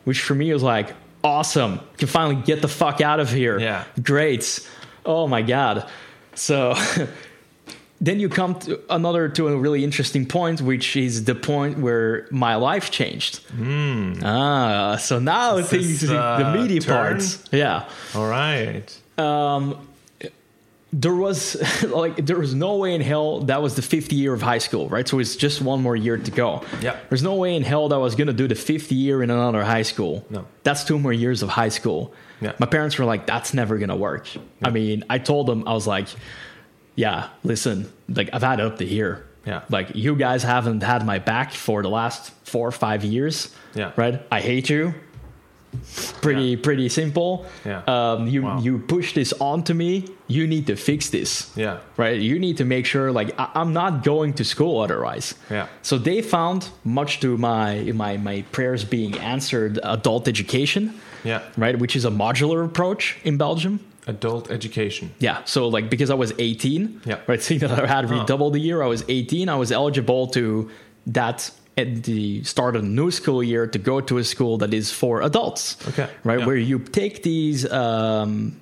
[0.03, 0.93] Which for me was like,
[1.23, 1.73] awesome.
[1.73, 3.59] You Can finally get the fuck out of here.
[3.59, 3.83] Yeah.
[4.01, 4.67] Great.
[5.05, 5.87] Oh my God.
[6.33, 6.73] So
[8.01, 12.27] then you come to another to a really interesting point, which is the point where
[12.31, 13.41] my life changed.
[14.23, 16.95] Ah, so now This things, is, uh, the meaty turn?
[16.95, 17.43] parts.
[17.51, 17.87] Yeah.
[18.15, 18.89] All right.
[20.97, 24.41] There was like there was no way in hell that was the fifth year of
[24.41, 25.05] high school, right?
[25.07, 26.63] So it's just one more year to go.
[26.81, 26.97] Yeah.
[27.09, 29.63] There's no way in hell that I was gonna do the fifth year in another
[29.63, 30.25] high school.
[30.29, 30.45] No.
[30.63, 32.13] That's two more years of high school.
[32.39, 32.53] Yeah.
[32.59, 34.27] My parents were like, that's never gonna work.
[34.63, 36.07] I mean, I told them I was like,
[36.95, 39.25] yeah, listen, like I've had it up to here.
[39.45, 39.63] Yeah.
[39.69, 43.53] Like you guys haven't had my back for the last four or five years.
[43.75, 43.91] Yeah.
[43.97, 44.21] Right?
[44.31, 44.93] I hate you.
[46.21, 46.57] Pretty Yeah.
[46.63, 47.45] pretty simple.
[47.65, 47.83] Yeah.
[47.85, 48.59] Um, you Wow.
[48.61, 50.05] you push this onto me.
[50.27, 51.51] You need to fix this.
[51.55, 51.77] Yeah.
[51.97, 52.19] Right.
[52.19, 55.35] You need to make sure like I, I'm not going to school otherwise.
[55.51, 55.67] Yeah.
[55.83, 60.93] So they found, much to my my my prayers being answered, adult education.
[61.23, 61.41] Yeah.
[61.57, 63.79] Right, which is a modular approach in Belgium.
[64.07, 65.09] Adult education.
[65.19, 65.43] Yeah.
[65.45, 67.19] So like because I was 18, Yeah.
[67.27, 68.19] right, seeing that I had Oh.
[68.19, 69.49] redoubled the year, I was 18.
[69.49, 70.69] I was eligible to
[71.07, 74.73] that at the start of the new school year to go to a school that
[74.73, 75.77] is for adults.
[75.89, 76.07] Okay.
[76.23, 76.45] Right, Yeah.
[76.47, 78.55] where you take these um,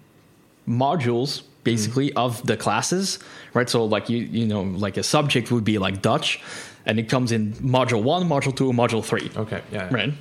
[0.68, 2.18] modules basically Mm.
[2.26, 3.20] of the classes,
[3.54, 3.70] right?
[3.70, 6.40] So like you you know like a subject would be like Dutch,
[6.86, 9.30] and it comes in module one, module two, module three.
[9.36, 9.62] Okay.
[9.72, 9.88] Yeah.
[9.90, 9.94] yeah.
[9.96, 10.14] Right.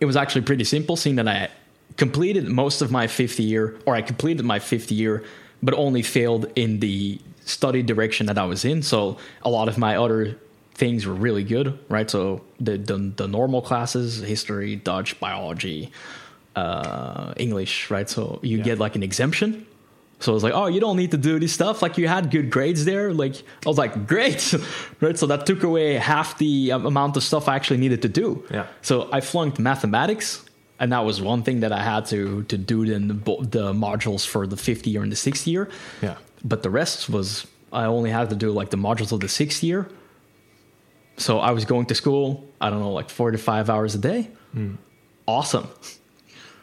[0.00, 1.48] It was actually pretty simple, seeing that I
[1.96, 5.22] completed most of my fifth year, or I completed my fifth year,
[5.62, 8.82] but only failed in the study direction that I was in.
[8.82, 10.36] So a lot of my other
[10.74, 12.10] things were really good, right?
[12.10, 15.90] So the the, the normal classes, history, Dutch, biology,
[16.54, 18.08] uh, English, right?
[18.10, 18.64] So you Yeah.
[18.64, 19.66] get like an exemption.
[20.18, 21.82] So I was like, oh, you don't need to do this stuff.
[21.82, 23.12] Like you had good grades there.
[23.12, 24.54] Like I was like, great,
[25.00, 25.18] right?
[25.18, 28.44] So that took away half the um, amount of stuff I actually needed to do.
[28.50, 28.66] Yeah.
[28.80, 30.44] So I flunked mathematics,
[30.80, 34.26] and that was one thing that I had to to do in the, the modules
[34.26, 35.68] for the fifth year and the sixth year.
[36.00, 36.16] Yeah.
[36.44, 39.62] But the rest was I only had to do like the modules of the sixth
[39.62, 39.86] year.
[41.18, 42.44] So I was going to school.
[42.60, 44.30] I don't know, like four to five hours a day.
[45.26, 45.68] Awesome.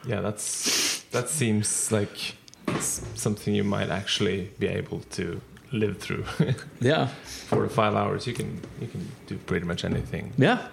[0.08, 0.22] Yeah.
[0.22, 2.36] That's that seems like
[2.76, 6.26] s- something you might actually be able to live through.
[6.82, 7.08] Yeah.
[7.48, 10.34] Four to five hours, you can you can do pretty much anything.
[10.38, 10.68] Yeah.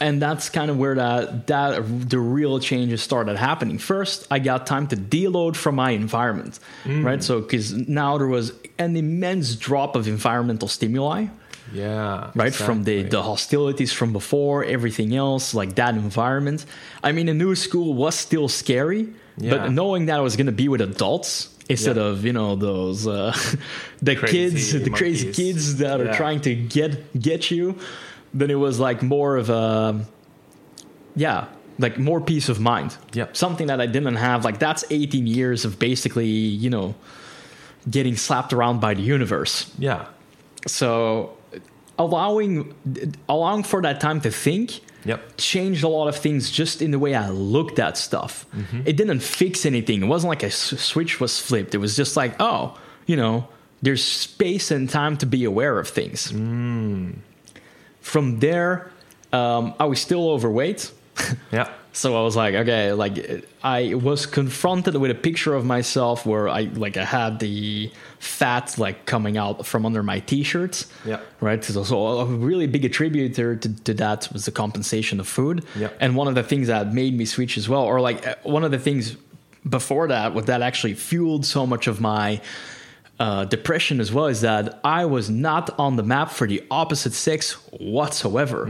[0.00, 3.78] And that's kind of where that that the real changes started happening.
[3.78, 7.04] First, I got time to deload from my environment, mm.
[7.04, 7.22] right?
[7.22, 11.26] So because now there was an immense drop of environmental stimuli,
[11.72, 12.30] Yeah.
[12.34, 12.54] right?
[12.54, 16.66] From the the hostilities from before, everything else, like that environment.
[17.02, 19.50] I mean, a new school was still scary, Yeah.
[19.56, 22.02] but knowing that I was going to be with adults instead Yeah.
[22.04, 23.34] of you know those uh,
[24.02, 27.78] the Crazy kids, the crazy kids that are trying to get get you,
[28.32, 30.04] then it was like more of a
[31.16, 31.46] yeah.
[31.78, 32.96] Like more peace of mind.
[33.14, 33.36] Yep.
[33.36, 34.44] Something that I didn't have.
[34.44, 36.94] Like that's 18 years of basically, you know,
[37.90, 40.06] getting slapped around by the universe Yeah.
[40.68, 41.36] so
[41.98, 42.74] allowing
[43.28, 45.36] allowing for that time to think Yep.
[45.36, 48.46] changed a lot of things just in the way I looked at stuff.
[48.56, 48.80] Mm-hmm.
[48.86, 50.02] It didn't fix anything.
[50.02, 51.74] It wasn't like a s- switch was flipped.
[51.74, 53.48] It was just like, oh, you know,
[53.82, 56.32] there's space and time to be aware of things.
[56.32, 57.16] Mm.
[58.00, 58.90] From there,
[59.32, 60.90] um, I was still overweight.
[61.52, 61.68] Yeah.
[61.96, 66.48] So I was like, okay, like I was confronted with a picture of myself where
[66.48, 67.88] I like I had the
[68.18, 70.88] fat like coming out from under my t-shirts.
[71.04, 71.20] Yeah.
[71.40, 71.62] Right.
[71.62, 75.64] So, so a really big attributor to, to that was the compensation of food.
[75.76, 75.90] Yeah.
[76.00, 78.72] And one of the things that made me switch as well, or like one of
[78.72, 79.16] the things
[79.68, 82.40] before that, what that actually fueled so much of my
[83.20, 87.12] uh, depression as well is that I was not on the map for the opposite
[87.12, 88.64] sex whatsoever.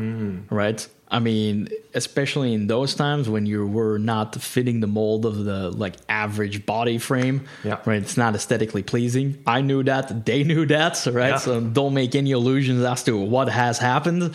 [0.50, 0.86] Right.
[1.14, 5.70] I mean, especially in those times when you were not fitting the mold of the
[5.70, 7.78] like average body frame, Yeah.
[7.86, 8.02] right?
[8.02, 9.38] It's not aesthetically pleasing.
[9.46, 11.28] I knew that, they knew that, right?
[11.28, 11.36] Yeah.
[11.38, 14.34] So don't make any illusions as to what has happened.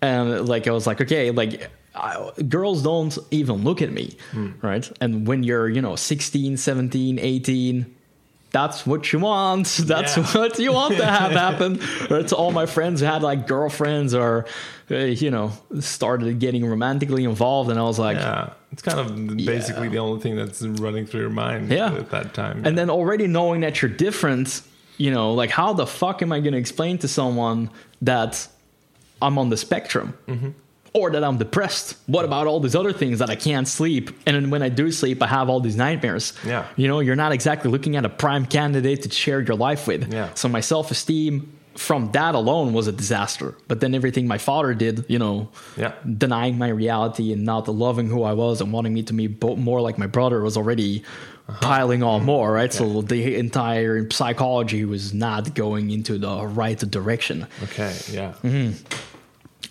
[0.00, 4.52] And like I was like, okay, like I, girls don't even look at me, Hmm.
[4.62, 4.90] right?
[5.02, 7.93] And when you're, you know, 16, 17, 18,
[8.54, 9.66] that's what you want.
[9.92, 10.24] That's Yeah.
[10.38, 11.70] what you want to have happen.
[12.08, 12.26] Right?
[12.30, 14.46] So all my friends who had like girlfriends or,
[14.90, 15.50] uh, you know,
[15.80, 18.50] started getting romantically involved, and I was like, Yeah.
[18.72, 21.92] It's kind of basically the only thing that's running through your mind Yeah.
[22.02, 22.56] at that time.
[22.66, 24.48] and then already knowing that you're different,
[24.98, 27.70] you know, like how the fuck am I going to explain to someone
[28.02, 28.32] that
[29.20, 30.08] I'm on the spectrum?
[30.28, 30.50] Mm-hmm.
[30.94, 31.96] Or that I'm depressed.
[32.06, 34.10] What about all these other things that I can't sleep?
[34.26, 36.32] And then when I do sleep, I have all these nightmares.
[36.46, 36.66] Yeah.
[36.76, 40.12] You know, you're not exactly looking at a prime candidate to share your life with.
[40.12, 40.32] Yeah.
[40.34, 43.56] So my self esteem from that alone was a disaster.
[43.66, 45.94] But then everything my father did, you know, Yeah.
[46.06, 49.26] denying my reality and not loving who I was and wanting me to be
[49.56, 51.02] more like my brother was already
[51.60, 52.72] piling on more, right?
[52.72, 57.48] So the entire psychology was not going into the right direction.
[57.64, 58.34] okay, yeah.
[58.44, 58.70] Mm-hmm.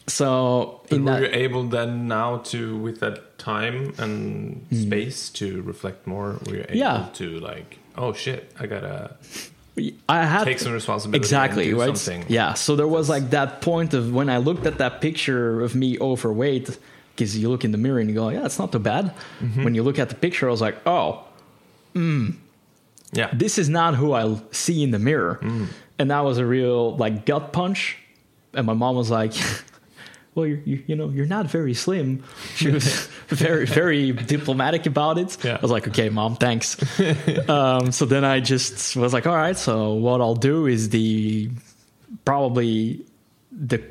[0.08, 5.30] So But in were that, you able then now to, with that time and space,
[5.32, 6.40] to reflect more?
[6.46, 6.76] Were you able.
[6.76, 7.10] Yeah.
[7.14, 9.16] to like, oh shit, I gotta
[10.08, 12.26] I had take some responsibility exactly right something.
[12.30, 15.74] yeah so there was like that point of when i looked at that picture of
[15.74, 16.78] me overweight
[17.16, 19.06] because you look in the mirror and you go yeah it's not too bad
[19.42, 19.64] Mm-hmm.
[19.64, 21.24] when you look at the picture i was like oh
[23.14, 25.68] yeah, this is not who i see in the mirror Mm.
[25.98, 27.98] and that was a real like gut punch
[28.54, 29.34] and my mom was like
[30.36, 32.24] well you're, you, you know you're not very slim
[32.56, 35.58] she was very very diplomatic about it Yeah.
[35.58, 36.78] i was like okay mom thanks
[37.50, 41.50] um, so then i just was like all right so what i'll do is the
[42.26, 43.06] probably
[43.52, 43.84] the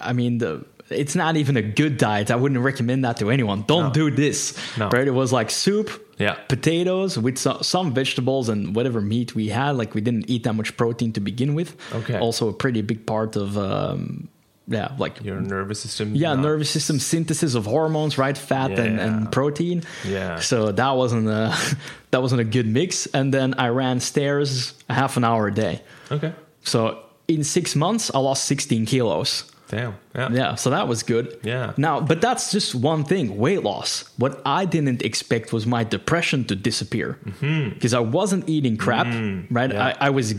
[0.00, 3.62] i mean the it's not even a good diet i wouldn't recommend that to anyone
[3.66, 3.92] don't No.
[3.92, 4.88] do this No.
[4.90, 6.34] right it was like soup Yeah.
[6.48, 10.54] potatoes with some, some vegetables and whatever meat we had like we didn't eat that
[10.54, 12.18] much protein to begin with Okay.
[12.18, 14.28] also a pretty big part of um,
[14.70, 16.14] yeah like your nervous system.
[16.14, 19.04] yeah not- nervous system synthesis of hormones right fat and, Yeah.
[19.06, 20.38] and protein Yeah.
[20.40, 21.54] so that wasn't a
[22.12, 25.54] that wasn't a good mix and then i ran stairs a half an hour a
[25.54, 26.32] day Okay.
[26.62, 26.98] so
[27.28, 29.94] in six months i lost 16 kilos Damn.
[30.16, 30.28] Yeah.
[30.32, 31.38] yeah, so that was good.
[31.44, 31.74] Yeah.
[31.76, 34.02] Now, but that's just one thing weight loss.
[34.18, 39.14] What I didn't expect was my depression to disappear because I wasn't eating crap, right?
[39.14, 39.72] Mm-hmm.
[39.72, 39.94] Yeah.
[40.00, 40.34] I, I was.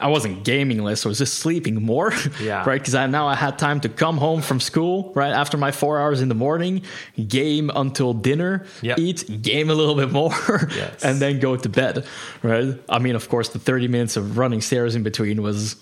[0.00, 1.04] I wasn't gaming less.
[1.06, 2.64] I was just sleeping more, Yeah.
[2.64, 2.80] right?
[2.80, 6.00] Because I now I had time to come home from school, right after my four
[6.00, 6.82] hours in the morning,
[7.28, 8.96] game until dinner, Yeah.
[8.98, 10.32] eat, game a little bit more,
[10.76, 11.04] Yes.
[11.04, 12.04] and then go to bed,
[12.42, 12.74] right?
[12.88, 15.76] I mean, of course, the thirty minutes of running stairs in between was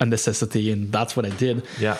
[0.00, 1.62] a necessity, and that's what I did.
[1.80, 1.96] Yeah.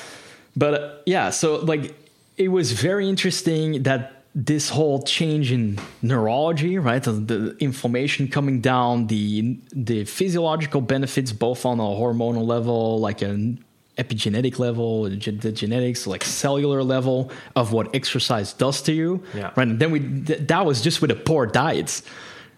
[0.57, 1.95] But uh, yeah, so like
[2.37, 7.03] it was very interesting that this whole change in neurology, right?
[7.03, 13.23] The, the inflammation coming down, the the physiological benefits both on a hormonal level, like
[13.23, 13.65] an
[13.97, 19.23] epigenetic level, the genetics, like cellular level of what exercise does to you.
[19.35, 19.53] Yeah.
[19.57, 19.67] Right.
[19.69, 22.03] And then we th- that was just with a poor diet.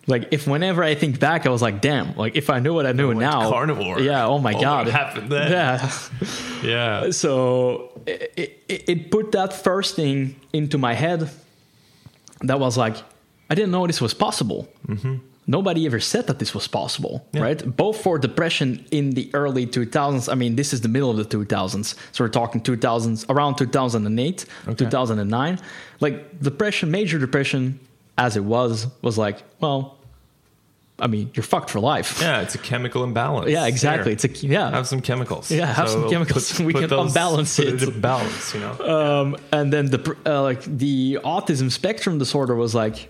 [0.09, 2.87] Like if whenever I think back, I was like, damn, like if I knew what
[2.87, 3.51] I knew went now.
[3.51, 4.01] carnivore.
[4.01, 4.27] Yeah.
[4.27, 4.87] Oh my Oh, god.
[4.87, 5.53] what happened then?
[5.53, 5.91] Yeah.
[6.65, 7.11] Yeah.
[7.11, 11.31] so it, it, it put that first thing into my head
[12.43, 12.97] that was like
[13.51, 14.69] i didn't know this was possible.
[14.87, 15.17] Mm-hmm.
[15.51, 17.41] Nobody ever said that this was possible Yeah.
[17.43, 17.77] right?
[17.77, 21.25] Both for depression in the early 2000s i mean this is the middle of the
[21.25, 24.75] 2000s so we're talking 2000s around 2008 Okay.
[24.75, 25.59] 2009
[26.01, 27.81] like depression major depression
[28.19, 29.97] as it was was like well
[31.01, 33.51] i mean you're fucked for life Yeah, it's a chemical imbalance.
[33.51, 34.31] yeah exactly There.
[34.31, 35.51] it's a yeah have some chemicals.
[35.51, 36.59] Yeah, have some chemicals.
[36.61, 37.83] We can unbalance put it.
[37.83, 38.75] in balance, you know.
[38.97, 43.09] um, and then the uh, like the autism spectrum disorder was like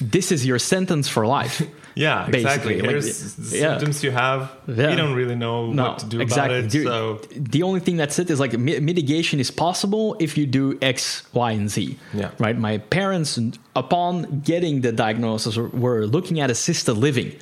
[0.00, 1.62] this is your sentence for life
[1.94, 2.42] yeah, exactly.
[2.42, 3.62] basically, like, Here's the yeah.
[3.78, 4.50] symptoms you have.
[4.68, 4.90] Yeah.
[4.90, 6.70] You don't really know no what to do exactly about it.
[6.70, 10.46] Dude, So the only thing that's it is like mi- mitigation is possible if you
[10.46, 12.30] do x y and z Yeah.
[12.38, 13.38] right my parents
[13.74, 17.32] upon getting the diagnosis were- looking at assisted living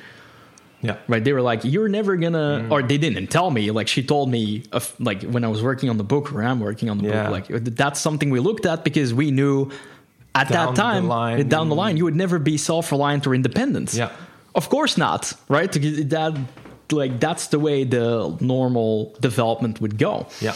[0.81, 0.95] Yeah.
[1.11, 1.21] Right.
[1.25, 2.71] They were like, you're never gonna, mm.
[2.71, 3.63] or they didn't tell me.
[3.79, 6.61] Like she told me, of, like when I was working on the book, or I'm
[6.69, 7.23] working on the Yeah.
[7.23, 9.55] book, like uh, that's something we looked at because we knew
[10.35, 11.47] at Down that the time, line.
[11.49, 13.93] down the line, you would never be self-reliant or independent.
[13.93, 14.11] Yeah.
[14.55, 15.33] Of course not.
[15.47, 15.71] Right.
[15.71, 16.37] That
[16.91, 20.27] like that's the way the normal development would go.
[20.41, 20.55] Yeah.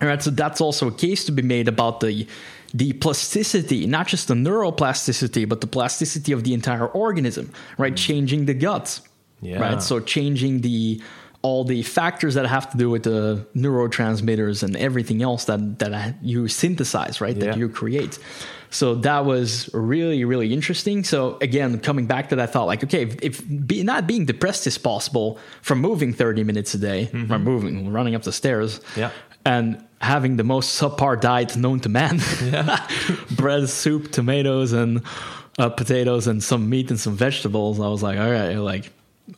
[0.00, 2.26] All right, so that's also a case to be made about the
[2.74, 7.94] the plasticity, not just the neuroplasticity, but the plasticity of the entire organism, right?
[7.94, 7.96] Mm.
[7.96, 9.00] Changing the gut,
[9.40, 9.58] Yeah.
[9.58, 9.82] right?
[9.82, 11.00] So changing the
[11.42, 16.16] all the factors that have to do with the neurotransmitters and everything else that that
[16.22, 17.36] you synthesize, right?
[17.36, 17.46] Yeah.
[17.46, 18.18] That you create.
[18.70, 21.02] So that was really, really interesting.
[21.04, 24.66] So again, coming back to that thought, like, okay, if, if be, not being depressed
[24.66, 29.00] is possible from moving 30 minutes a day, from moving, running up the stairs, Mm-hmm.
[29.00, 29.10] Yeah.
[29.46, 32.20] and having the most subpar diet known to man,
[33.30, 35.02] bread, soup, tomatoes, and
[35.58, 37.80] uh, potatoes, and some meat and some vegetables.
[37.80, 38.92] I was like, all right, like.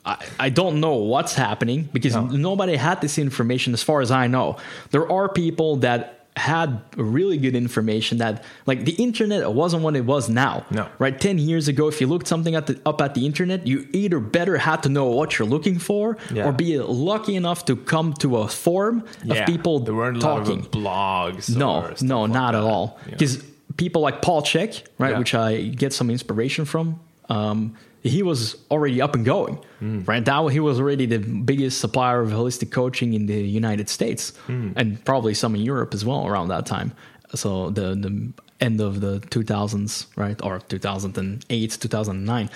[0.05, 2.26] I, I don't know what's happening because No.
[2.26, 4.57] nobody had this information as far as I know.
[4.91, 10.05] There are people that had really good information that like the internet wasn't what it
[10.07, 10.64] was now.
[10.70, 10.86] No.
[11.01, 11.20] Right?
[11.20, 14.20] 10 years ago if you looked something at the, up at the internet, you either
[14.20, 16.47] better had to know what you're looking for Yeah.
[16.47, 19.34] or be lucky enough to come to a forum Yeah.
[19.41, 20.66] of people there weren't talking.
[20.72, 21.57] a lot of blogs.
[21.57, 22.66] No, no, like not at that.
[22.66, 22.99] all.
[23.07, 23.11] Yeah.
[23.12, 23.43] Because
[23.76, 25.18] people like Paul Chek, right, Yeah.
[25.18, 30.01] which I get some inspiration from, um, he was already up and going, Hmm.
[30.07, 30.24] right?
[30.26, 34.70] now, he was already the biggest supplier of holistic coaching in the United States, Hmm.
[34.76, 36.92] and probably some in Europe as well around that time.
[37.34, 42.48] So the the end of the 2000s, right, or 2008, 2009,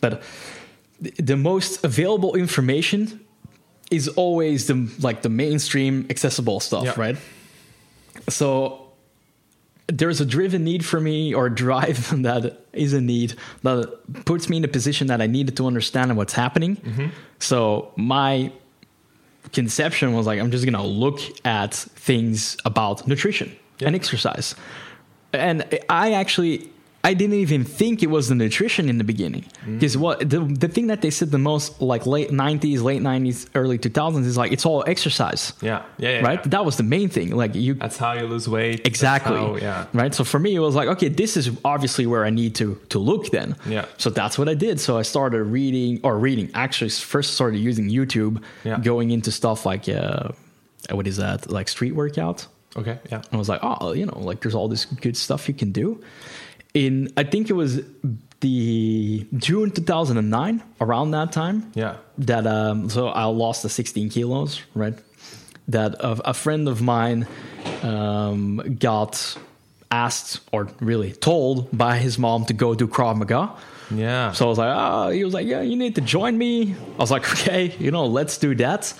[0.00, 0.22] but
[1.02, 3.20] the- the most available information
[3.90, 6.94] is always the like the mainstream accessible stuff, Yeah.
[6.96, 7.16] right?
[8.28, 8.79] So
[9.90, 14.58] there's a driven need for me or drive that is a need that puts me
[14.58, 16.76] in a position that I needed to understand what's happening.
[16.76, 17.06] Mm-hmm.
[17.38, 18.52] So my
[19.52, 24.54] conception was like I'm just gonna look at things about nutrition and exercise.
[25.32, 26.70] And I actually
[27.02, 30.68] I didn't even think it was the nutrition in the beginning because what the the
[30.68, 34.52] thing that they said the most like late 90s, late 90s, early 2000s is like
[34.52, 35.54] it's all exercise.
[35.62, 35.82] Yeah.
[35.96, 36.10] Yeah.
[36.20, 36.40] yeah Right?
[36.44, 36.48] yeah.
[36.50, 37.34] That was the main thing.
[37.34, 38.86] Like you That's how you lose weight.
[38.86, 39.86] Exactly how- yeah.
[39.94, 42.78] right so for me it was like okay this is obviously where i need to
[42.90, 43.84] to look then Yeah.
[43.96, 47.88] so that's what i did so i started reading or reading actually first started using
[47.88, 48.78] youtube Yeah.
[48.90, 50.28] going into stuff like uh
[50.90, 52.46] what is that like street workout
[52.76, 52.98] Okay.
[53.12, 53.22] Yeah.
[53.32, 55.86] i was like oh you know like there's all this good stuff you can do
[56.74, 57.80] in i think it was
[58.40, 61.96] the june 2009 around that time Yeah.
[62.18, 64.94] that um so I lost the 16 kilos, right?
[65.68, 67.26] That a, a friend of mine
[67.82, 69.36] um got
[69.90, 73.50] asked or really told by his mom to go do Krav Maga.
[73.94, 74.32] Yeah.
[74.32, 76.74] So I was like, oh, he was like, yeah, you need to join me.
[76.96, 78.94] I was like, okay, you know, let's do that.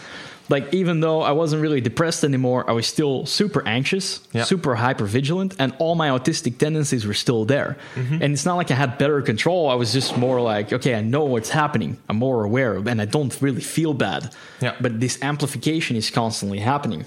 [0.50, 4.44] Like, even though I wasn't really depressed anymore, I was still super anxious, Yeah.
[4.44, 7.76] super hyper vigilant, and all my autistic tendencies were still there.
[7.94, 8.22] Mm-hmm.
[8.22, 9.70] And it's not like I had better control.
[9.70, 11.96] I was just more like, okay, I know what's happening.
[12.08, 14.34] I'm more aware, of and I don't really feel bad.
[14.60, 14.74] Yeah.
[14.80, 17.04] But this amplification is constantly happening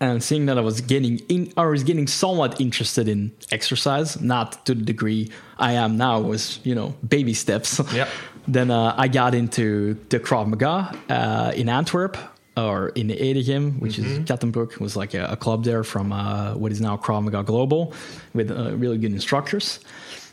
[0.00, 4.64] and seeing that I was getting in, I was getting somewhat interested in exercise, not
[4.66, 7.80] to the degree I am now, was you know baby steps.
[7.92, 8.08] Yeah.
[8.48, 12.16] then uh, I got into the Krav Maga uh, in Antwerp
[12.56, 16.72] or in Edegem, which is Kattenbroek, was like a, a club there from uh, what
[16.72, 17.92] is now Krav Maga Global,
[18.34, 19.80] with uh, really good instructors.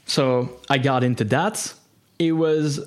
[0.05, 1.74] So I got into that.
[2.18, 2.80] It was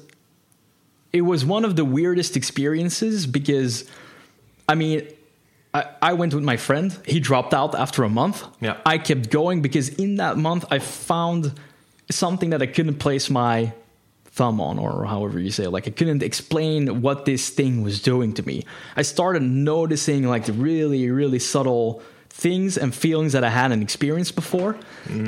[1.13, 3.89] it was one of the weirdest experiences because
[4.69, 5.07] I mean,
[5.75, 6.97] I, I went with my friend.
[7.07, 8.45] He dropped out after a month.
[8.61, 8.79] Yeah.
[8.85, 11.53] I kept going because in that month I found
[12.11, 13.73] something that I couldn't place my
[14.39, 15.71] thumb on, or however you say it.
[15.77, 18.57] Like I couldn't explain what this thing was doing to me.
[19.01, 24.35] I started noticing like the really, really subtle things and feelings that I hadn't experienced
[24.43, 24.73] before.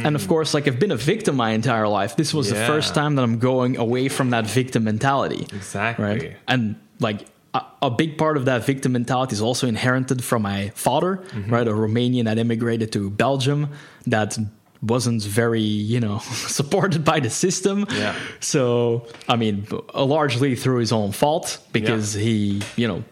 [0.07, 2.13] And of course, like I've been a victim my entire life.
[2.17, 6.05] This was the first time that I'm going away from that victim mentality Exactly.
[6.05, 6.37] right?
[6.47, 6.77] And
[7.09, 11.13] like a, a big part of that victim mentality is also inherited from my father,
[11.17, 11.53] Mm-hmm.
[11.55, 11.67] right?
[11.67, 13.61] A Romanian that immigrated to Belgium
[14.07, 14.39] that
[14.83, 16.19] wasn't very, you know,
[16.49, 17.87] supported by the system.
[17.91, 18.15] Yeah.
[18.41, 23.05] So, I mean, largely through his own fault because he, you know,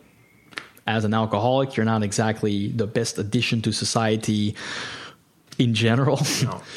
[0.86, 4.54] as an alcoholic, you're not exactly the best addition to society
[5.58, 6.20] in general.
[6.42, 6.62] No.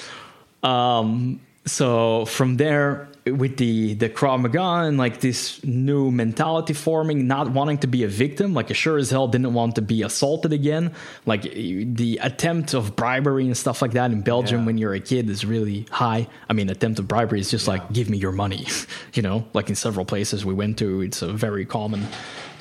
[0.64, 7.28] Um, so from there, with the the Krav Maga and like this new mentality forming,
[7.28, 10.04] not wanting to be a victim, like I sure as hell didn't want to be
[10.04, 10.94] assaulted again.
[11.26, 14.66] Like the attempt of bribery and stuff like that in Belgium Yeah.
[14.68, 16.28] when you're a kid is really high.
[16.50, 18.68] I mean, attempt of bribery is just like give me your money,
[19.14, 19.46] you know.
[19.54, 22.08] Like in several places we went to, it's a very common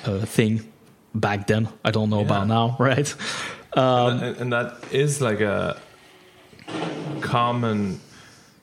[0.04, 0.62] uh, thing
[1.14, 1.68] back then.
[1.84, 3.14] I don't know about now, right?
[3.76, 5.80] and, and that is like a
[7.20, 8.00] common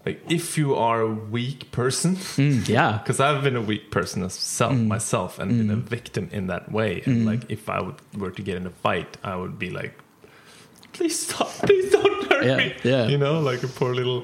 [0.08, 4.18] like if you are a weak person Mm, yeah, because i've been a weak person
[4.22, 4.88] myself, Mm.
[4.96, 8.42] myself and been a victim in that way and like if i would were to
[8.48, 9.94] get in a fight i would be like
[10.94, 13.06] please stop please don't hurt Yeah, me yeah.
[13.14, 14.22] you know like a poor little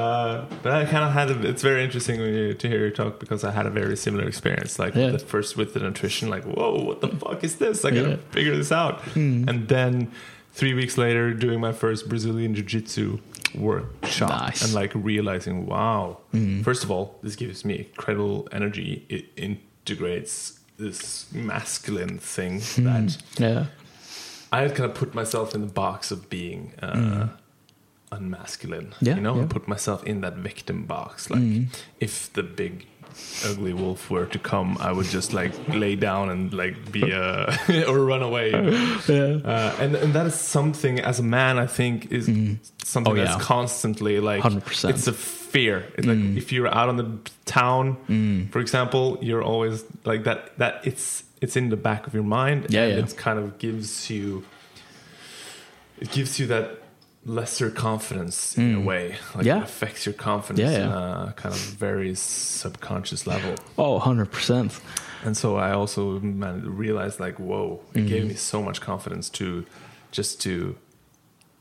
[0.00, 3.20] uh, but I kind of had a, it's very interesting you, to hear you talk
[3.20, 4.78] because I had a very similar experience.
[4.78, 5.10] Like Yeah.
[5.10, 7.84] the first with the nutrition, like whoa, what the fuck is this?
[7.84, 8.16] I gotta Yeah.
[8.36, 8.94] figure this out.
[9.14, 10.10] And then
[10.58, 13.18] three weeks later, doing my first Brazilian Jiu Jitsu
[13.54, 14.62] workshop Nice.
[14.64, 16.18] and like realizing, wow,
[16.62, 19.04] first of all, this gives me incredible energy.
[19.08, 23.66] It integrates this masculine thing that yeah,
[24.50, 27.28] I had kind of put myself in the box of being uh,
[28.10, 28.88] unmasculine.
[28.90, 28.94] Mm.
[29.00, 29.38] Yeah, you know, yeah.
[29.38, 29.42] Mm.
[29.42, 31.30] and put myself in that victim box.
[31.30, 31.42] Like
[32.00, 32.86] if the big
[33.44, 37.54] ugly wolf were to come, I would just like lay down and like be uh,
[37.88, 38.50] or run away.
[39.08, 39.38] yeah.
[39.44, 42.26] Uh, and and that is something as a man I think is
[42.84, 43.24] something Oh, yeah.
[43.24, 44.90] that's constantly like 100%.
[44.90, 45.84] it's a fear.
[45.96, 46.36] It's like Mm.
[46.36, 47.10] if you're out on the
[47.44, 47.96] town,
[48.52, 50.56] for example, you're always like that.
[50.58, 52.66] That it's it's in the back of your mind.
[52.70, 53.04] Yeah, and yeah.
[53.04, 54.44] it kind of gives you
[56.00, 56.81] it gives you that
[57.24, 59.16] lesser confidence in a way.
[59.34, 59.46] Like Mm.
[59.46, 59.58] Yeah.
[59.58, 60.92] it affects your confidence Yeah, in
[61.28, 63.54] a kind of very subconscious level.
[63.78, 64.80] Oh, 100%.
[65.24, 68.08] And so I also realized like, whoa, it Mm-hmm.
[68.08, 69.64] gave me so much confidence to
[70.10, 70.76] just to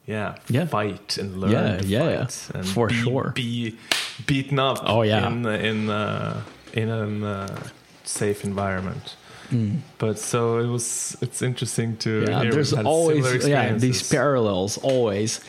[0.08, 0.66] yeah, Yeah.
[0.66, 2.28] fight and learn Yeah, to yeah, yeah.
[2.56, 3.32] and For be, sure.
[3.36, 3.78] be
[4.26, 5.28] beaten up Oh, yeah.
[5.28, 6.42] in in uh,
[6.74, 7.48] in a uh,
[8.04, 9.16] safe environment.
[9.98, 12.28] But so it was it's interesting to Mm.
[12.28, 15.40] Yeah, hear there's always yeah these parallels always.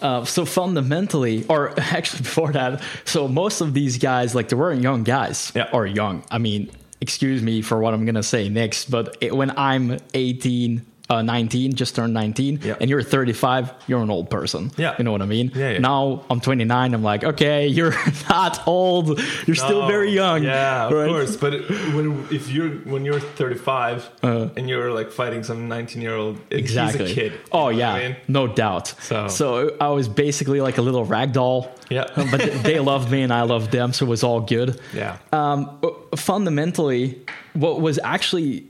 [0.00, 4.80] Uh, so fundamentally, or actually before that, so most of these guys like they weren't
[4.82, 5.68] young guys Yeah.
[5.72, 6.22] or young.
[6.30, 10.82] I mean, excuse me for what I'm gonna say next, but it, when I'm 18.
[11.10, 12.74] Uh, 19, just turned 19, Yeah.
[12.82, 14.70] and you're 35, you're an old person.
[14.76, 14.94] Yeah.
[14.98, 15.50] You know what I mean?
[15.54, 15.78] Yeah, yeah.
[15.78, 17.94] Now I'm 29, I'm like, okay, you're
[18.28, 20.42] not old, you're still very young.
[20.44, 21.08] Yeah, of right?
[21.08, 21.34] course.
[21.36, 21.52] But
[21.94, 24.48] when if you're when you're 35 Uh.
[24.56, 27.06] and you're like fighting some 19 year old, Exactly.
[27.06, 27.32] he's a kid.
[27.52, 28.16] Oh yeah, I mean?
[28.28, 28.88] no doubt.
[29.00, 31.70] So- so I was basically like a little rag doll.
[31.88, 32.04] Yeah.
[32.30, 34.78] but they loved me and I loved them, so it was all good.
[34.92, 35.16] Yeah.
[35.32, 35.70] Um,
[36.16, 37.18] fundamentally,
[37.54, 38.64] what was actually,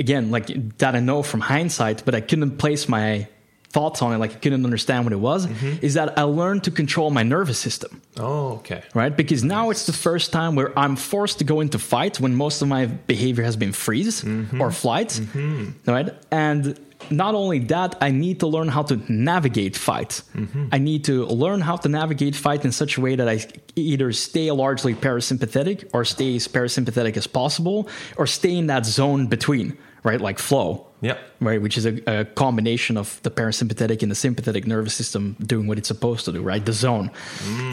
[0.00, 3.28] again, like that I know from hindsight, but I couldn't place my
[3.70, 5.84] thoughts on it, like I couldn't understand what it was, Mm-hmm.
[5.84, 8.82] is that I learned to control my nervous system oh, okay.
[8.94, 9.16] right?
[9.16, 12.62] Because now it's the first time where I'm forced to go into fight when most
[12.62, 14.60] of my behavior has been freeze mm-hmm.
[14.60, 15.88] or flight, mm-hmm.
[15.88, 16.10] right?
[16.32, 16.78] And
[17.10, 20.22] not only that, I need to learn how to navigate fight.
[20.34, 20.66] Mm-hmm.
[20.72, 23.46] I need to learn how to navigate fight in such a way that I
[23.76, 29.28] either stay largely parasympathetic or stay as parasympathetic as possible or stay in that zone
[29.28, 30.20] between, right?
[30.20, 31.18] Like flow Yeah.
[31.40, 31.60] right?
[31.60, 35.78] Which is a, a combination of the parasympathetic and the sympathetic nervous system doing what
[35.78, 36.64] it's supposed to do, right?
[36.64, 37.10] The zone,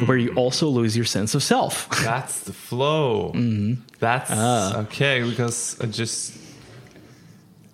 [0.06, 1.88] where you also lose your sense of self.
[2.04, 3.32] That's the flow.
[3.36, 3.82] Mm-hmm.
[4.00, 4.82] That's Ah.
[4.82, 6.34] okay because I just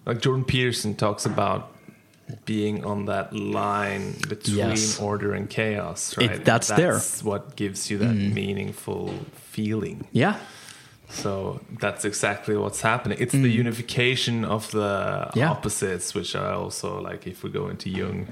[0.05, 1.69] like Jordan Peterson talks about
[2.45, 4.99] being on that line between Yes.
[4.99, 6.45] order and chaos, It- right?
[6.45, 6.93] that's there.
[6.93, 9.13] That's what gives you that meaningful
[9.51, 10.07] feeling.
[10.11, 10.37] Yeah,
[11.13, 13.17] So that's exactly what's happening.
[13.21, 15.35] It's the unification of the Mm.
[15.35, 15.51] Yeah.
[15.51, 17.27] opposites, which I also like.
[17.27, 18.27] If we go into Jung,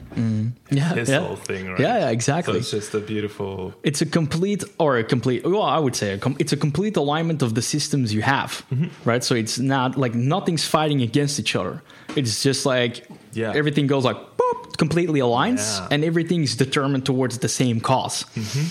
[0.72, 1.20] yeah, his yeah.
[1.20, 1.80] whole thing, right?
[1.80, 2.54] Yeah, yeah, exactly.
[2.54, 3.74] So it's just a beautiful.
[3.84, 5.44] It's a complete, or a complete.
[5.46, 8.52] Well, I would say a com- it's a complete alignment of the systems you have,
[8.74, 8.88] Mm-hmm.
[9.10, 9.24] right?
[9.24, 11.82] So it's not like nothing's fighting against each other.
[12.16, 12.94] It's just like
[13.34, 13.54] Yeah.
[13.60, 15.88] everything goes like boop, completely aligns, Yeah.
[15.92, 18.66] and everything's determined towards the same because Mm-hmm.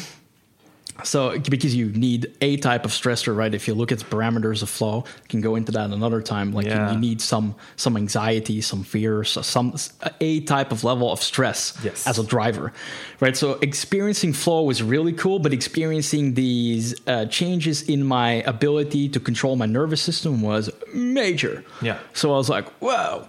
[1.05, 3.55] So, because you need a type of stressor, right?
[3.55, 6.53] If you look at parameters of flow, you can go into that another time.
[6.53, 6.93] Like you- Yeah.
[6.93, 9.75] you, need some some anxiety, some fear, so some
[10.21, 12.07] a type of level of stress Yes.
[12.07, 12.73] as a driver,
[13.21, 13.37] right?
[13.37, 19.21] So experiencing flow was really cool, but experiencing these uh, changes in my ability to
[19.21, 21.65] control my nervous system was major.
[21.83, 21.99] Yeah.
[22.13, 23.27] So I was like, whoa.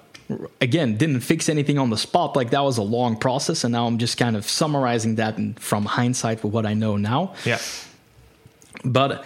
[0.59, 2.35] Again, didn't fix anything on the spot.
[2.35, 5.85] Like that was a long process, and now I'm just kind of summarizing that from
[5.85, 7.33] hindsight with what I know now.
[7.45, 7.59] Yeah.
[8.83, 9.25] But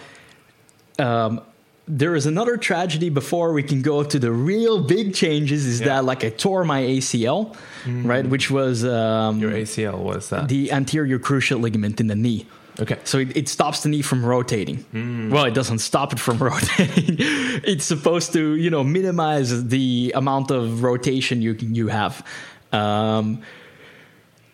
[0.98, 1.40] um,
[1.88, 5.66] there is another tragedy before we can go to the real big changes.
[5.66, 5.86] Is Yeah.
[5.86, 7.56] that like I tore my ACL,
[7.86, 8.26] right?
[8.26, 10.48] Which was um, Your ACL was that?
[10.48, 12.46] the anterior cruciate ligament in the knee.
[12.78, 12.98] Okay.
[13.04, 15.30] So it, it stops the knee from rotating.
[15.30, 17.16] Well, it doesn't stop it from rotating.
[17.18, 22.24] it's supposed to, you know, minimize the amount of rotation you you have.
[22.72, 23.42] Um,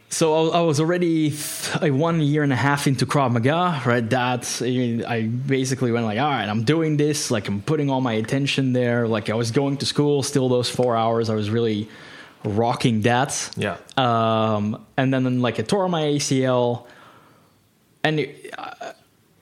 [0.09, 4.09] so I, I was already th- one year and a half into Krav Maga, right?
[4.11, 4.61] That
[5.09, 7.31] I basically went like, all right, I'm doing this.
[7.31, 9.09] Like I'm putting all my attention there.
[9.09, 11.31] Like I was going to school, still those four hours.
[11.31, 11.89] I was really
[12.45, 13.51] rocking that.
[13.57, 13.79] Yeah.
[13.97, 16.87] Um, and then like I tore my ACL,
[18.05, 18.93] and it, uh,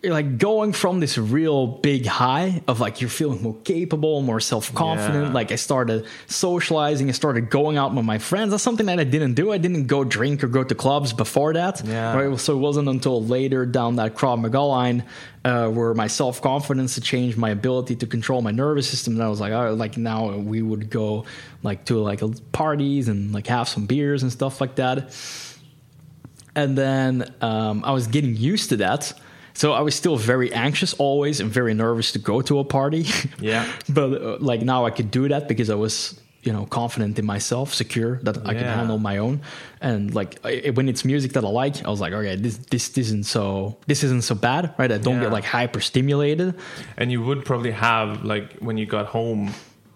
[0.03, 4.75] like going from this real big high of like you're feeling more capable, more self
[4.75, 5.27] confident.
[5.27, 5.33] Yeah.
[5.33, 8.53] Like I started socializing, I started going out with my friends.
[8.53, 9.53] That's something that I didn't do.
[9.53, 11.83] I didn't go drink or go to clubs before that.
[11.85, 12.17] Yeah.
[12.17, 12.41] Right.
[12.41, 15.05] So it wasn't until later down that Krav Maga line
[15.45, 19.15] uh, where my self confidence had changed, my ability to control my nervous system.
[19.15, 21.27] And I was like, oh, like now we would go
[21.63, 22.23] like to like
[22.53, 25.13] parties and like have some beers and stuff like that.
[26.61, 29.13] And then um, I was getting used to that.
[29.55, 33.05] So I was still very anxious always and very nervous to go to a party.
[33.41, 33.65] Yeah.
[33.89, 37.27] but uh, like now I could do that because I was, you know, confident in
[37.27, 39.41] myself, secure that I can handle my own.
[39.81, 42.97] And like I, when it's music that I like, I was like, okay, this this
[42.97, 44.93] isn't so this isn't so bad, right?
[44.93, 45.25] I don't Yeah.
[45.29, 46.55] get like hyper stimulated.
[46.97, 49.53] And you would probably have like when you got home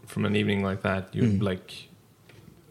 [0.07, 1.43] from an evening like that, you Mm.
[1.51, 1.71] like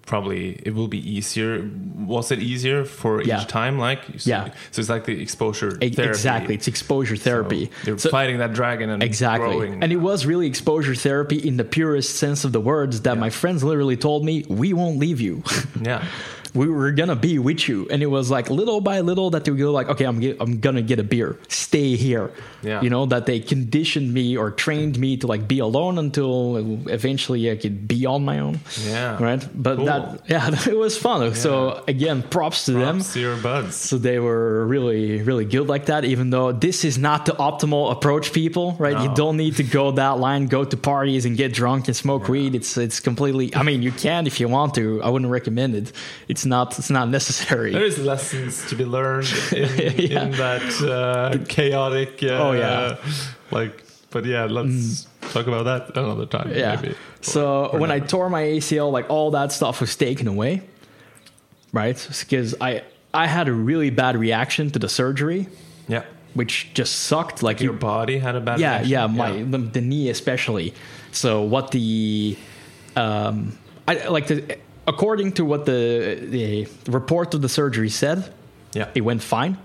[0.06, 1.70] probably it will be easier.
[1.98, 3.42] Was it easier for Yeah.
[3.42, 3.80] each time?
[3.80, 4.50] Like so, Yeah.
[4.72, 6.10] so it's like the exposure E- therapy.
[6.10, 7.70] Exactly, it's exposure So therapy.
[7.86, 9.50] you're So- fighting that dragon and Exactly.
[9.50, 9.82] growing.
[9.84, 13.30] And it was really exposure therapy in the purest sense of the words that my
[13.30, 15.42] friends literally told me, we won't leave you.
[15.82, 16.04] yeah.
[16.54, 17.88] We were gonna be with you.
[17.90, 20.38] And it was like little by little that they would go like, okay, I'm, get,
[20.40, 21.38] I'm gonna get a beer.
[21.48, 22.32] Stay here.
[22.62, 22.82] Yeah.
[22.82, 26.58] You know, that they conditioned me or trained me to like be alone until
[26.90, 28.60] eventually I could be on my own.
[28.86, 29.22] Yeah.
[29.22, 29.48] Right.
[29.54, 29.86] But Cool.
[29.86, 31.34] that, yeah, it was fun.
[31.36, 33.02] So again, props to them.
[33.02, 33.76] To your buds.
[33.76, 37.92] So they were really, really good like that, even though this is not the optimal
[37.92, 39.02] approach, people, right?
[39.04, 42.28] You don't need to go that line, go to parties and get drunk and smoke
[42.30, 42.56] weed.
[42.56, 45.02] It's it's completely I mean, you can if you want to.
[45.04, 45.92] I wouldn't recommend it.
[46.28, 47.72] It's not it's not necessary.
[47.72, 49.70] There is lessons to be learned in,
[50.12, 50.24] Yeah.
[50.24, 52.22] in that uh, chaotic.
[52.24, 52.98] Uh, Oh, yeah.
[53.52, 56.52] Like, but yeah, let's talk about that another time.
[56.56, 56.76] yeah.
[56.82, 56.96] Maybe.
[57.22, 60.62] So Or when I tore my ACL, like all that stuff was taken away.
[61.72, 61.98] Right?
[62.20, 62.84] Because I
[63.14, 65.48] I had a really bad reaction to the surgery,
[65.88, 66.04] yeah,
[66.36, 67.42] which just sucked.
[67.44, 68.60] Like your you body had a bad.
[68.60, 68.90] yeah reaction?
[68.92, 70.74] yeah my The, the knee especially
[71.12, 72.36] so what the
[72.96, 73.58] um
[73.88, 74.58] i like the
[74.88, 78.34] according to what the the report of the surgery said
[78.74, 78.90] yeah.
[78.96, 79.58] it went fine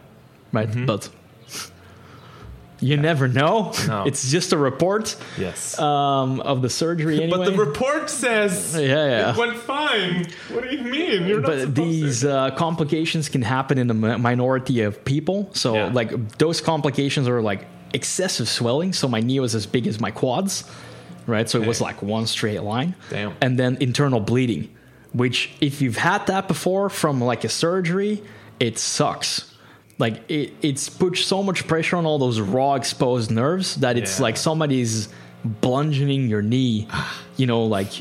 [0.53, 1.11] right but
[2.81, 4.05] you never know No.
[4.07, 5.77] it's just a report Yes.
[5.81, 9.31] um of the surgery anyway But the report says Yeah, yeah.
[9.33, 10.27] it went fine.
[10.53, 11.27] What do you mean?
[11.27, 15.51] You're but these uh, complications can happen in a minority of people.
[15.55, 15.91] So, Yeah.
[15.93, 18.93] like, those complications are like excessive swelling.
[18.93, 20.63] So, my knee was as big as my quads,
[21.27, 21.49] right?
[21.51, 22.95] So, it was like one straight line.
[23.11, 23.33] Damn.
[23.41, 24.69] And then internal bleeding,
[25.13, 28.23] which, if you've had that before from like a surgery,
[28.61, 29.55] it sucks.
[29.99, 34.19] Like, it, it's put so much pressure on all those raw exposed nerves that it's
[34.19, 34.23] Yeah.
[34.25, 35.09] like somebody's
[35.45, 36.89] bludgeoning your knee.
[37.37, 38.01] you know, like,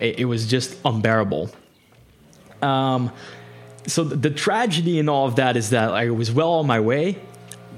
[0.00, 1.50] it, it was just unbearable.
[2.60, 3.12] Um,
[3.86, 6.80] so the, the tragedy in all of that is that I was well on my
[6.80, 7.18] way.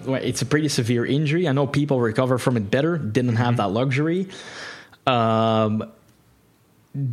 [0.06, 1.46] It's a pretty severe injury.
[1.46, 2.96] I know people recover from it better.
[2.96, 4.28] Didn't have that luxury.
[5.06, 5.84] Um,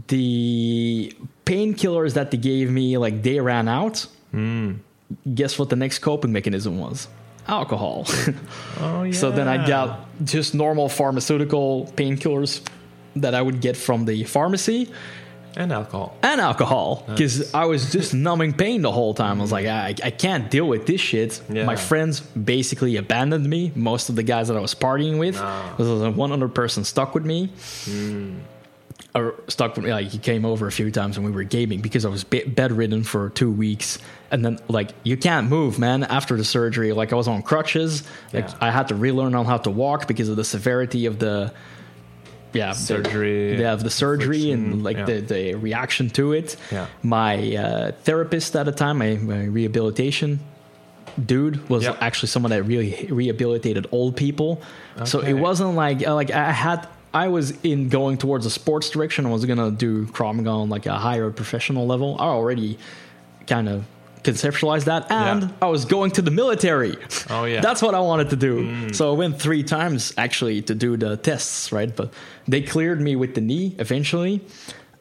[0.08, 1.14] the
[1.52, 4.06] painkillers that they gave me, like they ran out.
[4.32, 4.74] Hmm.
[5.34, 7.08] Guess what the next coping mechanism was?
[7.48, 8.06] Alcohol.
[8.82, 9.14] Oh yeah.
[9.22, 9.90] So then I got
[10.24, 12.62] just normal pharmaceutical painkillers
[13.16, 14.92] that I would get from the pharmacy
[15.56, 16.16] and alcohol.
[16.22, 19.40] and alcohol because I was just numbing pain the whole time.
[19.40, 19.72] I was like, hmm.
[19.72, 21.42] I, I can't deal with this shit.
[21.50, 21.66] Yeah.
[21.66, 23.72] My friends basically abandoned me.
[23.76, 25.74] Most of the guys that I was partying with, No.
[25.80, 27.50] was a 100 person stuck with me.
[27.86, 28.40] Hmm.
[29.16, 29.92] Or stuck with me.
[29.92, 32.44] Like he came over a few times when we were gaming because I was be-
[32.44, 33.98] bedridden for two weeks.
[34.30, 36.04] And then like you can't move, man.
[36.04, 38.04] After the surgery, like I was on crutches.
[38.34, 38.54] Like Yeah.
[38.62, 41.52] I had to relearn on how to walk because of the severity of the
[42.54, 45.06] yeah the- Surgery, yeah, of the surgery and like yeah.
[45.06, 46.56] the, the reaction to it.
[46.72, 46.86] Yeah.
[47.02, 50.40] My uh, therapist at the time, my, my rehabilitation
[51.26, 51.98] dude, was Yeah.
[52.02, 54.62] actually someone that really rehabilitated old people.
[55.06, 56.88] So it wasn't like like I had.
[57.14, 59.26] I was in going towards a sports direction.
[59.26, 62.16] I was gonna do Krav Maga on like a higher professional level.
[62.20, 62.78] I already
[63.48, 63.86] kind of
[64.24, 65.50] conceptualized that, and Yeah.
[65.62, 66.98] I was going to the military.
[67.30, 67.62] Oh, yeah.
[67.68, 68.92] that's what I wanted to do.
[68.94, 71.96] So I went three times actually to do the tests, right?
[71.96, 72.14] But
[72.48, 74.42] they cleared me with the knee eventually.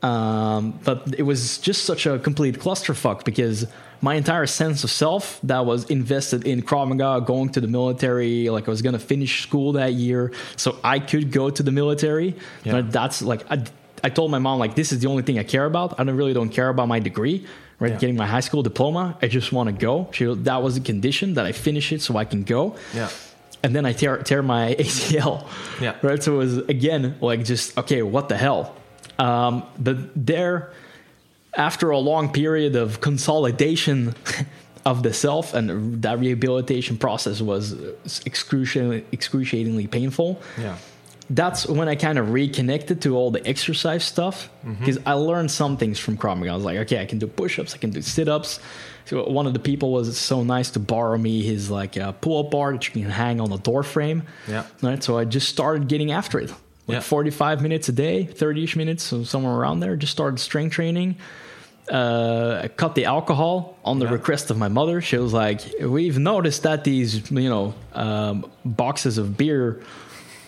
[0.03, 3.67] Um, but it was just such a complete clusterfuck because
[4.01, 8.49] my entire sense of self that was invested in Krav Maga, going to the military,
[8.51, 12.37] like I was gonna finish school that year, so I could go to the military.
[12.65, 12.73] Yeah.
[12.73, 13.65] But that's like I,
[14.05, 15.99] I told my mom like this is the only thing I care about.
[15.99, 17.47] I don't really don't care about my degree,
[17.81, 17.93] right?
[17.93, 17.99] Yeah.
[17.99, 19.17] Getting my high school diploma.
[19.23, 20.09] I just want to go.
[20.13, 23.09] She, that was the condition that I finish it so I can go Yeah.
[23.63, 25.47] and then I tear tear my ACL.
[25.81, 25.97] Yeah.
[26.03, 26.23] Right.
[26.23, 28.75] So it was again like just okay, what the hell?
[29.19, 30.73] Um, but there,
[31.57, 34.15] after a long period of consolidation
[34.85, 37.75] of the self, and that rehabilitation process was
[38.25, 40.41] excruciatingly, excruciatingly painful.
[40.59, 40.77] Yeah.
[41.29, 45.77] That's when I kind of reconnected to all the exercise stuff because I learned some
[45.77, 46.53] things from Krav Maga.
[46.53, 48.61] I was like, okay, I can do push-ups, I can do sit-ups.
[49.07, 52.53] So one of the people was so nice to borrow me his like uh, pull-up
[52.53, 54.23] bar that you can hang on a door frame.
[54.47, 54.67] Yeah.
[54.83, 55.03] Right.
[55.03, 56.51] So I just started getting after it.
[56.87, 57.01] Like Yeah.
[57.01, 59.97] 45 minutes a day, 30ish minutes, so somewhere around there.
[59.97, 61.17] Just started strength training.
[61.91, 64.13] Uh, cut the alcohol on the Yeah.
[64.13, 65.01] request of my mother.
[65.01, 69.81] She was like, "We've noticed that these, you know, um, boxes of beer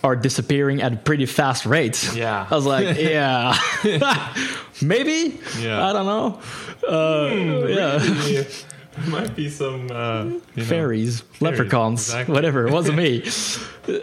[0.03, 2.45] are disappearing at a pretty fast rate." Yeah.
[2.51, 3.55] I was like, "Yeah,
[4.81, 5.39] maybe.
[5.61, 5.87] Yeah.
[5.89, 6.39] I don't know.
[6.87, 8.43] Uh, yeah, Yeah.
[9.07, 12.33] Might be some uh, you know, fairies, leprechauns, exactly.
[12.33, 12.67] whatever.
[12.67, 13.23] It wasn't me.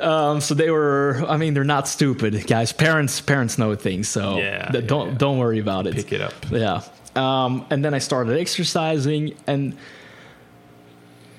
[0.01, 1.23] um, so they were.
[1.29, 2.73] I mean, they're not stupid, guys.
[2.73, 5.19] Parents, parents know things, so Yeah, yeah, don't yeah.
[5.19, 5.95] don't worry about it.
[5.97, 6.33] pick it up.
[6.51, 6.81] Yeah.
[7.17, 9.77] Um, and then I started exercising, and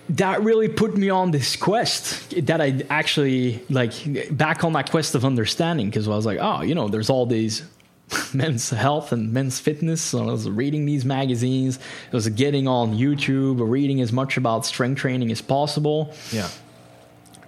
[0.09, 3.91] that really put me on this quest that I actually like
[4.35, 7.25] back on that quest of understanding because I was like, oh, you know, there's all
[7.25, 7.63] these
[8.33, 10.01] men's health and men's fitness.
[10.01, 11.79] So I was reading these magazines,
[12.11, 16.13] I was getting on YouTube, reading as much about strength training as possible.
[16.31, 16.49] Yeah.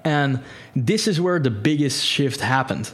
[0.04, 0.42] And
[0.76, 2.92] this is where the biggest shift happened.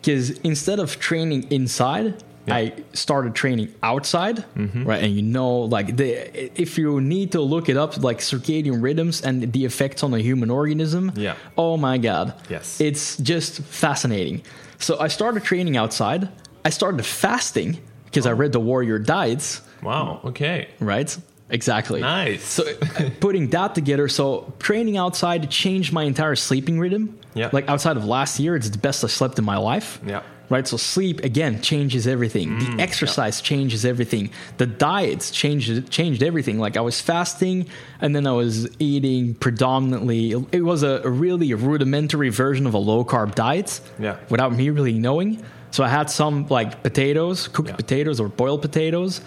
[0.00, 2.56] Because instead of training inside, Yeah.
[2.56, 4.84] I started training outside, mm-hmm.
[4.84, 5.02] right?
[5.02, 9.22] And you know, like the if you need to look it up, like circadian rhythms
[9.22, 11.12] and the effects on the human organism.
[11.16, 11.36] Yeah.
[11.56, 12.34] Oh my god.
[12.50, 12.80] Yes.
[12.80, 14.42] It's just fascinating.
[14.78, 16.28] So I started training outside.
[16.64, 18.34] I started fasting because I oh.
[18.34, 20.20] read the Warrior Diets Wow.
[20.24, 20.68] Okay.
[20.80, 21.16] right?
[21.50, 22.00] Exactly.
[22.00, 22.42] Nice.
[22.42, 22.64] So
[23.20, 27.18] putting that together, so training outside changed my entire sleeping rhythm.
[27.34, 27.50] Yeah.
[27.52, 30.00] Like outside of last year, it's the best I slept in my life.
[30.06, 30.22] Yeah.
[30.54, 30.66] Right.
[30.72, 32.48] So sleep again changes everything.
[32.50, 34.24] Mm, the exercise changes everything.
[34.62, 35.68] The diets changed
[35.98, 36.56] changed everything.
[36.66, 37.56] Like I was fasting
[38.02, 40.20] and then I was eating predominantly.
[40.52, 43.80] It was a, a really rudimentary version of a low carb diet.
[43.98, 44.16] Yeah.
[44.30, 45.30] Without me really knowing.
[45.70, 47.76] So I had some like potatoes, cooked Yeah.
[47.84, 49.20] potatoes or boiled potatoes,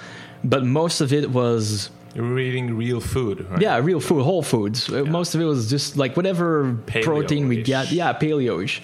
[0.53, 3.61] but most of it was You're eating real food, right?
[3.65, 4.79] yeah, real food, whole foods.
[4.89, 6.47] Uh Most of it was just like whatever
[7.07, 7.91] protein we get.
[7.91, 8.75] Yeah, paleo-ish.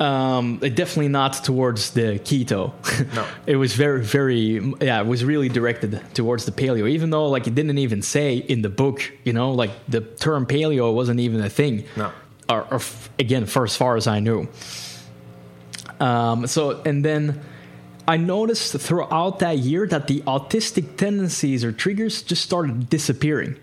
[0.00, 2.72] Um, definitely not towards the keto.
[3.14, 3.26] No.
[3.46, 6.88] it was very, very, yeah, it was really directed towards the paleo.
[6.90, 10.46] Even though, like, it didn't even say in the book, you know, like the term
[10.46, 11.84] paleo wasn't even a thing.
[11.96, 12.10] No.
[12.48, 14.48] Or, or f- again, for as far as I knew.
[16.00, 17.40] Um, so, and then
[18.08, 23.56] I noticed throughout that year that the autistic tendencies or triggers just started disappearing.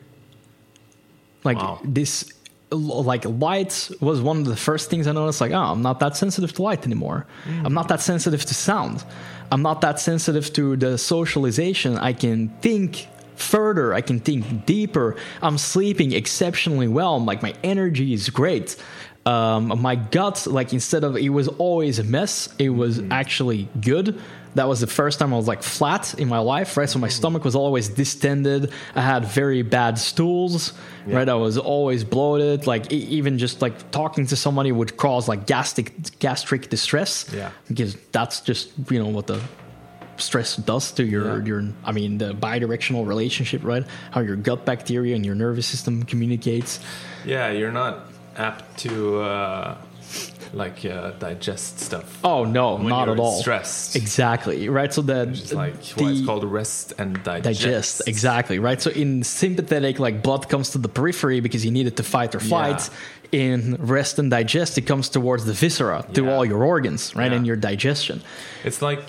[1.44, 1.80] Like Wow.
[1.84, 2.32] this,
[2.72, 5.42] like light was one of the first things I noticed.
[5.42, 7.26] Like, oh, I'm not that sensitive to light anymore.
[7.66, 9.04] I'm not that sensitive to sound.
[9.52, 11.98] I'm not that sensitive to the socialization.
[11.98, 13.94] I can think further.
[13.94, 15.16] I can think deeper.
[15.42, 17.24] I'm sleeping exceptionally well.
[17.24, 18.78] Like my energy is great.
[19.26, 24.20] Um, my gut, like instead of it was always a mess, it was actually good.
[24.56, 26.90] That was the first time I was like flat in my life, right?
[26.90, 28.72] So my stomach was always distended.
[28.96, 30.74] I had very bad stools,
[31.08, 31.30] right?
[31.30, 32.68] I was always bloated.
[32.68, 37.30] Like e- even just like talking to somebody would cause like gastric gastric distress.
[37.34, 37.52] Yeah.
[37.70, 39.40] because that's just you know what the
[40.18, 41.46] stress does to your Yeah.
[41.46, 43.86] your I mean the bidirectional relationship, right?
[44.12, 46.80] How your gut bacteria and your nervous system communicates.
[47.26, 48.08] Yeah, you're not
[48.38, 49.78] apt to uh,
[50.54, 52.20] like uh, digest stuff.
[52.24, 53.40] Oh no, not at all.
[53.40, 53.96] Stress.
[53.96, 54.94] Exactly, right?
[54.94, 57.44] So that It's like why it's called rest and digest.
[57.62, 61.88] digest exactly right so in sympathetic like blood comes to the periphery because you need
[61.88, 62.90] it to fight or flight
[63.32, 66.32] in rest and digest it comes towards the viscera to Yeah.
[66.34, 67.38] all your organs right Yeah.
[67.38, 68.22] and your digestion
[68.66, 69.02] It's like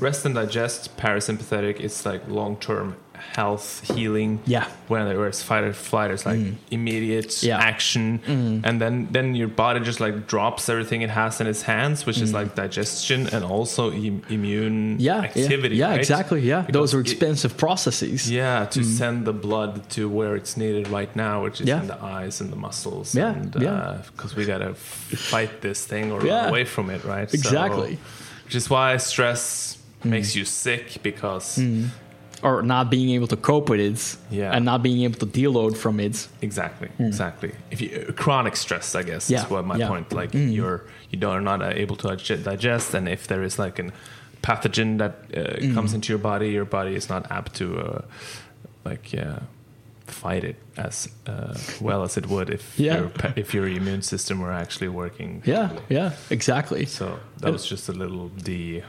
[0.00, 1.80] rest and digest, parasympathetic.
[1.80, 2.96] It's like long term
[3.32, 4.40] health healing.
[4.46, 4.66] Yeah.
[4.88, 6.54] When whereas fight or flight is like mm.
[6.70, 7.58] immediate Yeah.
[7.58, 8.60] action, mm.
[8.64, 12.20] and then then your body just like drops everything it has in its hands, which
[12.20, 12.34] is mm.
[12.34, 15.76] like digestion and also im- immune yeah activity.
[15.76, 16.00] yeah, yeah right?
[16.00, 20.34] exactly yeah those Because are it- expensive processes Yeah, to send the blood to where
[20.36, 21.80] it's needed right now, which is Yeah.
[21.80, 23.14] in the eyes and the muscles.
[23.14, 23.72] Yeah, and, yeah.
[23.72, 26.34] Uh, because we gotta fight this thing or Yeah.
[26.40, 27.28] run away from it, right?
[27.30, 27.98] So- Exactly.
[28.44, 31.58] which is why stress makes you sick because
[32.44, 34.54] or not being able to cope with it Yeah.
[34.54, 37.88] and not being able to deload from it exactly exactly if you
[38.22, 39.88] chronic stress i guess Yeah, is what my yeah.
[39.88, 40.80] point like you're
[41.10, 42.06] you don't are not uh, able to
[42.50, 43.90] digest and if there is like an
[44.42, 48.02] pathogen that uh, comes into your body your body is not apt to uh,
[48.84, 49.38] like yeah
[50.06, 52.98] fight it as uh, well as it would if Yeah.
[52.98, 55.96] your if your immune system were actually working yeah properly.
[55.96, 58.82] yeah exactly so that was just a little the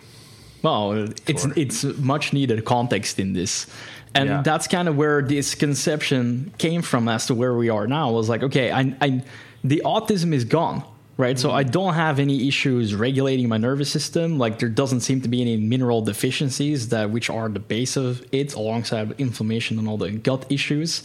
[0.65, 1.53] Well, it's Sure.
[1.55, 3.67] it's much needed context in this,
[4.15, 4.41] and Yeah.
[4.41, 8.11] that's kind of where this conception came from as to where we are now.
[8.11, 9.21] Was like, okay, I, I
[9.63, 10.81] the autism is gone,
[11.17, 11.37] right?
[11.37, 14.39] So I don't have any issues regulating my nervous system.
[14.39, 18.25] Like there doesn't seem to be any mineral deficiencies that which are the base of
[18.31, 21.03] it, alongside inflammation and all the gut issues.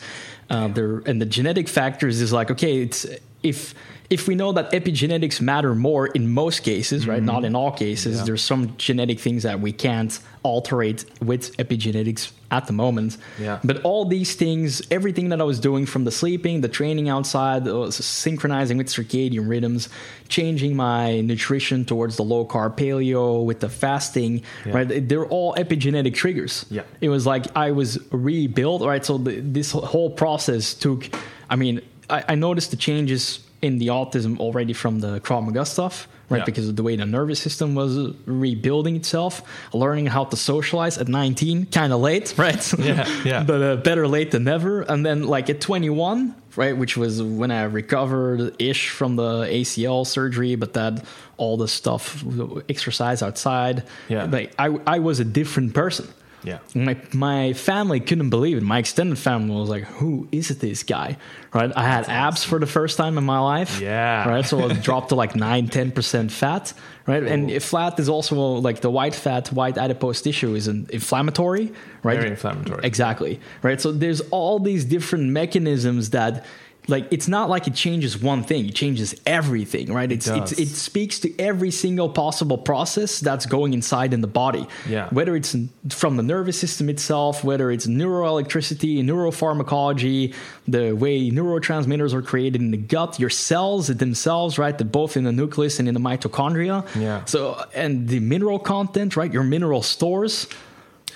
[0.49, 3.05] Uh, there and the genetic factors is like, okay, it's
[3.43, 3.74] if
[4.11, 7.23] if we know that epigenetics matter more in most cases, right?
[7.23, 7.45] Not mm-hmm.
[7.45, 8.19] in all cases.
[8.19, 8.24] Yeah.
[8.24, 13.16] There's some genetic things that we can't alterate with epigenetics at the moment.
[13.39, 13.61] Yeah.
[13.62, 17.69] But all these things, everything that I was doing from the sleeping, the training outside,
[17.95, 19.89] synchronizing with circadian rhythms,
[20.28, 24.73] changing my nutrition towards the low carb paleo with the fasting, Yeah.
[24.73, 25.09] right?
[25.09, 26.66] They're all epigenetic triggers.
[26.69, 26.82] Yeah.
[27.01, 29.05] It was like I was rebuilt, right?
[29.05, 31.09] So the, this whole process took,
[31.49, 35.66] I mean, I, I noticed the changes in the autism already from the Krav Maga
[35.66, 36.39] stuff, right?
[36.39, 36.45] Yeah.
[36.45, 39.43] Because of the way the nervous system was rebuilding itself,
[39.74, 42.73] learning how to socialize at 19, kind of late, right?
[42.78, 43.43] Yeah, yeah.
[43.47, 44.81] but uh, better late than never.
[44.82, 50.07] And then, like at 21, right, which was when I recovered ish from the ACL
[50.07, 51.05] surgery, but that
[51.37, 52.24] all the stuff,
[52.69, 54.24] exercise outside, Yeah.
[54.24, 56.09] like I, I was a different person.
[56.43, 58.62] Yeah My my family couldn't believe it.
[58.62, 61.17] My extended family was like, "Who is this guy?"
[61.53, 61.73] Right?
[61.77, 63.81] I had abs for the first time in my life.
[63.81, 64.29] Yeah.
[64.29, 64.45] Right.
[64.47, 66.73] So I dropped to like nine, ten percent fat.
[67.07, 67.23] Right.
[67.23, 71.73] And if fat is also like the white fat, white adipose tissue is an inflammatory.
[72.03, 72.19] Right.
[72.19, 72.83] Very inflammatory.
[72.85, 73.41] Exactly.
[73.62, 73.81] Right.
[73.81, 76.45] So there's all these different mechanisms that.
[76.91, 80.11] Like it's not like it changes one thing; it changes everything, right?
[80.11, 80.53] It's, does.
[80.59, 85.09] it speaks to every single possible process that's going inside in the body Yeah.
[85.11, 85.57] whether it's
[85.89, 90.35] from the nervous system itself, whether it's neuroelectricity, neuropharmacology,
[90.69, 94.77] the way neurotransmitters are created in the gut, your cells themselves, right?
[94.77, 96.87] The, both in the nucleus and in the mitochondria.
[96.97, 97.25] Yeah.
[97.25, 99.33] So, and the mineral content, right?
[99.33, 100.47] Your mineral stores.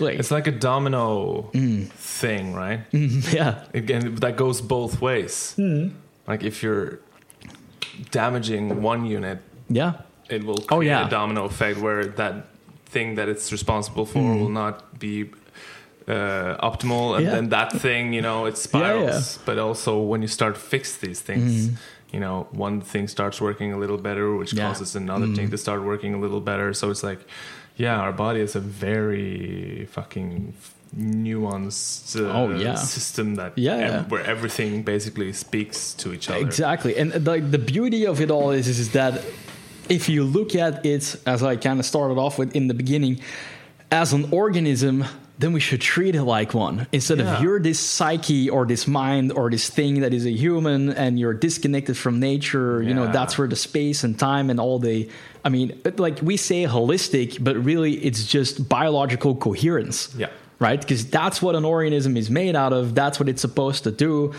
[0.00, 1.88] Like, it's like a domino Mm.
[2.20, 3.64] thing right yeah.
[3.74, 5.88] again that goes both ways Hmm.
[6.26, 6.98] like if you're
[8.10, 9.38] damaging one unit
[9.68, 9.92] Yeah.
[10.28, 11.06] it will create Oh, yeah.
[11.06, 12.34] a domino effect where that
[12.86, 15.30] thing that it's responsible for will not be
[16.06, 17.24] uh, optimal and.
[17.24, 17.30] Yeah.
[17.34, 19.20] then that thing you know it spirals yeah.
[19.20, 19.42] Hmm.
[19.46, 21.70] but also when you start fix these things
[22.12, 24.66] you know one thing starts working a little better which Yeah.
[24.68, 27.20] Causes another thing to start working a little better so it's like
[27.76, 30.54] yeah our body is a very fucking
[30.96, 32.74] nuanced uh, Oh, yeah.
[32.76, 36.38] system that Yeah, ev- where everything basically speaks to each other.
[36.46, 39.22] Exactly, and like the beauty of it all is, is that
[39.88, 43.20] if you look at it as I kind of started off with in the beginning,
[43.90, 45.04] as an organism,
[45.38, 47.36] then we should treat it like one instead Yeah.
[47.36, 51.18] of you're this psyche or this mind or this thing that is a human and
[51.18, 52.80] you're disconnected from nature.
[52.82, 55.08] You know that's where the space and time and all the.
[55.44, 60.28] I mean, like we say holistic, but really it's just biological coherence yeah
[60.60, 60.80] right?
[60.80, 62.94] Because that's what an organism is made out of.
[62.94, 64.32] That's what it's supposed to do.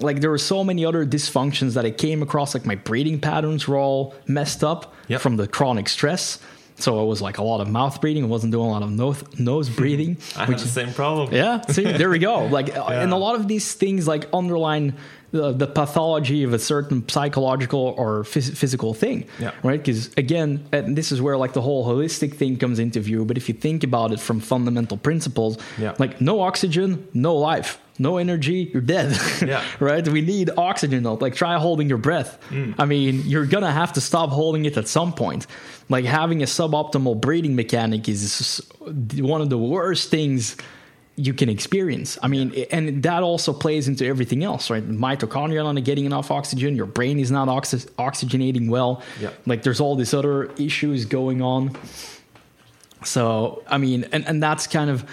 [0.00, 2.54] Like there were so many other dysfunctions that I came across.
[2.54, 5.20] Like my breathing patterns were all messed up Yep.
[5.20, 6.38] from the chronic stress.
[6.78, 8.24] So it was like a lot of mouth breathing.
[8.24, 10.16] I wasn't doing a lot of nose, nose breathing.
[10.36, 12.46] I have the same problem Yeah, see, there we go.
[12.46, 14.94] Like, uh and a lot of these things like underline
[15.30, 19.50] the, the pathology of a certain psychological or phys- physical thing, Yeah.
[19.62, 19.78] right?
[19.78, 23.24] Because again, and this is where like the whole holistic thing comes into view.
[23.24, 25.94] But if you think about it from fundamental principles, Yeah.
[25.98, 27.78] like no oxygen, no life.
[28.00, 29.18] No energy, you're dead.
[29.42, 29.64] Yeah.
[29.80, 30.06] right?
[30.06, 31.02] We need oxygen.
[31.02, 31.14] though.
[31.14, 32.38] Like, try holding your breath.
[32.50, 32.76] Mm.
[32.78, 35.48] I mean, you're gonna have to stop holding it at some point.
[35.88, 38.62] Like, having a suboptimal breathing mechanic is
[39.16, 40.56] one of the worst things
[41.18, 42.16] you can experience.
[42.22, 44.88] I mean, and that also plays into everything else, right?
[44.88, 46.76] Mitochondria are not getting enough oxygen.
[46.76, 49.02] Your brain is not oxy- oxygenating well.
[49.20, 49.30] Yeah.
[49.44, 51.76] Like, there's all these other issues going on.
[53.04, 55.04] So, I mean, and, and that's kind of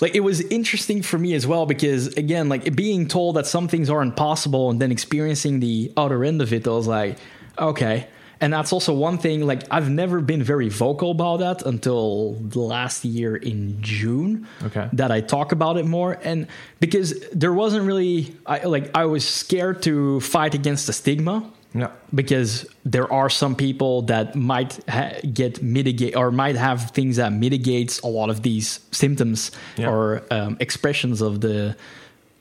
[0.00, 3.66] like it was interesting for me as well because, again, like being told that some
[3.68, 7.18] things are impossible and then experiencing the other end of it, I was like,
[7.58, 8.08] okay.
[8.40, 12.60] And that's also one thing, like, I've never been very vocal about that until the
[12.60, 14.46] last year in June.
[14.64, 14.88] Okay.
[14.92, 16.18] That I talk about it more.
[16.22, 16.46] And
[16.80, 21.90] because there wasn't really, I, like, I was scared to fight against the stigma Yeah.
[22.14, 27.32] because there are some people that might ha- get mitigate or might have things that
[27.32, 29.90] mitigates a lot of these symptoms Yeah.
[29.90, 31.76] or um, expressions of the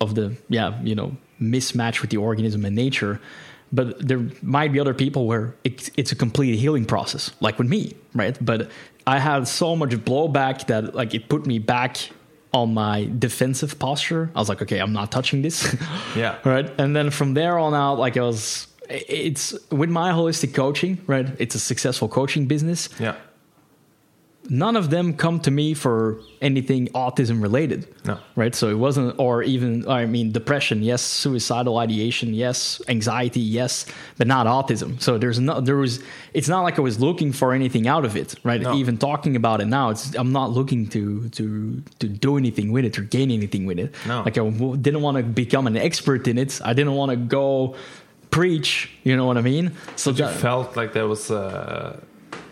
[0.02, 3.20] of the yeah you know mismatch with the organism and nature
[3.74, 7.68] but there might be other people where it, it's a complete healing process like with
[7.68, 8.38] me right?
[8.40, 8.70] But
[9.06, 11.98] i had so much blowback that like it put me back
[12.54, 14.30] on my defensive posture.
[14.36, 15.76] I was like okay i'm not touching this.
[16.16, 16.38] Yeah.
[16.46, 16.70] right?
[16.78, 21.28] And then from there on out like i was it's with my holistic coaching right
[21.40, 22.90] it's a successful coaching business.
[23.00, 23.16] Yeah.
[24.50, 28.18] None of them come to me for anything autism related No.
[28.36, 28.54] right?
[28.54, 31.02] So it wasn't or even i mean depression yes.
[31.02, 32.82] Suicidal ideation yes.
[32.90, 33.86] Anxiety yes.
[34.18, 35.00] But not autism.
[35.02, 36.00] So there's no there was
[36.34, 38.62] it's not like i was looking for anything out of it right?
[38.62, 38.76] No.
[38.76, 42.84] even talking about it now it's i'm not looking to to to do anything with
[42.86, 43.90] it or gain anything with it.
[44.08, 44.24] No.
[44.26, 46.60] like i w- didn't want to become an expert in it.
[46.70, 47.76] I didn't want to go
[48.30, 49.72] preach you know what i mean?
[49.96, 51.96] So But you that- felt like there was uh,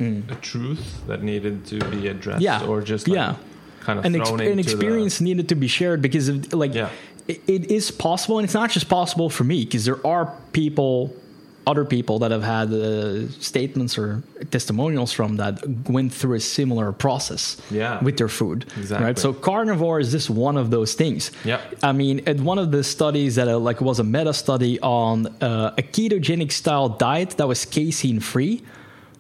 [0.02, 2.66] a, a truth that needed to be addressed, Yeah.
[2.70, 3.36] or just like Yeah.
[3.86, 6.90] kind of an, ex- an experience needed to be shared because of, like Yeah.
[7.28, 11.14] it, it is possible and it's not just possible for me because there are people
[11.68, 15.54] other people that have had uh, statements or testimonials from that
[15.88, 18.04] went through a similar process Yeah.
[18.04, 19.06] with their food Exactly.
[19.06, 21.60] right so carnivore is just one of those things Yeah.
[21.84, 25.28] i mean at one of the studies that uh, like was a meta study on
[25.40, 28.64] uh, a ketogenic style diet that was casein free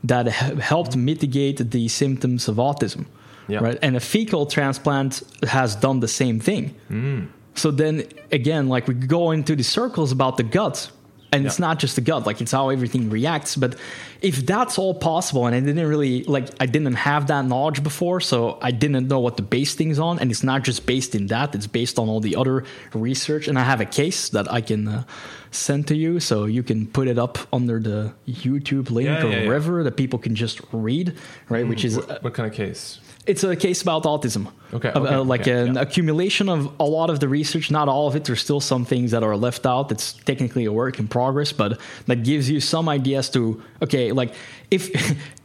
[0.03, 3.06] that helped mitigate the symptoms of autism
[3.48, 3.60] Yeah.
[3.64, 3.80] right?
[3.82, 5.22] And a fecal transplant
[5.57, 6.64] has done the same thing.
[6.88, 7.19] Hmm.
[7.56, 10.90] so then again like we go into the circles about the gut
[11.34, 13.56] and it's not just the gut like it's how everything reacts.
[13.64, 13.72] But
[14.22, 18.19] if that's all possible and i didn't really like i didn't have that knowledge before
[18.32, 21.28] so i didn't know what to base things on and it's not just based in
[21.28, 22.64] that it's based on all the other
[22.94, 23.48] research.
[23.49, 25.03] And i have a case that i can uh,
[25.52, 29.30] send to you so you can put it up under the youtube link Yeah, or
[29.30, 29.48] yeah, yeah.
[29.48, 31.15] wherever that people can just read
[31.49, 32.99] right which is What, what kind of case?
[33.28, 34.52] it's a case about autism.
[34.73, 35.82] Okay, uh, like okay, an yeah.
[35.82, 38.23] accumulation of a lot of the research, not all of it.
[38.23, 39.91] There's still some things that are left out.
[39.91, 44.34] It's technically a work in progress, but that gives you some ideas to okay, like
[44.72, 44.90] if,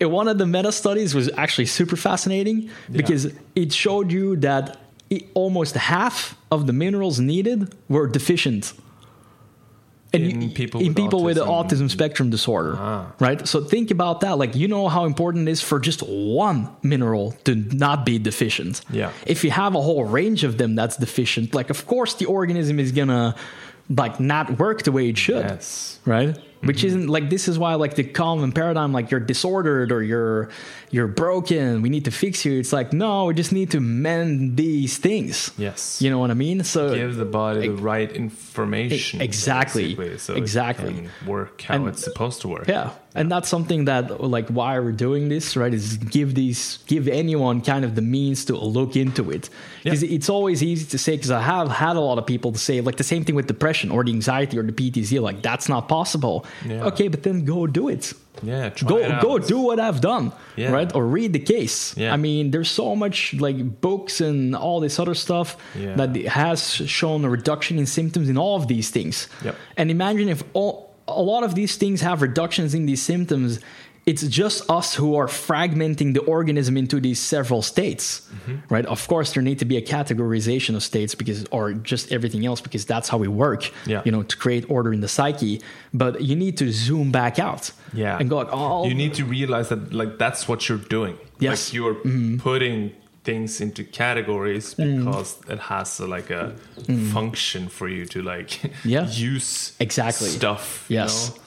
[0.00, 4.78] one of the meta studies was actually super fascinating because it showed you that
[5.10, 8.72] it, almost half of the minerals needed were deficient.
[10.22, 11.68] And In you- people in with people with autism.
[11.68, 13.06] autism spectrum disorder, Ah.
[13.20, 13.46] right?
[13.46, 14.38] So think about that.
[14.38, 18.80] Like you know how important it is for just one mineral to not be deficient.
[18.90, 19.10] Yeah.
[19.26, 22.78] If you have a whole range of them that's deficient, like of course the organism
[22.80, 23.34] is gonna
[23.88, 25.98] like not work the way it should Yes.
[26.04, 26.86] right which Mm-hmm.
[26.86, 30.48] isn't like this is why like the common paradigm like you're disordered or you're
[30.90, 34.56] you're broken we need to fix you it's like no we just need to mend
[34.56, 36.00] these things Yes.
[36.00, 39.20] you know what i mean so Give the body the right information.
[39.20, 39.94] Exactly.
[40.18, 40.94] so Exactly.
[41.06, 42.68] It work how And- it's supposed to work.
[42.68, 47.08] yeah and that's something that like why we're doing this right is give these give
[47.08, 49.48] anyone kind of the means to look into it
[49.82, 50.16] because Yeah.
[50.16, 52.80] it's always easy to say because i have had a lot of people to say
[52.80, 55.88] like the same thing with depression or the anxiety or the ptsd like that's not
[55.88, 56.84] possible Yeah.
[56.90, 58.12] okay but then go do it
[58.42, 58.68] Yeah.
[58.84, 60.70] Go go do what I've done, Yeah.
[60.78, 60.90] right?
[60.94, 61.94] Or read the case.
[61.96, 62.12] Yeah.
[62.12, 65.96] I mean, there's so much like books and all this other stuff Yeah.
[65.96, 66.10] that
[66.44, 66.60] has
[66.98, 69.28] shown a reduction in symptoms in all of these things.
[69.44, 69.54] Yep.
[69.78, 70.74] And imagine if all
[71.08, 73.60] a lot of these things have reductions in these symptoms.
[74.06, 78.72] It's just us who are fragmenting the organism into these several states, Mm-hmm.
[78.74, 78.86] right?
[78.86, 82.60] Of course, there need to be a categorization of states because, or just everything else,
[82.60, 83.72] because that's how we work.
[83.84, 84.02] Yeah.
[84.04, 85.60] You know, to create order in the psyche.
[85.92, 87.72] But you need to zoom back out.
[87.92, 88.16] Yeah.
[88.20, 91.18] And go like, oh, you need to realize that like that's what you're doing.
[91.40, 91.68] Yes.
[91.68, 92.36] Like you're Mm-hmm.
[92.38, 92.92] putting
[93.24, 96.52] things into categories because it has a, like a
[97.12, 98.60] function for you to like.
[98.84, 99.08] Yeah.
[99.08, 100.28] use Exactly.
[100.28, 100.84] stuff.
[100.88, 101.30] Yes.
[101.30, 101.36] Mm-hmm.
[101.38, 101.42] know?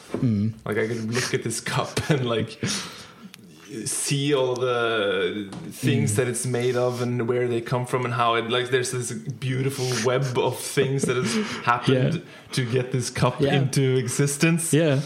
[0.65, 2.60] Like I can look at this cup and like
[3.86, 5.72] see all the Mm.
[5.72, 8.91] things that it's made of and where they come from and how it like there's
[8.91, 11.34] this beautiful web of things that has
[11.65, 12.22] happened Yeah.
[12.53, 13.53] to get this cup Yeah.
[13.53, 14.73] into existence.
[14.73, 15.02] yeah.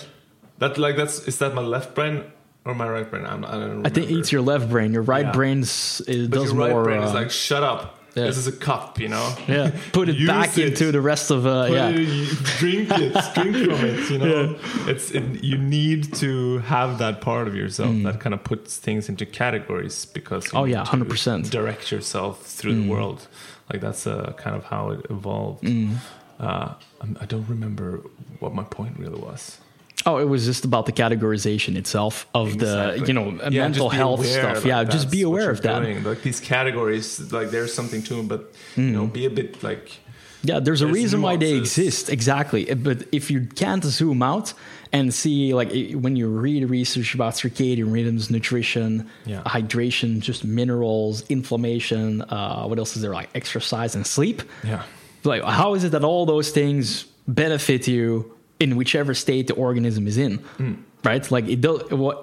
[0.59, 2.23] That like that's is that my left brain
[2.63, 3.25] or my right brain?
[3.25, 3.87] I'm, I don't remember.
[3.87, 4.93] I think it's your left brain.
[4.93, 5.31] Your right Yeah.
[5.33, 6.83] brain's it but does your right more.
[6.83, 7.99] brain is uh, like shut up.
[8.15, 8.25] Yeah.
[8.25, 9.35] This is a cup, you know.
[9.47, 10.67] yeah, put it back it.
[10.69, 11.89] into the rest of uh, Put yeah.
[11.89, 14.09] it- drink it, drink from it.
[14.11, 14.55] You know,
[14.87, 19.09] it's it, you need to have that part of yourself that kind of puts things
[19.09, 20.59] into categories because you Mm.
[20.61, 21.49] Oh, yeah, 100%.
[21.49, 22.83] direct yourself through Mm.
[22.83, 23.27] the world.
[23.71, 25.63] Like that's uh, kind of how it evolved.
[25.63, 25.95] Mm.
[26.39, 26.73] Uh,
[27.21, 28.01] I don't remember
[28.39, 29.57] what my point really was.
[30.05, 34.25] Oh, it was just about the categorization itself of the you know Yeah, mental health
[34.25, 34.65] stuff.
[34.65, 35.79] yeah, just be aware of that.
[35.81, 36.03] doing.
[36.03, 38.91] Like these categories, like there's something to them, but you Mm.
[38.93, 39.99] know, be a bit like
[40.45, 42.09] Yeah, there's a There's reason why they exist.
[42.09, 42.69] Exactly.
[42.69, 44.53] Uh, But if you can't zoom out
[44.91, 45.71] and see, like,
[46.03, 49.41] when you read research about circadian rhythms, nutrition, Yeah.
[49.45, 53.13] hydration, just minerals, inflammation, uh, what else is there?
[53.13, 54.41] Like exercise and sleep.
[54.65, 54.81] Yeah.
[55.23, 58.25] Like, how is it that all those things benefit you
[58.63, 60.37] in whichever state the organism is in?
[60.57, 60.73] Hmm.
[61.03, 61.29] Right?
[61.31, 61.59] Like, it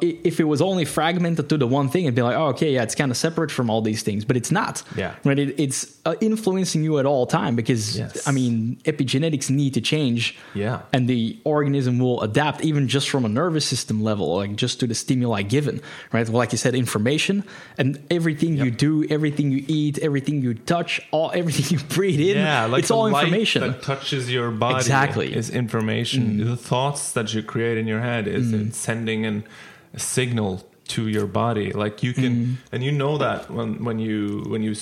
[0.01, 2.82] if it was only fragmented to the one thing, it'd be like, oh, okay, yeah,
[2.82, 4.82] it's kind of separate from all these things, but it's not.
[4.97, 5.15] Yeah.
[5.24, 5.39] Right?
[5.39, 8.27] It, it's uh, influencing you at all time because, Yes.
[8.27, 10.39] I mean, epigenetics need to change.
[10.55, 10.81] Yeah.
[10.94, 14.86] And the organism will adapt even just from a nervous system level, like just to
[14.86, 15.82] the stimuli given,
[16.12, 16.27] right?
[16.28, 17.44] Well, like you said, information
[17.77, 22.36] and everything you do, everything you eat, everything you touch, all everything you breathe in,
[22.39, 23.62] Yeah, like it's the all light information.
[23.62, 24.77] that touches your body.
[24.77, 25.31] Exactly.
[25.32, 25.36] Mm.
[25.36, 26.44] is information.
[26.47, 29.44] The thoughts that you create in your head is sending an,
[29.94, 31.72] a signal to your body.
[31.72, 32.56] Like you can, Mm.
[32.72, 34.74] and you know that when when you when you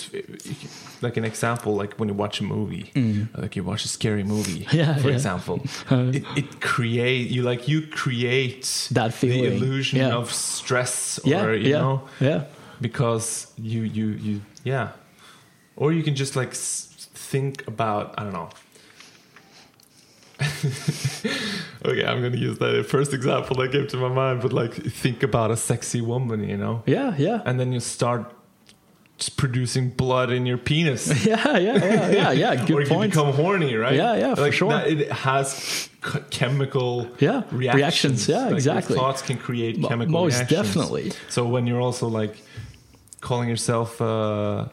[1.03, 2.91] like an example, like when you watch a movie,
[3.37, 4.73] like you watch a scary movie, Mm.
[4.79, 5.15] Yeah, for yeah.
[5.15, 5.61] example,
[5.91, 10.17] it, it create you like you create That feeling the illusion Yeah.
[10.17, 12.41] of stress, or you know yeah.
[12.81, 14.89] because you you you yeah
[15.77, 18.49] or you can just like s- think about i don't know
[21.85, 25.23] okay i'm gonna use that first example that came to my mind but like think
[25.23, 27.43] about a sexy woman you know Yeah, yeah.
[27.45, 28.33] and then you start
[29.37, 32.53] producing blood in your penis yeah, yeah, yeah, yeah, yeah.
[32.63, 33.11] or Good you point.
[33.13, 34.71] become horny right Yeah, yeah, for sure.
[34.71, 35.91] that- it has ch-
[36.31, 38.97] chemical Yeah, reactions, reactions, yeah, Like, your exactly.
[38.97, 40.67] thoughts can create chemical most reactions.
[40.67, 41.13] definitely.
[41.29, 42.41] So when you're also like
[43.21, 44.69] calling yourself, uh,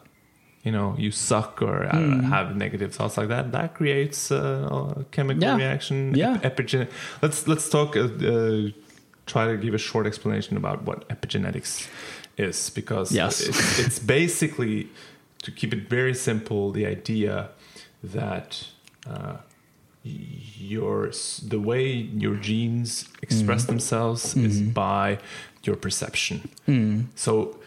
[0.66, 2.20] you know, you suck or uh, Hmm.
[2.36, 5.58] have negative thoughts like that, that creates uh, a chemical Yeah.
[5.58, 5.96] reaction.
[6.16, 6.40] Yeah.
[6.44, 6.88] ep- epigen-
[7.22, 7.96] Let's let's talk.
[7.96, 8.02] Uh,
[8.34, 8.70] uh,
[9.34, 11.88] try to give a short explanation about what epigenetics
[12.38, 13.42] is, because Yes.
[13.42, 14.88] it's, it's basically
[15.44, 17.50] to keep it very simple, the idea
[18.16, 18.50] that.
[19.08, 19.38] Uh,
[20.58, 21.12] your
[21.48, 21.88] the way
[22.24, 23.72] your genes express Mm-hmm.
[23.72, 25.18] themselves is by
[25.64, 26.38] your perception.
[26.68, 27.06] Mm.
[27.16, 27.58] So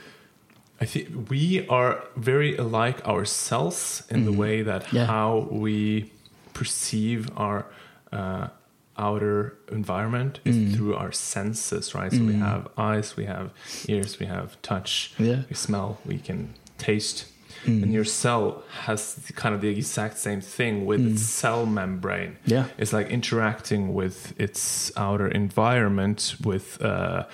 [0.80, 4.96] I think we are very alike ourselves in the way that Mm-hmm.
[4.96, 5.06] Yeah.
[5.06, 6.10] how we
[6.54, 7.66] perceive our
[8.12, 8.48] uh,
[8.96, 10.74] outer environment is Mm.
[10.74, 12.12] through our senses, right?
[12.12, 13.50] So we have eyes, we have
[13.88, 15.42] ears, we have touch, Yeah.
[15.50, 16.48] we smell, we can
[16.78, 17.26] taste.
[17.64, 17.82] Mm.
[17.82, 22.30] And your cell has kind of the exact same thing with its cell membrane.
[22.44, 22.50] Mm.
[22.52, 22.64] Yeah.
[22.78, 27.24] It's like interacting with its outer environment with uh,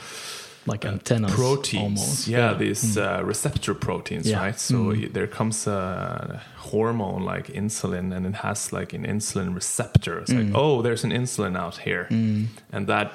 [0.66, 1.32] Like antennas.
[1.32, 2.00] proteins.
[2.00, 2.28] Almost.
[2.28, 3.00] Yeah, these hmm.
[3.00, 4.40] uh, receptor proteins, Yeah.
[4.40, 4.58] right?
[4.58, 5.00] So hmm.
[5.00, 10.18] y- there comes a hormone like insulin, and it has like an insulin receptor.
[10.20, 10.56] It's like, hmm.
[10.56, 13.12] oh, there's an insulin out here, and that.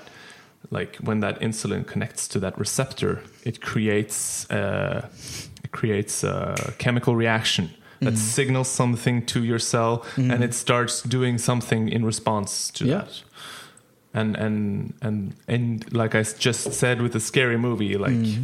[0.71, 5.07] Like when that insulin connects to that receptor, it creates uh,
[5.63, 7.69] it creates a chemical reaction
[8.01, 12.97] that signals something to your cell, and it starts doing something in response to Yeah.
[12.97, 13.23] that
[14.13, 18.41] and and and and like I just said with the scary movie, like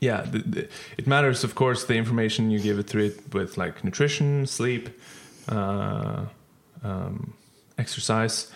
[0.00, 1.44] yeah, the, the, it matters.
[1.44, 4.88] Of course, the information you give it to it with like nutrition, sleep,
[5.48, 6.24] uh,
[6.82, 7.34] um,
[7.78, 8.50] exercise,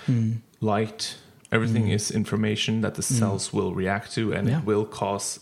[0.61, 1.17] light.
[1.53, 4.59] Everything is information that the cells will react to, and Yeah.
[4.59, 5.39] it will cause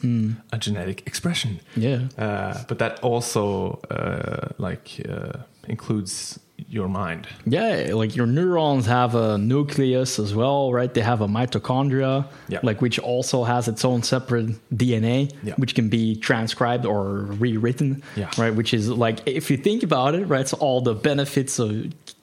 [0.52, 1.60] a genetic expression.
[1.74, 2.08] Yeah.
[2.18, 5.38] Uh, but that also uh, like uh,
[5.68, 7.26] includes your mind.
[7.46, 10.92] Yeah, like your neurons have a nucleus as well, right?
[10.92, 12.60] They have a mitochondria, Yeah.
[12.62, 15.54] like which also has its own separate DNA, Yeah.
[15.56, 18.30] which can be transcribed or rewritten, Yeah.
[18.38, 18.54] right?
[18.54, 20.48] Which is like, if you think about it, right?
[20.48, 21.70] So all the benefits of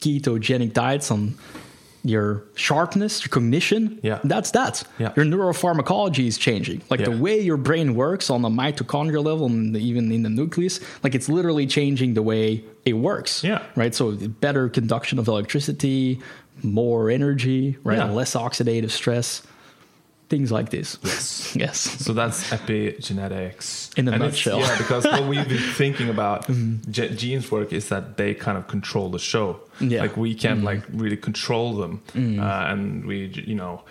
[0.01, 1.35] ketogenic diets on
[2.03, 4.19] your sharpness, your cognition, Yeah.
[4.23, 4.84] that's that.
[4.99, 5.11] Yeah.
[5.17, 6.81] Your neuropharmacology is changing.
[6.89, 10.80] Like the way your brain works on the mitochondrial level and even in the nucleus,
[11.03, 13.61] like it's literally changing the way it works Yeah.
[13.76, 13.93] right?
[13.93, 16.19] So better conduction of electricity,
[16.63, 17.97] more energy, right?
[17.97, 18.11] Yeah.
[18.11, 19.41] Less oxidative stress,
[20.30, 20.97] things like this.
[21.03, 21.56] Yes.
[21.64, 21.77] yes.
[21.80, 24.60] So that's epigenetics In a it's- nutshell.
[24.60, 26.89] Yeah, because what we've been thinking about mm-hmm.
[26.91, 29.60] ge- genes work is that they kind of control the show.
[29.80, 30.01] Yeah.
[30.01, 30.65] Like we can mm-hmm.
[30.65, 32.39] like really control them, mm-hmm.
[32.39, 33.81] uh, and we, you know,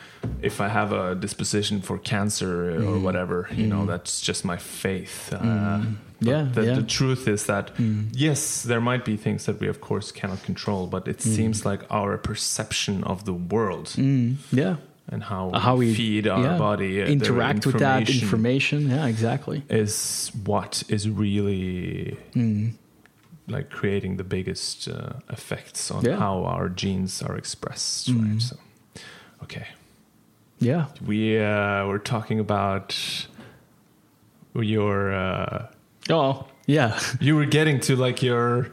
[0.42, 5.32] if I have a disposition for cancer or whatever, you know, that's just my faith.
[5.32, 5.80] Uh.
[6.20, 6.74] Yeah, The, yeah.
[6.74, 7.70] the truth is that
[8.12, 11.82] yes, there might be things that we of course cannot control, but it seems like
[11.90, 14.76] our perception of the world Mm, yeah.
[15.10, 18.90] And how, How we feed our yeah, body uh, interact with that information.
[18.90, 19.62] Yeah, exactly.
[19.70, 22.72] is what is really Mm.
[23.48, 26.16] like creating the biggest uh, effects on Yeah.
[26.16, 26.18] Mm.
[26.18, 28.56] how our genes are expressed right so
[29.42, 29.66] okay
[30.60, 30.84] Yeah.
[31.06, 32.94] we uh, were talking about
[34.54, 35.66] your uh,
[36.10, 36.98] Oh, yeah.
[37.20, 38.68] you were getting to like your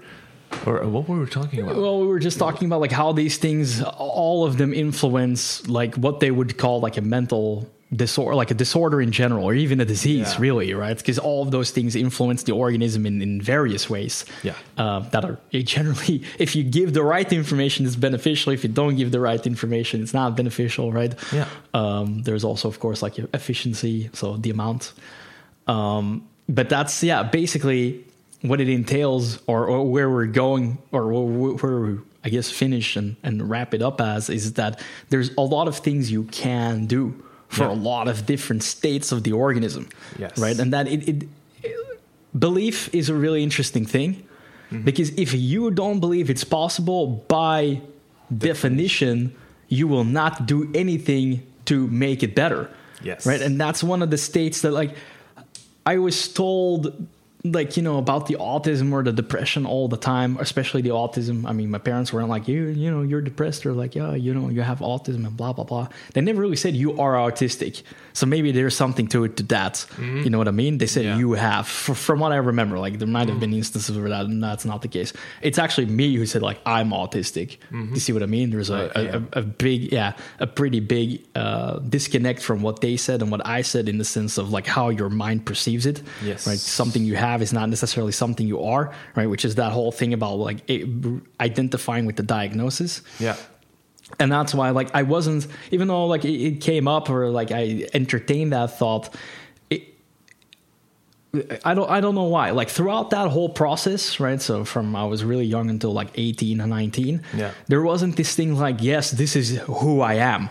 [0.66, 1.76] Or uh, what were we talking about?
[1.76, 5.96] Well, we were just talking about like how these things, all of them influence like
[5.96, 9.80] what they would call like a mental disorder, like a disorder in general, or even
[9.80, 10.38] a disease, Yeah.
[10.40, 10.98] really, right?
[10.98, 14.26] Because all of those things influence the organism in, in various ways.
[14.44, 14.56] Yeah.
[14.78, 18.52] Uh, that are generally, if you give the right information, it's beneficial.
[18.54, 21.14] If you don't give the right information, it's not beneficial, right?
[21.32, 21.48] Yeah.
[21.74, 24.92] Um, there's also, of course, like efficiency, so the amount.
[25.68, 28.04] Um, but that's yeah, basically
[28.48, 33.16] what it entails, or, or where we're going, or where, we, I guess finish and,
[33.24, 37.24] and wrap it up as is that there's a lot of things you can do
[37.48, 37.72] for Yeah.
[37.74, 40.38] a lot of different states of the organism, Yes.
[40.38, 40.58] right?
[40.60, 41.30] And that it, it
[42.38, 44.24] belief is a really interesting thing
[44.72, 44.82] Mm-hmm.
[44.84, 47.82] because if you don't believe it's possible by
[48.36, 49.36] definition
[49.68, 52.68] you will not do anything to make it better
[53.04, 53.28] Yes.
[53.28, 54.96] right and that's one of the states that like
[55.86, 57.08] i was told
[57.52, 61.46] like you know about the autism or the depression all the time especially the autism.
[61.46, 64.34] I mean my parents weren't like you you know you're depressed or like yeah you
[64.34, 65.88] know you have autism and blah blah blah.
[66.14, 67.84] They never really said you are autistic.
[68.14, 69.74] So maybe there's something to it to that.
[69.74, 70.18] Mm-hmm.
[70.24, 70.78] You know what i mean?
[70.78, 71.18] They said Yeah.
[71.18, 72.80] you have f from what i remember.
[72.80, 73.58] Like there might have been mm-hmm.
[73.58, 75.14] instances where that and that's not the case.
[75.42, 77.58] It's actually me who said like i'm autistic.
[77.72, 77.94] Mm-hmm.
[77.94, 78.50] You see what i mean?
[78.50, 79.22] There's a, yeah.
[79.34, 83.46] a, a big yeah a pretty big uh, disconnect from what they said and what
[83.46, 86.48] i said in the sense of like how your mind perceives it Yes.
[86.48, 86.58] right?
[86.58, 90.14] Something you have is not necessarily something you are right which is that whole thing
[90.14, 90.70] about like
[91.40, 93.36] identifying with the diagnosis yeah.
[94.20, 97.52] and that's why like i wasn't even though like it, it came up or like
[97.52, 99.14] i entertained that thought
[99.70, 99.84] it,
[101.66, 102.52] I don't I don't know why.
[102.52, 104.42] Like throughout that whole process, right?
[104.42, 107.52] So from I was really young until like 18 and 19, Yeah.
[107.68, 110.50] there wasn't this thing like, yes, this is who I am.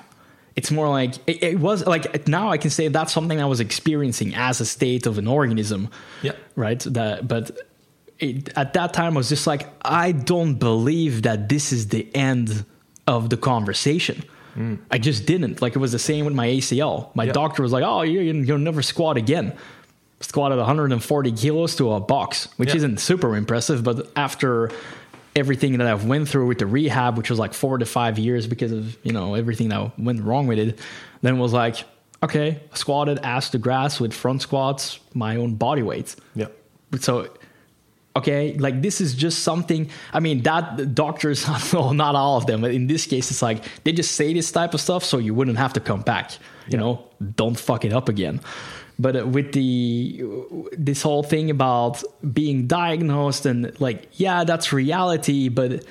[0.57, 3.61] It's more like it, it was like now I can say that's something I was
[3.61, 5.89] experiencing as a state of an organism.
[6.23, 6.33] Yeah.
[6.55, 6.79] Right?
[6.81, 7.51] That but
[8.21, 12.09] it, at that time I was just like I don't believe that this is the
[12.15, 12.65] end
[13.07, 14.23] of the conversation.
[14.55, 14.77] Hmm.
[14.93, 15.61] I just didn't.
[15.61, 17.11] Like it was the same with my ACL.
[17.17, 17.33] My Yeah.
[17.33, 19.53] doctor was like, "Oh, you, you'll never squat again."
[20.21, 22.77] Squatted 140 kilos to a box, which Yeah.
[22.77, 23.83] isn't super impressive.
[23.83, 24.71] But after
[25.37, 28.47] everything that I've went through with the rehab, which was like four to five years
[28.47, 30.79] because of you know everything that went wrong with it,
[31.23, 31.85] then was like,
[32.23, 36.47] okay, squatted ass to grass with front squats, my own body weight Yeah.
[37.01, 37.29] so
[38.17, 42.61] okay like this is just something i mean that doctors well not all of them
[42.61, 45.35] but in this case it's like they just say this type of stuff so you
[45.35, 46.31] wouldn't have to come back
[46.69, 47.05] you know
[47.35, 48.41] don't fuck it up again
[48.99, 50.25] but uh, with the
[50.73, 52.03] this whole thing about
[52.33, 55.85] being diagnosed and like yeah that's reality but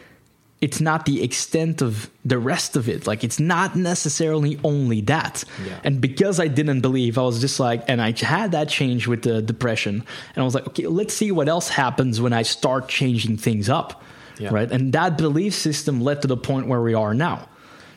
[0.62, 3.06] it's not the extent of the rest of it.
[3.06, 5.44] Like it's not necessarily only that.
[5.68, 5.78] Yeah.
[5.84, 9.24] And because I didn't believe, I was just like, and I had that change with
[9.24, 12.88] the depression, and I was like, okay, let's see what else happens when I start
[12.88, 14.02] changing things up,
[14.40, 14.54] Yeah.
[14.54, 14.72] right?
[14.72, 17.50] And that belief system led to the point where we are now.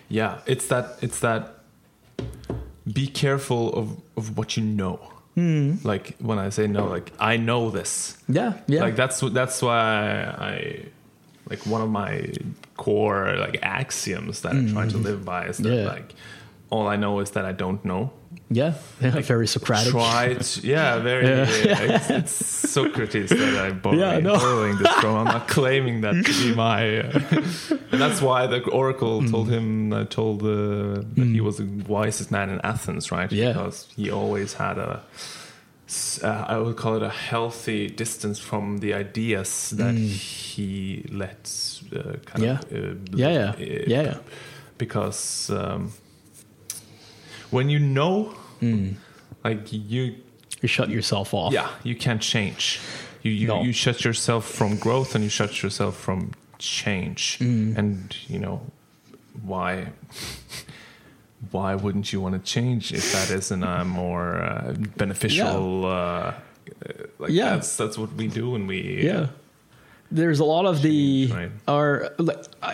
[0.09, 1.61] Yeah, it's that it's that
[2.93, 4.99] be careful of of what you know.
[5.35, 5.75] Hmm.
[5.85, 8.17] Like when I say no, like I know this.
[8.29, 10.85] Yeah, yeah, Like that's that's why I
[11.51, 12.33] like one of my
[12.77, 15.75] core like axioms that I'm trying to live by is that Hmm.
[15.79, 15.87] Yeah.
[15.87, 16.15] like
[16.71, 18.11] all I know is that I don't know.
[18.51, 19.21] Yeah, yeah.
[19.23, 19.93] Very Socratic.
[19.93, 21.27] To, yeah, very.
[21.67, 21.97] Yeah.
[21.97, 22.33] It's, it's
[22.71, 24.37] Socrates that I'm borrowing, Yeah, I know.
[24.37, 25.17] borrowing this from.
[25.17, 27.01] I'm not claiming that to be my.
[27.01, 27.21] Uh,
[27.93, 29.31] and that's why the oracle Hmm.
[29.31, 33.31] told him, uh, told uh, that he was the wisest man in Athens, right?
[33.33, 33.53] Yeah.
[33.53, 35.03] Because he always had a.
[36.23, 42.17] Uh, I would call it a healthy distance from the ideas that he lets uh,
[42.27, 42.45] kind.
[42.45, 42.59] Yeah.
[42.59, 42.73] of.
[42.73, 43.55] Uh, Yeah, yeah,
[43.87, 44.19] yeah, yeah.
[44.79, 45.93] Because um,
[47.51, 48.35] when you know,
[49.45, 50.15] like you
[50.63, 51.53] You shut yourself off.
[51.53, 52.81] yeah, you can't change.
[53.23, 53.63] You you, No.
[53.63, 57.39] you shut yourself from growth and you shut yourself from change.
[57.41, 57.77] Mm.
[57.79, 58.61] And you know
[59.43, 59.93] why
[61.51, 66.35] why wouldn't you want to change if that isn't a more uh, beneficial uh, uh,
[67.19, 67.51] like Yeah.
[67.51, 69.27] that's that's what we do when we yeah
[70.11, 71.51] there's a lot of the Right.
[71.67, 72.13] are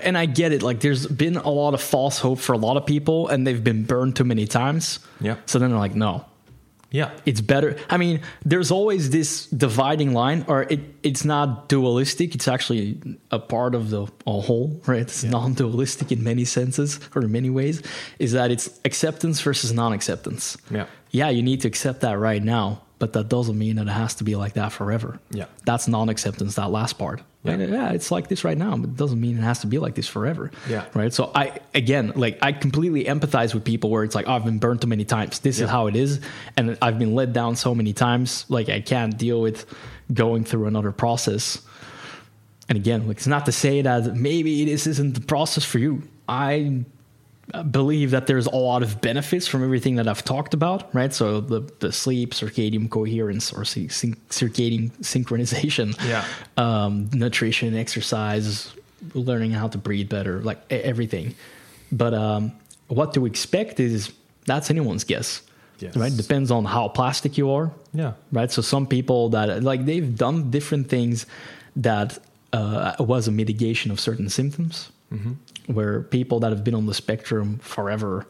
[0.03, 2.77] and i get it like there's been a lot of false hope for a lot
[2.77, 4.99] of people and they've been burned too many times.
[5.21, 5.37] Yeah.
[5.47, 6.25] so then they're like no.
[6.91, 7.11] Yeah.
[7.25, 12.47] It's better i mean there's always this dividing line or it, it's not dualistic it's
[12.49, 13.01] actually
[13.31, 15.01] a part of the a whole right?
[15.01, 17.83] It's non-dualistic in many senses or in many ways
[18.19, 20.59] is that it's acceptance versus non-acceptance.
[20.71, 20.87] Yeah.
[21.13, 24.15] yeah you need to accept that right now but that doesn't mean that it has
[24.15, 25.47] to be like that forever Yeah.
[25.65, 27.57] that's non-acceptance that last part Yeah.
[27.57, 27.69] Right?
[27.69, 29.95] yeah it's like this right now but it doesn't mean it has to be like
[29.97, 30.85] this forever Yeah.
[30.95, 34.45] right so i again like i completely empathize with people where it's like oh, i've
[34.45, 36.21] been burned too many times this is how it is
[36.57, 39.67] and i've been let down so many times like i can't deal with
[40.15, 41.61] going through another process
[42.69, 46.03] and again, like it's not to say that maybe this isn't the process for you.
[46.29, 46.85] I
[47.71, 51.13] believe that there's a lot of benefits from everything that I've talked about, right?
[51.13, 56.25] So the the sleep, circadian coherence, or circadian synchronization, Yeah.
[56.57, 58.73] um, nutrition, exercise,
[59.15, 61.35] learning how to breathe better, like everything.
[61.91, 62.53] But um,
[62.89, 64.13] what to expect is
[64.47, 65.43] that's anyone's guess,
[65.81, 65.97] Yes.
[65.97, 66.17] right?
[66.17, 68.13] Depends on how plastic you are, Yeah.
[68.31, 68.51] right?
[68.51, 71.27] So some people that like they've done different things
[71.77, 72.19] that
[72.53, 74.91] uh, was a mitigation of certain symptoms,
[75.67, 78.27] where people that have been on the spectrum forever,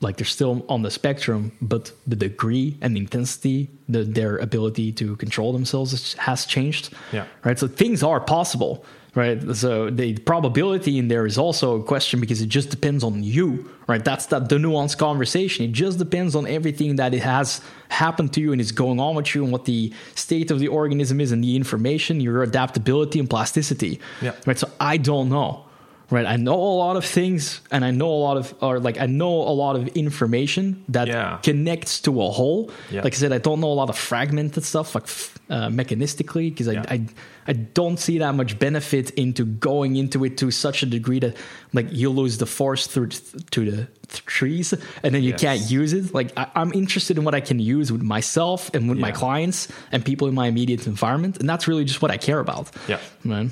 [0.00, 4.92] like they're still on the spectrum, but the degree and the intensity, the, their ability
[4.92, 6.92] to control themselves has changed.
[7.12, 7.26] Yeah.
[7.44, 7.58] Right.
[7.58, 8.84] So things are possible.
[9.14, 9.42] Right.
[9.54, 13.70] So the probability in there is also a question because it just depends on you.
[13.86, 14.02] Right.
[14.02, 15.66] That's that the nuanced conversation.
[15.66, 17.60] It just depends on everything that it has
[17.90, 20.68] happened to you and is going on with you and what the state of the
[20.68, 24.00] organism is and the information, your adaptability and plasticity.
[24.22, 24.32] Yeah.
[24.46, 24.58] Right.
[24.58, 25.66] So I don't know.
[26.12, 26.26] Right.
[26.26, 29.06] I know a lot of things and I know a lot of or like I
[29.06, 31.38] know a lot of information that Yeah.
[31.42, 32.70] connects to a whole.
[32.90, 33.00] Yeah.
[33.02, 36.50] Like I said, I don't know a lot of fragmented stuff like f- uh, mechanistically
[36.50, 36.84] because I, Yeah.
[36.94, 37.06] I
[37.48, 41.34] I don't see that much benefit into going into it to such a degree that
[41.72, 43.08] like you lose the force through
[43.50, 43.76] to the
[44.08, 45.40] th- trees and then you Yes.
[45.40, 46.12] can't use it.
[46.14, 49.66] Like I, I'm interested in what I can use with myself and with my clients
[49.92, 52.70] and people in my immediate environment, and that's really just what I care about.
[52.86, 52.98] Yeah.
[53.24, 53.50] man.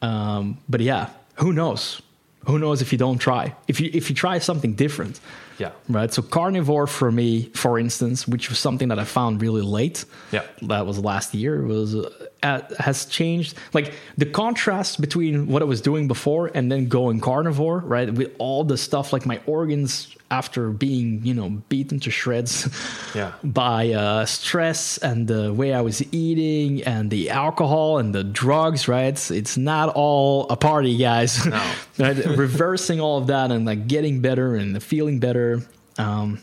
[0.00, 1.08] Um, but yeah,
[1.38, 2.02] who knows?
[2.46, 3.54] Who knows if you don't try?
[3.66, 5.20] If you if you try something different,
[5.58, 5.70] Yeah.
[5.88, 6.12] right?
[6.14, 10.04] So carnivore for me, for instance, which was something that I found really late.
[10.32, 10.44] Yeah.
[10.62, 11.62] that was last year.
[11.66, 11.94] Was
[12.42, 13.54] uh, has changed.
[13.74, 18.08] Like the contrast between what I was doing before and then going carnivore, right?
[18.14, 22.68] With all the stuff, like my organs after being, you know, beaten to shreds
[23.14, 23.32] Yeah.
[23.44, 28.88] by uh, stress and the way I was eating and the alcohol and the drugs,
[28.88, 29.06] right?
[29.06, 31.46] It's, it's not all a party, guys.
[31.46, 31.62] No.
[31.98, 32.16] right?
[32.26, 35.62] Reversing all of that and like getting better and feeling better.
[35.96, 36.40] Um,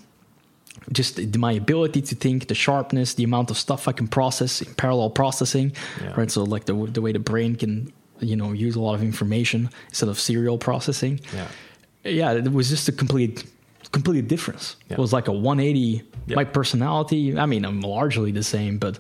[0.92, 4.74] just my ability to think, the sharpness, the amount of stuff I can process in
[4.76, 5.72] parallel processing,
[6.02, 6.14] Yeah.
[6.16, 6.30] right?
[6.32, 9.70] So like the the way the brain can, you know, use a lot of information
[9.90, 11.48] instead of serial processing Yeah.
[12.04, 13.46] yeah, it was just a complete
[13.98, 14.66] complete difference.
[14.90, 14.98] Yeah.
[14.98, 16.04] It was like a 180.
[16.28, 16.36] Yeah.
[16.36, 19.00] My personality, I mean, I'm largely the same, but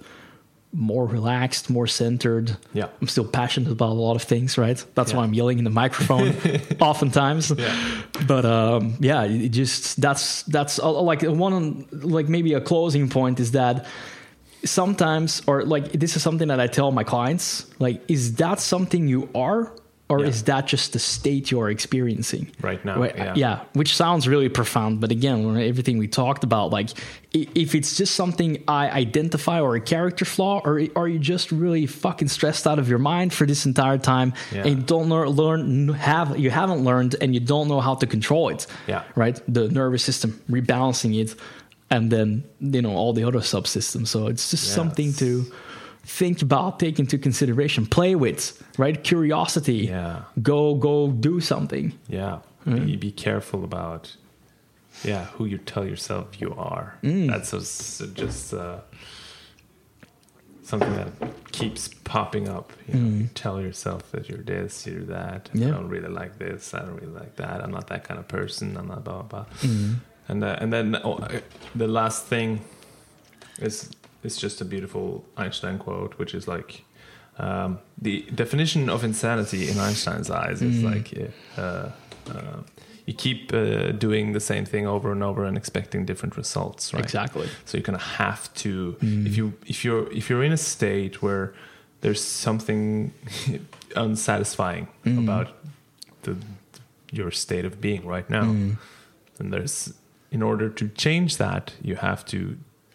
[0.72, 2.48] more relaxed, more centered.
[2.74, 2.88] Yeah.
[3.02, 4.80] I'm still passionate about a lot of things, right?
[4.96, 5.18] That's Yeah.
[5.18, 6.30] why I'm yelling in the microphone
[6.92, 7.52] oftentimes.
[7.58, 7.74] Yeah.
[8.28, 13.40] But um, yeah, it just that's that's uh, like one like maybe a closing point
[13.40, 13.86] is that
[14.64, 19.08] sometimes or like this is something that I tell my clients like is that something
[19.08, 19.72] you are
[20.08, 20.28] or Yeah.
[20.28, 23.62] is that just the state you're experiencing Right now, Right, yeah.
[23.74, 26.90] which sounds really profound but again everything we talked about like
[27.34, 31.86] if it's just something I identify or a character flaw or are you just really
[31.88, 34.68] fucking stressed out of your mind for this entire time Yeah.
[34.68, 38.50] and don't learn, learn have you haven't learned and you don't know how to control
[38.50, 39.02] it Yeah.
[39.16, 41.36] right the nervous system rebalancing it
[41.90, 45.46] and then you know all the other subsystems so it's just something to
[46.06, 50.22] think about take into consideration play with right curiosity Yeah.
[50.42, 52.40] go go do something Yeah.
[52.66, 52.86] Mm-hmm.
[52.86, 54.16] Be, be careful about
[55.04, 56.98] yeah who you tell yourself you are.
[57.04, 57.28] Mm.
[57.30, 58.80] That's just, just uh,
[60.64, 61.12] something that
[61.52, 62.72] keeps popping up.
[62.88, 65.50] You, know, you tell yourself that you're this, you're that.
[65.54, 65.60] Mm.
[65.60, 65.68] Yeah.
[65.68, 66.74] I don't really like this.
[66.74, 67.62] I don't really like that.
[67.64, 68.78] I'm not that kind of person.
[68.78, 69.44] I'm not blah blah.
[69.44, 69.46] blah.
[69.62, 69.94] Mm-hmm.
[70.28, 71.40] And uh, and then oh, uh,
[71.76, 72.62] the last thing
[73.62, 73.90] is
[74.26, 75.06] is just a beautiful
[75.38, 76.84] Einstein quote, which is like.
[77.38, 80.86] Um, the definition of insanity in Einstein's eyes is Mm.
[80.92, 81.08] like
[81.58, 81.90] uh,
[82.34, 82.60] uh,
[83.08, 87.04] you keep uh, doing the same thing over and over and expecting different results, right?
[87.04, 89.26] exactly So you're gonna have to Mm.
[89.28, 91.54] if you if you're if you're in a state where
[92.02, 93.12] there's something
[93.96, 95.20] unsatisfying Mm.
[95.24, 95.48] about
[96.24, 96.36] the
[97.12, 98.78] your state of being right now, Mm.
[99.40, 99.94] and there's
[100.32, 102.38] in order to change that you have to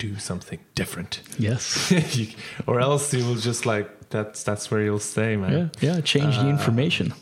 [0.09, 1.93] do something different, yes
[2.67, 5.53] or else you will just like that's that's where you'll stay, man.
[5.53, 7.13] yeah yeah change the Uh, information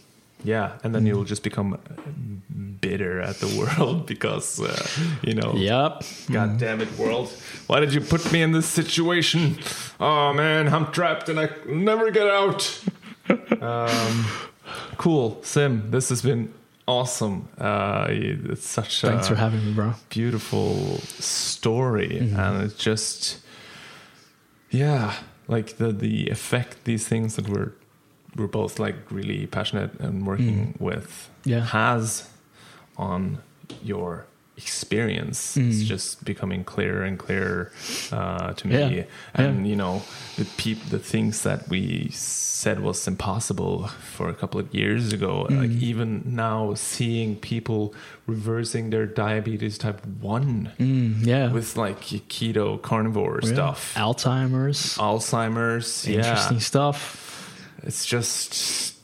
[0.45, 1.79] Yeah, and then you'll just become uh,
[2.81, 4.87] bitter at the world because uh,
[5.29, 5.53] you know.
[5.57, 5.93] yep
[6.31, 7.29] God damn it, world!
[7.69, 9.41] Why did you put me in this situation?
[9.99, 12.61] Oh man, I'm trapped and I never get out.
[13.61, 14.27] um,
[14.97, 15.91] cool, Sim.
[15.91, 16.49] This has been
[16.89, 17.49] awesome.
[17.59, 23.39] Uh, it's such thanks a for having me bro beautiful story, and it's just
[24.71, 25.15] yeah,
[25.47, 27.73] like the the effect these things that we're
[28.37, 31.65] we're both like really passionate and working with Yeah.
[31.65, 32.29] has
[32.97, 33.39] on
[33.83, 34.27] your
[34.59, 37.71] experience is just becoming clearer and clearer
[38.13, 38.75] uh, to me.
[38.75, 38.97] Mm.
[38.97, 39.05] Yeah.
[39.35, 39.71] And Yeah.
[39.71, 40.03] you know,
[40.37, 45.47] the peop- the things that we said was impossible for a couple of years ago,
[45.49, 45.83] like Mm.
[45.91, 47.95] even now, seeing people
[48.27, 51.53] reversing their diabetes type one Mm, yeah.
[51.53, 53.53] with like keto carnivore Yeah.
[53.55, 54.99] stuff, Alzheimer's.
[54.99, 57.01] Alzheimer's, Interesting stuff.
[57.87, 58.95] it's just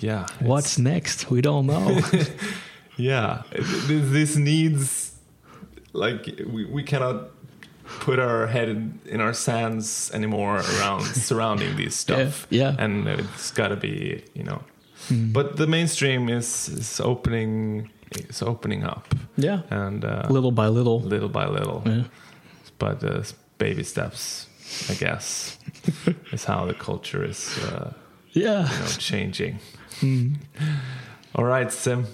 [0.00, 1.30] yeah What's next?
[1.30, 2.00] We don't know.
[2.96, 5.12] yeah Th- this needs
[5.92, 7.30] like we, we cannot
[8.00, 12.84] put our head in, in our sands anymore around surrounding these stuff Yeah, yeah.
[12.84, 14.62] and it's got to be you know
[15.32, 17.90] but the mainstream is, is opening
[18.28, 19.60] is opening up yeah.
[19.70, 21.00] and uh, Little by little.
[21.00, 22.04] little by little Yeah.
[22.78, 23.22] but uh,
[23.58, 24.46] baby steps
[24.90, 25.58] i guess
[26.32, 27.92] is how the culture is uh,
[28.32, 28.68] Yeah.
[28.72, 29.58] you know, changing.
[31.34, 32.06] All right, Sim.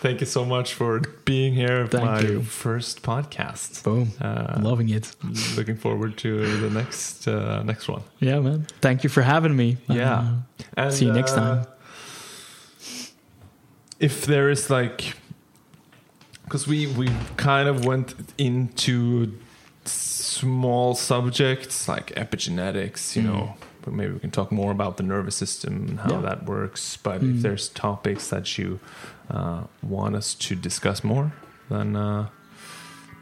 [0.00, 1.86] Thank you so much for being here.
[1.86, 2.42] Thank my you.
[2.42, 3.82] first podcast.
[3.84, 4.12] Boom.
[4.20, 5.14] Uh, Loving it.
[5.56, 8.02] Looking forward to the next uh, next one.
[8.18, 8.66] Yeah, man.
[8.80, 9.76] Thank you for having me.
[9.88, 10.18] Yeah.
[10.18, 10.34] Uh,
[10.76, 11.66] And, see you next uh, time.
[13.98, 15.14] If there is like,
[16.44, 19.32] because we we kind of went into
[19.84, 23.54] small subjects like epigenetics, you know.
[23.82, 26.22] But maybe we can talk more about the nervous system and how Mm.
[26.22, 26.28] Yeah.
[26.28, 26.96] that works.
[27.02, 28.78] But if there's topics that you
[29.30, 31.32] uh, want us to discuss more,
[31.68, 32.28] then uh,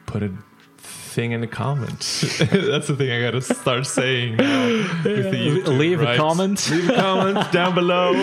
[0.07, 0.33] put a
[0.79, 1.99] thing in the comment.
[2.39, 4.69] That's the thing I got to start saying now.
[5.03, 6.71] YouTube, Leave a comment.
[6.71, 8.15] Leave a comment down below.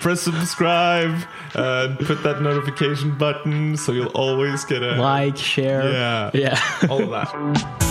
[0.00, 1.16] Press subscribe.
[1.54, 5.90] Uh, put that notification button so you'll always get a Like, share.
[5.92, 6.30] Yeah.
[6.32, 6.60] Yeah.
[6.88, 7.86] all of that.